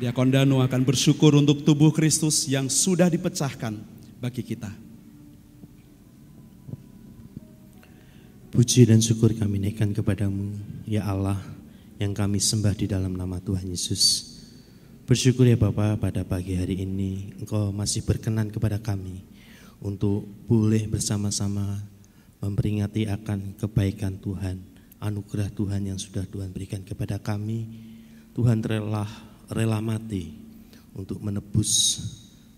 Diakon 0.01 0.33
Danu 0.33 0.65
akan 0.65 0.81
bersyukur 0.81 1.37
untuk 1.37 1.61
tubuh 1.61 1.93
Kristus 1.93 2.49
yang 2.49 2.73
sudah 2.73 3.05
dipecahkan 3.05 3.77
bagi 4.17 4.41
kita. 4.41 4.73
Puji 8.49 8.89
dan 8.89 8.97
syukur 8.97 9.29
kami 9.37 9.61
naikkan 9.61 9.93
kepadamu, 9.93 10.57
ya 10.89 11.05
Allah, 11.05 11.37
yang 12.01 12.17
kami 12.17 12.41
sembah 12.41 12.73
di 12.73 12.89
dalam 12.89 13.13
nama 13.13 13.37
Tuhan 13.45 13.69
Yesus. 13.69 14.25
Bersyukur 15.05 15.45
ya 15.45 15.53
Bapa 15.53 15.93
pada 16.01 16.25
pagi 16.25 16.57
hari 16.57 16.81
ini 16.81 17.37
Engkau 17.37 17.69
masih 17.69 18.01
berkenan 18.01 18.49
kepada 18.49 18.81
kami 18.81 19.21
untuk 19.85 20.25
boleh 20.49 20.81
bersama-sama 20.89 21.77
memperingati 22.41 23.05
akan 23.05 23.53
kebaikan 23.53 24.17
Tuhan, 24.17 24.65
anugerah 24.97 25.53
Tuhan 25.53 25.93
yang 25.93 26.01
sudah 26.01 26.25
Tuhan 26.25 26.49
berikan 26.49 26.81
kepada 26.81 27.21
kami. 27.21 27.69
Tuhan 28.33 28.65
rela 28.65 29.30
rela 29.51 29.83
mati 29.83 30.31
untuk 30.95 31.19
menebus 31.19 31.99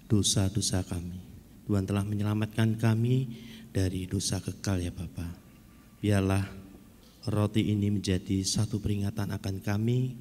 dosa-dosa 0.06 0.86
kami. 0.86 1.18
Tuhan 1.66 1.90
telah 1.90 2.06
menyelamatkan 2.06 2.78
kami 2.78 3.28
dari 3.74 4.06
dosa 4.06 4.38
kekal 4.38 4.78
ya 4.78 4.94
Bapa. 4.94 5.26
Biarlah 5.98 6.46
roti 7.28 7.74
ini 7.74 7.90
menjadi 7.90 8.44
satu 8.46 8.78
peringatan 8.78 9.34
akan 9.34 9.56
kami 9.64 10.14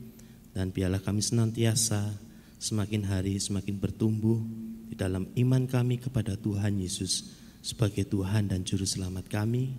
dan 0.57 0.71
biarlah 0.71 1.03
kami 1.03 1.21
senantiasa 1.21 2.15
semakin 2.63 3.03
hari 3.05 3.43
semakin 3.43 3.77
bertumbuh 3.77 4.39
di 4.87 4.95
dalam 4.95 5.27
iman 5.35 5.67
kami 5.67 5.99
kepada 5.99 6.39
Tuhan 6.39 6.79
Yesus 6.79 7.35
sebagai 7.59 8.07
Tuhan 8.07 8.55
dan 8.55 8.63
Juru 8.63 8.87
Selamat 8.87 9.27
kami 9.27 9.75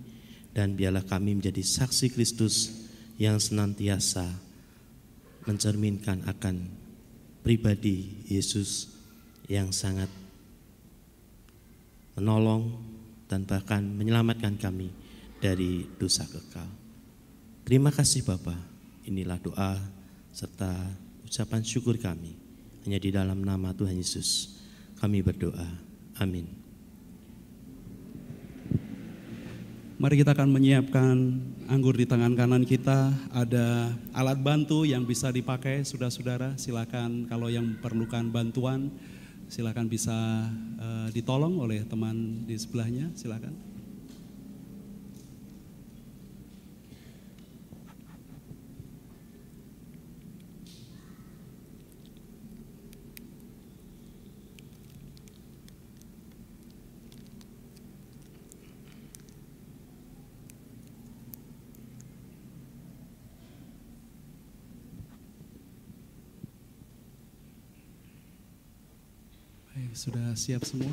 dan 0.52 0.76
biarlah 0.76 1.02
kami 1.02 1.40
menjadi 1.40 1.64
saksi 1.64 2.12
Kristus 2.12 2.84
yang 3.16 3.40
senantiasa 3.40 4.28
mencerminkan 5.48 6.28
akan 6.28 6.83
pribadi 7.44 8.24
Yesus 8.24 8.88
yang 9.44 9.68
sangat 9.68 10.08
menolong 12.16 12.72
dan 13.28 13.44
bahkan 13.44 13.84
menyelamatkan 13.84 14.56
kami 14.56 14.88
dari 15.44 15.84
dosa 16.00 16.24
kekal. 16.24 16.66
Terima 17.68 17.92
kasih 17.92 18.24
Bapak. 18.24 18.56
Inilah 19.04 19.36
doa 19.36 19.76
serta 20.32 20.72
ucapan 21.28 21.60
syukur 21.60 22.00
kami 22.00 22.32
hanya 22.88 22.96
di 22.96 23.12
dalam 23.12 23.44
nama 23.44 23.76
Tuhan 23.76 24.00
Yesus. 24.00 24.60
Kami 24.96 25.20
berdoa. 25.20 25.68
Amin. 26.16 26.63
Mari 29.94 30.18
kita 30.18 30.34
akan 30.34 30.50
menyiapkan 30.50 31.14
anggur 31.70 31.94
di 31.94 32.02
tangan 32.02 32.34
kanan 32.34 32.66
kita. 32.66 33.14
Ada 33.30 33.94
alat 34.10 34.42
bantu 34.42 34.82
yang 34.82 35.06
bisa 35.06 35.30
dipakai, 35.30 35.86
saudara-saudara. 35.86 36.58
Silakan 36.58 37.30
kalau 37.30 37.46
yang 37.46 37.78
perlukan 37.78 38.26
bantuan, 38.26 38.90
silakan 39.46 39.86
bisa 39.86 40.50
uh, 40.82 41.06
ditolong 41.14 41.62
oleh 41.62 41.86
teman 41.86 42.42
di 42.42 42.58
sebelahnya. 42.58 43.14
Silakan. 43.14 43.73
Sudah 69.94 70.34
siap 70.34 70.66
semua? 70.66 70.90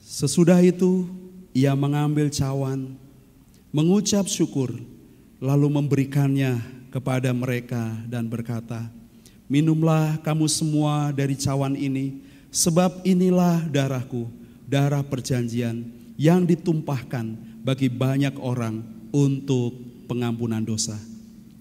Sesudah 0.00 0.64
itu 0.64 1.04
ia 1.52 1.76
mengambil 1.76 2.32
cawan, 2.32 2.96
mengucap 3.68 4.24
syukur, 4.24 4.72
lalu 5.44 5.68
memberikannya 5.68 6.56
kepada 6.88 7.36
mereka 7.36 8.00
dan 8.08 8.24
berkata, 8.24 8.88
Minumlah 9.44 10.16
kamu 10.24 10.48
semua 10.48 11.12
dari 11.12 11.36
cawan 11.36 11.76
ini, 11.76 12.24
sebab 12.48 13.04
inilah 13.04 13.68
darahku, 13.68 14.24
darah 14.64 15.04
perjanjian 15.04 15.84
yang 16.16 16.48
ditumpahkan 16.48 17.36
bagi 17.60 17.92
banyak 17.92 18.40
orang 18.40 18.80
untuk 19.12 19.76
pengampunan 20.08 20.64
dosa. 20.64 20.96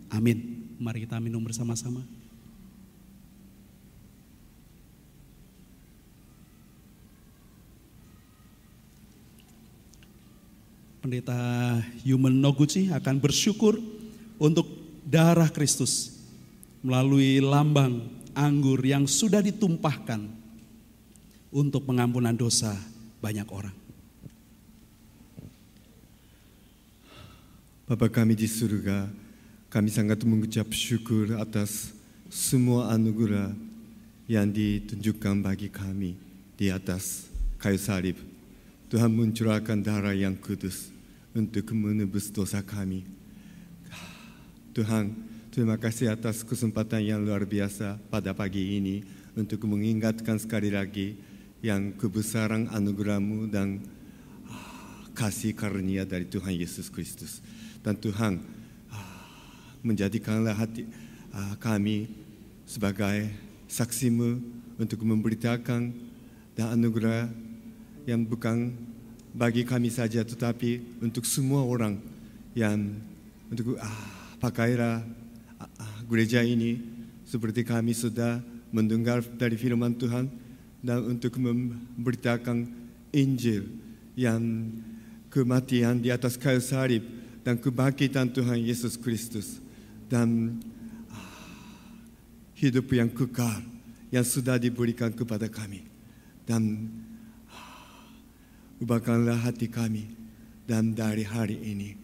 Amin. 0.08 0.64
Mari 0.80 1.04
kita 1.04 1.20
minum 1.20 1.44
bersama-sama. 1.44 2.13
Pendeta 11.04 11.36
Human 12.08 12.32
Noguchi 12.32 12.88
akan 12.88 13.20
bersyukur 13.20 13.76
untuk 14.40 14.64
darah 15.04 15.52
Kristus 15.52 16.16
melalui 16.80 17.44
lambang 17.44 18.08
anggur 18.32 18.80
yang 18.80 19.04
sudah 19.04 19.44
ditumpahkan 19.44 20.24
untuk 21.52 21.84
pengampunan 21.84 22.32
dosa 22.32 22.72
banyak 23.20 23.44
orang. 23.52 23.76
Bapa 27.84 28.08
kami 28.08 28.40
di 28.40 28.48
surga, 28.48 29.12
kami 29.68 29.92
sangat 29.92 30.24
mengucap 30.24 30.72
syukur 30.72 31.36
atas 31.36 31.92
semua 32.32 32.96
anugerah 32.96 33.52
yang 34.32 34.48
ditunjukkan 34.48 35.44
bagi 35.44 35.68
kami 35.68 36.16
di 36.56 36.72
atas 36.72 37.28
kayu 37.60 37.76
salib. 37.76 38.16
Tuhan 38.88 39.12
mencurahkan 39.12 39.84
darah 39.84 40.16
yang 40.16 40.38
kudus 40.40 40.93
untuk 41.34 41.74
menebus 41.74 42.30
dosa 42.30 42.62
kami. 42.62 43.06
Tuhan, 44.74 45.14
terima 45.54 45.78
kasih 45.78 46.14
atas 46.14 46.42
kesempatan 46.42 47.02
yang 47.02 47.22
luar 47.22 47.46
biasa 47.46 47.98
pada 48.10 48.34
pagi 48.34 48.78
ini 48.78 49.06
untuk 49.38 49.66
mengingatkan 49.70 50.38
sekali 50.38 50.74
lagi 50.74 51.18
yang 51.62 51.94
kebesaran 51.98 52.70
anugerahmu 52.70 53.50
dan 53.50 53.82
kasih 55.14 55.54
karunia 55.54 56.06
dari 56.06 56.26
Tuhan 56.26 56.58
Yesus 56.58 56.90
Kristus. 56.90 57.42
Dan 57.86 57.98
Tuhan, 57.98 58.42
ah, 58.90 59.26
menjadikanlah 59.86 60.58
hati 60.58 60.90
kami 61.58 62.10
sebagai 62.70 63.30
saksimu 63.66 64.38
untuk 64.78 65.02
memberitakan 65.02 65.94
dan 66.54 66.68
anugerah 66.78 67.26
yang 68.06 68.22
bukan 68.22 68.78
bagi 69.34 69.66
kami 69.66 69.90
saja 69.90 70.22
tetapi 70.22 71.02
untuk 71.02 71.26
semua 71.26 71.66
orang 71.66 71.98
yang 72.54 72.94
untuk 73.50 73.82
ah, 73.82 74.06
pakailah 74.38 75.02
ah, 75.58 75.98
gereja 76.06 76.46
ini 76.46 76.78
seperti 77.26 77.66
kami 77.66 77.98
sudah 77.98 78.40
mendengar 78.70 79.26
dari 79.26 79.58
firman 79.58 79.98
Tuhan 79.98 80.30
dan 80.86 81.00
untuk 81.02 81.42
memberitakan 81.42 82.70
Injil 83.10 83.66
yang 84.14 84.70
kematian 85.34 85.98
di 85.98 86.14
atas 86.14 86.38
kayu 86.38 86.62
salib 86.62 87.02
dan 87.42 87.58
kebangkitan 87.58 88.30
Tuhan 88.30 88.62
Yesus 88.62 89.02
Kristus 89.02 89.58
dan 90.06 90.62
ah, 91.10 91.50
hidup 92.54 92.86
yang 92.94 93.10
kekal 93.10 93.66
yang 94.14 94.22
sudah 94.22 94.62
diberikan 94.62 95.10
kepada 95.10 95.50
kami. 95.50 95.82
Dan 96.46 96.86
ubahkanlah 98.84 99.40
hati 99.40 99.72
kami 99.72 100.12
dan 100.68 100.92
dari 100.92 101.24
hari 101.24 101.56
ini 101.56 101.96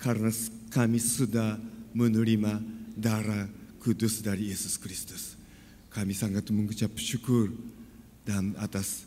karena 0.00 0.32
kami 0.72 0.96
sudah 0.96 1.60
menerima 1.92 2.58
darah 2.96 3.46
kudus 3.78 4.24
dari 4.24 4.48
Yesus 4.48 4.80
Kristus. 4.80 5.36
Kami 5.92 6.16
sangat 6.16 6.48
mengucap 6.48 6.90
syukur 6.96 7.52
dan 8.24 8.56
atas 8.56 9.04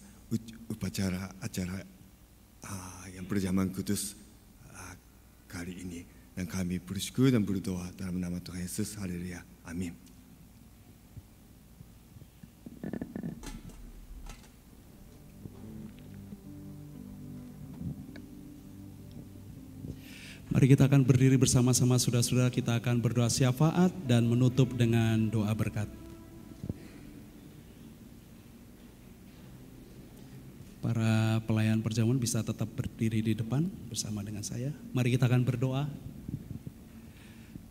upacara 0.69 1.33
acara 1.41 1.81
uh, 2.67 3.05
yang 3.11 3.25
berjaman 3.25 3.73
kudus 3.73 4.13
uh, 4.69 4.95
kali 5.49 5.81
ini. 5.81 6.01
Dan 6.33 6.49
kami 6.49 6.81
bersyukur 6.81 7.29
dan 7.29 7.45
berdoa 7.45 7.93
dalam 7.93 8.17
nama 8.17 8.41
Tuhan 8.41 8.65
Yesus. 8.65 8.97
Haleluya. 8.97 9.45
Amin. 9.69 10.12
Mari 20.53 20.69
kita 20.69 20.85
akan 20.85 21.01
berdiri 21.01 21.33
bersama-sama 21.33 21.97
saudara-saudara 21.97 22.53
kita 22.53 22.77
akan 22.77 23.01
berdoa 23.01 23.25
syafaat 23.25 23.89
dan 24.05 24.21
menutup 24.29 24.69
dengan 24.77 25.17
doa 25.25 25.49
berkat. 25.49 25.89
Para 30.77 31.41
pelayan 31.49 31.81
perjamuan 31.81 32.21
bisa 32.21 32.45
tetap 32.45 32.69
berdiri 32.69 33.25
di 33.25 33.33
depan 33.33 33.65
bersama 33.89 34.21
dengan 34.21 34.45
saya. 34.45 34.69
Mari 34.93 35.17
kita 35.17 35.25
akan 35.25 35.41
berdoa. 35.41 35.89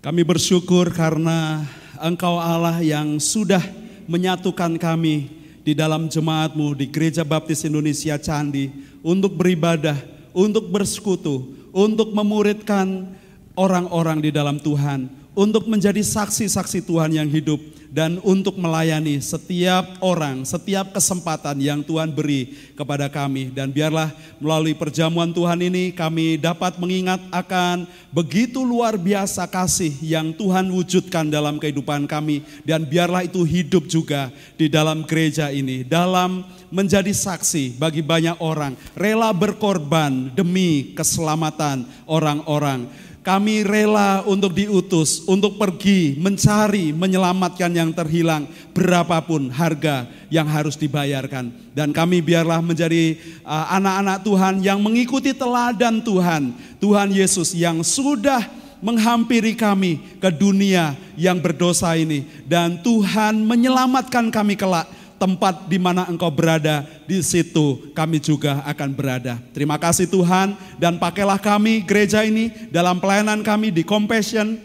Kami 0.02 0.26
bersyukur 0.26 0.90
karena 0.90 1.62
Engkau 2.02 2.42
Allah 2.42 2.82
yang 2.82 3.22
sudah 3.22 3.62
menyatukan 4.10 4.74
kami 4.74 5.30
di 5.62 5.78
dalam 5.78 6.10
jemaatmu 6.10 6.74
di 6.74 6.90
Gereja 6.90 7.22
Baptis 7.22 7.62
Indonesia 7.62 8.18
Candi 8.18 8.74
untuk 9.06 9.38
beribadah, 9.38 9.94
untuk 10.34 10.66
bersekutu, 10.66 11.61
untuk 11.72 12.12
memuridkan 12.12 13.16
orang-orang 13.56 14.20
di 14.20 14.30
dalam 14.32 14.60
Tuhan, 14.60 15.21
untuk 15.32 15.64
menjadi 15.68 16.00
saksi-saksi 16.04 16.84
Tuhan 16.84 17.16
yang 17.16 17.28
hidup, 17.28 17.60
dan 17.92 18.16
untuk 18.24 18.56
melayani 18.56 19.20
setiap 19.20 20.00
orang, 20.00 20.48
setiap 20.48 20.96
kesempatan 20.96 21.60
yang 21.60 21.84
Tuhan 21.84 22.08
beri 22.08 22.72
kepada 22.72 23.12
kami. 23.12 23.52
Dan 23.52 23.68
biarlah 23.68 24.08
melalui 24.40 24.72
perjamuan 24.72 25.28
Tuhan 25.28 25.60
ini 25.60 25.92
kami 25.92 26.40
dapat 26.40 26.80
mengingat 26.80 27.20
akan 27.28 27.84
begitu 28.08 28.64
luar 28.64 28.96
biasa 28.96 29.44
kasih 29.44 29.92
yang 30.00 30.32
Tuhan 30.32 30.72
wujudkan 30.72 31.28
dalam 31.28 31.60
kehidupan 31.60 32.08
kami. 32.08 32.40
Dan 32.64 32.88
biarlah 32.88 33.28
itu 33.28 33.44
hidup 33.44 33.84
juga 33.84 34.32
di 34.56 34.72
dalam 34.72 35.04
gereja 35.04 35.52
ini, 35.52 35.84
dalam 35.84 36.48
menjadi 36.72 37.12
saksi 37.12 37.76
bagi 37.76 38.00
banyak 38.00 38.40
orang, 38.40 38.72
rela 38.96 39.36
berkorban 39.36 40.32
demi 40.32 40.96
keselamatan 40.96 41.84
orang-orang 42.08 42.88
kami 43.22 43.62
rela 43.62 44.26
untuk 44.26 44.50
diutus, 44.50 45.22
untuk 45.30 45.54
pergi 45.54 46.18
mencari, 46.18 46.90
menyelamatkan 46.90 47.70
yang 47.70 47.94
terhilang, 47.94 48.50
berapapun 48.74 49.46
harga 49.48 50.10
yang 50.26 50.50
harus 50.50 50.74
dibayarkan. 50.74 51.54
Dan 51.70 51.94
kami 51.94 52.18
biarlah 52.18 52.58
menjadi 52.58 53.14
uh, 53.46 53.78
anak-anak 53.78 54.18
uh, 54.18 54.22
Tuhan 54.26 54.54
yang 54.66 54.82
mengikuti 54.82 55.30
teladan 55.30 56.02
Tuhan, 56.02 56.50
Tuhan 56.82 57.08
Yesus 57.14 57.54
yang 57.54 57.86
sudah 57.86 58.42
menghampiri 58.82 59.54
kami 59.54 60.02
ke 60.18 60.28
dunia 60.34 60.98
yang 61.14 61.38
berdosa 61.38 61.94
ini. 61.94 62.26
Dan 62.42 62.82
Tuhan 62.82 63.46
menyelamatkan 63.46 64.34
kami 64.34 64.58
kelak 64.58 64.90
tempat 65.22 65.70
di 65.70 65.78
mana 65.78 66.10
engkau 66.10 66.34
berada, 66.34 66.82
di 67.06 67.22
situ 67.22 67.94
kami 67.94 68.18
juga 68.18 68.58
akan 68.66 68.90
berada. 68.90 69.38
Terima 69.54 69.78
kasih 69.78 70.10
Tuhan 70.10 70.58
dan 70.82 70.98
pakailah 70.98 71.38
kami 71.38 71.86
gereja 71.86 72.26
ini 72.26 72.50
dalam 72.74 72.98
pelayanan 72.98 73.38
kami 73.46 73.70
di 73.70 73.86
Compassion, 73.86 74.58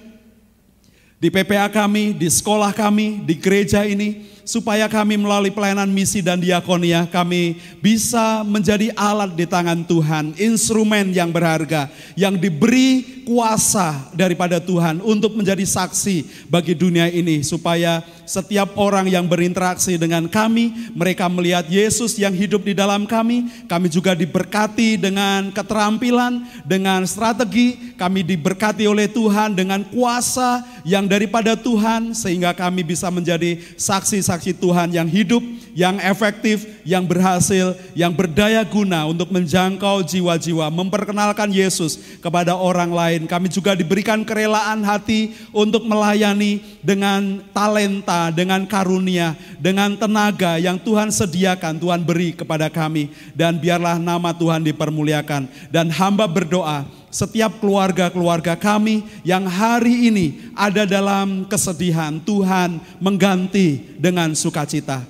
di 1.21 1.29
PPA 1.29 1.69
kami, 1.69 2.17
di 2.17 2.25
sekolah 2.25 2.73
kami, 2.73 3.21
di 3.21 3.37
gereja 3.37 3.85
ini, 3.85 4.25
supaya 4.47 4.87
kami 4.87 5.19
melalui 5.19 5.51
pelayanan 5.51 5.91
misi 5.91 6.23
dan 6.23 6.39
diakonia 6.39 7.03
kami 7.11 7.59
bisa 7.83 8.47
menjadi 8.47 8.95
alat 8.95 9.35
di 9.35 9.43
tangan 9.43 9.83
Tuhan, 9.83 10.33
instrumen 10.39 11.11
yang 11.11 11.29
berharga 11.35 11.91
yang 12.15 12.39
diberi 12.39 13.21
kuasa 13.27 14.07
daripada 14.15 14.63
Tuhan 14.63 15.03
untuk 15.03 15.35
menjadi 15.35 15.67
saksi 15.67 16.47
bagi 16.47 16.71
dunia 16.71 17.11
ini 17.11 17.43
supaya 17.43 17.99
setiap 18.27 18.75
orang 18.79 19.07
yang 19.07 19.25
berinteraksi 19.27 19.99
dengan 19.99 20.27
kami 20.27 20.91
mereka 20.95 21.27
melihat 21.31 21.67
Yesus 21.67 22.15
yang 22.19 22.31
hidup 22.31 22.63
di 22.63 22.75
dalam 22.75 23.07
kami, 23.07 23.67
kami 23.67 23.87
juga 23.87 24.15
diberkati 24.15 24.99
dengan 24.99 25.49
keterampilan, 25.51 26.43
dengan 26.67 27.03
strategi, 27.07 27.95
kami 27.95 28.23
diberkati 28.23 28.85
oleh 28.85 29.07
Tuhan 29.07 29.55
dengan 29.55 29.83
kuasa 29.87 30.63
yang 30.83 31.07
daripada 31.07 31.55
Tuhan 31.55 32.15
sehingga 32.15 32.51
kami 32.51 32.83
bisa 32.83 33.11
menjadi 33.11 33.59
saksi-saksi 33.75 34.37
saksi 34.37 34.59
Tuhan 34.59 34.91
yang 34.91 35.07
hidup, 35.07 35.41
yang 35.71 35.97
efektif, 36.03 36.83
yang 36.83 37.07
berhasil, 37.07 37.73
yang 37.95 38.11
berdaya 38.11 38.61
guna 38.67 39.07
untuk 39.07 39.31
menjangkau 39.33 40.03
jiwa-jiwa, 40.03 40.67
memperkenalkan 40.69 41.47
Yesus 41.49 42.19
kepada 42.19 42.53
orang 42.53 42.91
lain. 42.91 43.21
Kami 43.25 43.47
juga 43.47 43.73
diberikan 43.73 44.21
kerelaan 44.21 44.83
hati 44.83 45.33
untuk 45.55 45.87
melayani 45.87 46.59
dengan 46.83 47.39
talenta, 47.55 48.16
dengan 48.33 48.65
karunia, 48.65 49.37
dengan 49.61 49.93
tenaga 49.93 50.57
yang 50.57 50.81
Tuhan 50.81 51.13
sediakan, 51.13 51.77
Tuhan 51.77 52.01
beri 52.01 52.33
kepada 52.33 52.67
kami. 52.67 53.13
Dan 53.37 53.61
biarlah 53.61 54.01
nama 54.01 54.33
Tuhan 54.33 54.65
dipermuliakan. 54.65 55.69
Dan 55.69 55.93
hamba 55.93 56.25
berdoa, 56.25 56.89
setiap 57.13 57.63
keluarga-keluarga 57.63 58.57
kami 58.57 59.05
yang 59.23 59.47
hari 59.47 60.11
ini 60.11 60.51
ada 60.57 60.83
dalam 60.83 61.47
kesedihan, 61.47 62.17
Tuhan 62.21 62.81
mengganti 62.99 63.97
dengan 63.97 64.33
sukacita. 64.33 65.05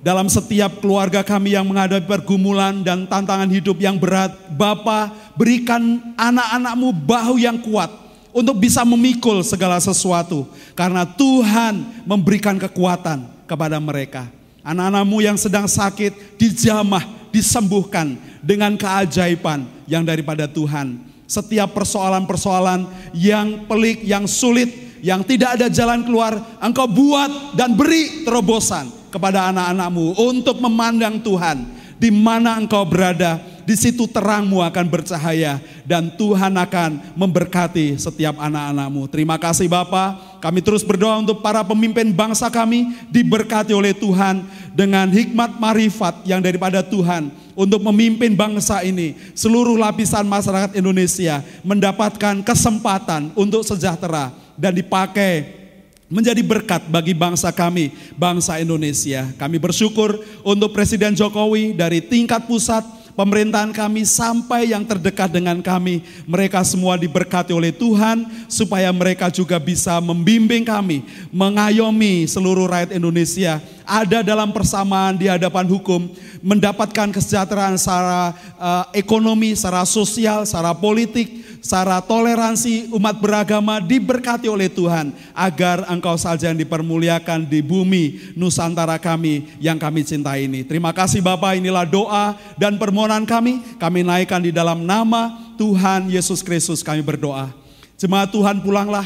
Dalam 0.00 0.32
setiap 0.32 0.80
keluarga 0.80 1.20
kami 1.20 1.52
yang 1.52 1.68
menghadapi 1.68 2.08
pergumulan 2.08 2.80
dan 2.80 3.04
tantangan 3.04 3.52
hidup 3.52 3.76
yang 3.76 4.00
berat, 4.00 4.32
Bapa 4.48 5.12
berikan 5.36 6.16
anak-anakmu 6.16 6.88
bahu 7.04 7.36
yang 7.36 7.60
kuat 7.60 8.09
untuk 8.30 8.58
bisa 8.58 8.86
memikul 8.86 9.42
segala 9.42 9.78
sesuatu. 9.78 10.46
Karena 10.74 11.06
Tuhan 11.06 12.04
memberikan 12.06 12.56
kekuatan 12.58 13.26
kepada 13.46 13.78
mereka. 13.82 14.30
Anak-anakmu 14.60 15.18
yang 15.24 15.38
sedang 15.40 15.66
sakit 15.66 16.36
dijamah, 16.38 17.02
disembuhkan 17.30 18.18
dengan 18.42 18.74
keajaiban 18.74 19.64
yang 19.86 20.02
daripada 20.02 20.50
Tuhan. 20.50 20.98
Setiap 21.30 21.70
persoalan-persoalan 21.78 22.90
yang 23.14 23.70
pelik, 23.70 24.02
yang 24.02 24.26
sulit, 24.26 24.98
yang 25.00 25.22
tidak 25.22 25.56
ada 25.56 25.70
jalan 25.70 26.02
keluar, 26.02 26.36
engkau 26.58 26.90
buat 26.90 27.54
dan 27.54 27.78
beri 27.78 28.26
terobosan 28.26 28.90
kepada 29.14 29.50
anak-anakmu 29.54 30.18
untuk 30.18 30.58
memandang 30.58 31.22
Tuhan 31.22 31.80
di 32.00 32.08
mana 32.08 32.56
engkau 32.56 32.82
berada, 32.88 33.38
di 33.70 33.78
situ 33.78 34.10
terangmu 34.10 34.66
akan 34.66 34.86
bercahaya 34.90 35.62
dan 35.86 36.10
Tuhan 36.18 36.50
akan 36.58 37.14
memberkati 37.14 37.94
setiap 38.02 38.34
anak-anakmu. 38.42 39.06
Terima 39.06 39.38
kasih 39.38 39.70
Bapak. 39.70 40.42
Kami 40.42 40.58
terus 40.58 40.82
berdoa 40.82 41.22
untuk 41.22 41.38
para 41.38 41.62
pemimpin 41.62 42.10
bangsa 42.10 42.50
kami 42.50 42.98
diberkati 43.14 43.70
oleh 43.70 43.94
Tuhan 43.94 44.42
dengan 44.74 45.06
hikmat 45.06 45.62
marifat 45.62 46.26
yang 46.26 46.42
daripada 46.42 46.82
Tuhan 46.82 47.30
untuk 47.54 47.78
memimpin 47.86 48.34
bangsa 48.34 48.82
ini. 48.82 49.14
Seluruh 49.38 49.78
lapisan 49.78 50.26
masyarakat 50.26 50.74
Indonesia 50.74 51.38
mendapatkan 51.62 52.42
kesempatan 52.42 53.30
untuk 53.38 53.62
sejahtera 53.62 54.34
dan 54.58 54.74
dipakai 54.74 55.62
menjadi 56.10 56.42
berkat 56.42 56.90
bagi 56.90 57.14
bangsa 57.14 57.54
kami, 57.54 57.94
bangsa 58.18 58.58
Indonesia. 58.58 59.30
Kami 59.38 59.62
bersyukur 59.62 60.18
untuk 60.42 60.74
Presiden 60.74 61.14
Jokowi 61.14 61.78
dari 61.78 62.02
tingkat 62.02 62.50
pusat 62.50 62.82
pemerintahan 63.20 63.76
kami 63.76 64.08
sampai 64.08 64.72
yang 64.72 64.80
terdekat 64.88 65.28
dengan 65.28 65.60
kami. 65.60 66.00
Mereka 66.24 66.64
semua 66.64 66.96
diberkati 66.96 67.52
oleh 67.52 67.68
Tuhan 67.68 68.24
supaya 68.48 68.88
mereka 68.88 69.28
juga 69.28 69.60
bisa 69.60 70.00
membimbing 70.00 70.64
kami, 70.64 71.04
mengayomi 71.28 72.24
seluruh 72.24 72.64
rakyat 72.64 72.96
Indonesia 72.96 73.60
ada 73.90 74.22
dalam 74.22 74.54
persamaan 74.54 75.18
di 75.18 75.26
hadapan 75.26 75.66
hukum, 75.66 76.06
mendapatkan 76.38 77.10
kesejahteraan 77.10 77.74
secara 77.74 78.30
uh, 78.54 78.84
ekonomi, 78.94 79.50
secara 79.58 79.82
sosial, 79.82 80.46
secara 80.46 80.70
politik, 80.70 81.39
secara 81.60 82.00
toleransi 82.00 82.90
umat 82.96 83.20
beragama 83.20 83.78
diberkati 83.78 84.48
oleh 84.48 84.66
Tuhan 84.66 85.12
agar 85.36 85.84
engkau 85.92 86.16
saja 86.16 86.48
yang 86.50 86.58
dipermuliakan 86.58 87.46
di 87.46 87.60
bumi 87.60 88.34
Nusantara 88.34 88.96
kami 88.96 89.46
yang 89.60 89.76
kami 89.76 90.02
cintai 90.02 90.48
ini. 90.48 90.64
Terima 90.64 90.90
kasih 90.90 91.20
Bapak, 91.20 91.60
inilah 91.60 91.84
doa 91.84 92.34
dan 92.56 92.80
permohonan 92.80 93.28
kami. 93.28 93.60
Kami 93.76 94.00
naikkan 94.02 94.40
di 94.40 94.50
dalam 94.50 94.82
nama 94.82 95.54
Tuhan 95.60 96.08
Yesus 96.08 96.40
Kristus 96.40 96.80
kami 96.80 97.04
berdoa. 97.04 97.52
Jemaat 98.00 98.32
Tuhan 98.32 98.64
pulanglah, 98.64 99.04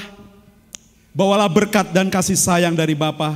bawalah 1.10 1.50
berkat 1.50 1.90
dan 1.90 2.06
kasih 2.06 2.38
sayang 2.38 2.78
dari 2.78 2.94
Bapa 2.94 3.34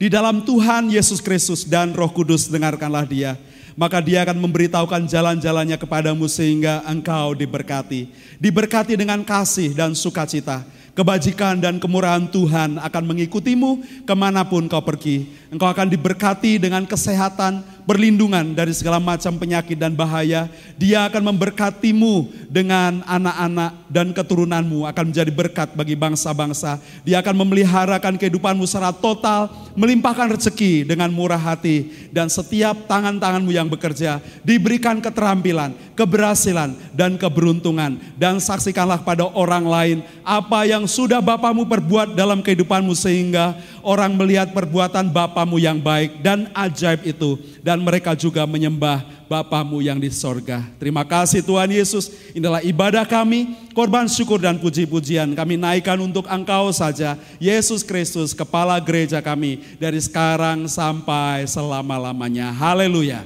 di 0.00 0.08
dalam 0.08 0.40
Tuhan 0.40 0.88
Yesus 0.88 1.20
Kristus 1.20 1.68
dan 1.68 1.92
Roh 1.92 2.08
Kudus 2.08 2.48
dengarkanlah 2.48 3.04
dia 3.04 3.34
maka 3.74 4.02
dia 4.02 4.22
akan 4.24 4.38
memberitahukan 4.38 5.06
jalan-jalannya 5.06 5.76
kepadamu 5.76 6.26
sehingga 6.26 6.82
engkau 6.86 7.34
diberkati. 7.34 8.10
Diberkati 8.40 8.96
dengan 8.96 9.22
kasih 9.26 9.74
dan 9.74 9.92
sukacita. 9.92 10.64
Kebajikan 10.90 11.62
dan 11.62 11.78
kemurahan 11.78 12.26
Tuhan 12.28 12.76
akan 12.76 13.04
mengikutimu 13.14 14.04
ke 14.04 14.14
mana 14.18 14.42
pun 14.42 14.66
kau 14.66 14.82
pergi. 14.82 15.30
Engkau 15.48 15.70
akan 15.70 15.86
diberkati 15.86 16.58
dengan 16.58 16.82
kesehatan, 16.82 17.62
perlindungan 17.90 18.54
dari 18.54 18.70
segala 18.70 19.02
macam 19.02 19.34
penyakit 19.34 19.74
dan 19.74 19.98
bahaya. 19.98 20.46
Dia 20.78 21.10
akan 21.10 21.34
memberkatimu 21.34 22.46
dengan 22.46 23.02
anak-anak 23.02 23.90
dan 23.90 24.14
keturunanmu 24.14 24.86
akan 24.86 25.10
menjadi 25.10 25.34
berkat 25.34 25.74
bagi 25.74 25.98
bangsa-bangsa. 25.98 26.78
Dia 27.02 27.18
akan 27.18 27.42
memeliharakan 27.42 28.14
kehidupanmu 28.14 28.62
secara 28.62 28.94
total, 28.94 29.50
melimpahkan 29.74 30.30
rezeki 30.30 30.86
dengan 30.86 31.10
murah 31.10 31.42
hati 31.42 31.90
dan 32.14 32.30
setiap 32.30 32.86
tangan-tanganmu 32.86 33.50
yang 33.50 33.66
bekerja 33.66 34.22
diberikan 34.46 35.02
keterampilan, 35.02 35.74
keberhasilan 35.98 36.78
dan 36.94 37.18
keberuntungan 37.18 37.98
dan 38.14 38.38
saksikanlah 38.38 39.02
pada 39.02 39.26
orang 39.34 39.66
lain 39.66 39.98
apa 40.22 40.62
yang 40.62 40.86
sudah 40.86 41.18
Bapamu 41.18 41.66
perbuat 41.66 42.14
dalam 42.14 42.38
kehidupanmu 42.38 42.94
sehingga 42.94 43.58
orang 43.82 44.12
melihat 44.16 44.50
perbuatan 44.50 45.08
Bapamu 45.12 45.56
yang 45.56 45.78
baik 45.78 46.20
dan 46.20 46.48
ajaib 46.52 47.04
itu. 47.06 47.38
Dan 47.60 47.80
mereka 47.80 48.16
juga 48.16 48.44
menyembah 48.48 49.04
Bapamu 49.30 49.78
yang 49.78 50.02
di 50.02 50.10
sorga. 50.10 50.66
Terima 50.82 51.06
kasih 51.06 51.40
Tuhan 51.44 51.70
Yesus. 51.70 52.10
Inilah 52.34 52.60
ibadah 52.66 53.06
kami, 53.06 53.54
korban 53.70 54.10
syukur 54.10 54.42
dan 54.42 54.58
puji-pujian. 54.58 55.32
Kami 55.38 55.54
naikkan 55.54 56.00
untuk 56.02 56.26
Engkau 56.26 56.74
saja, 56.74 57.14
Yesus 57.38 57.86
Kristus, 57.86 58.34
Kepala 58.34 58.76
Gereja 58.82 59.22
kami. 59.22 59.62
Dari 59.78 60.02
sekarang 60.02 60.66
sampai 60.66 61.46
selama-lamanya. 61.46 62.50
Haleluya. 62.50 63.22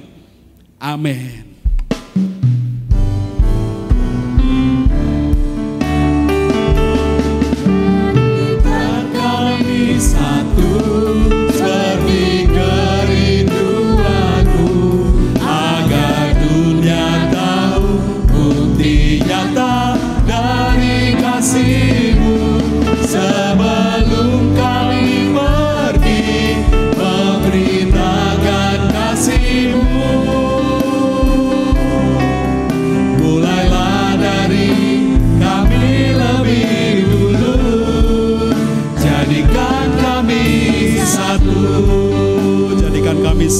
Amin. 0.77 1.55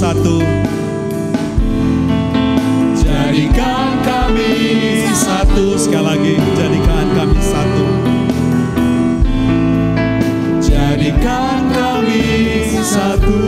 Satu. 0.06 0.38
Jadikan 2.94 3.90
kami 4.06 4.54
satu. 5.18 5.74
Sekali 5.82 6.06
lagi 6.06 6.34
Jadikan 6.54 7.06
kami 7.18 7.38
satu. 7.42 7.86
Jadikan 10.62 11.62
kami 11.74 12.22
satu. 12.86 13.42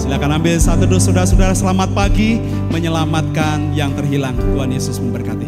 Silakan 0.00 0.40
ambil 0.40 0.56
satu 0.56 0.88
dulu 0.88 0.96
saudara-saudara. 0.96 1.52
Selamat 1.52 1.92
pagi 1.92 2.40
Menyelamatkan 2.72 3.76
yang 3.76 3.92
terhilang. 3.92 4.40
Tuhan 4.40 4.72
Yesus 4.72 4.96
memberkati 5.04 5.39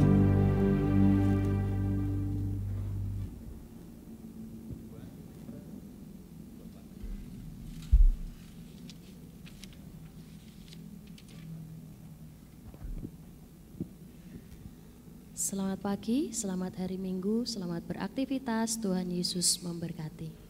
pagi, 16.02 16.34
selamat 16.34 16.82
hari 16.82 16.98
Minggu, 16.98 17.46
selamat 17.46 17.86
beraktivitas. 17.86 18.74
Tuhan 18.82 19.06
Yesus 19.14 19.62
memberkati. 19.62 20.41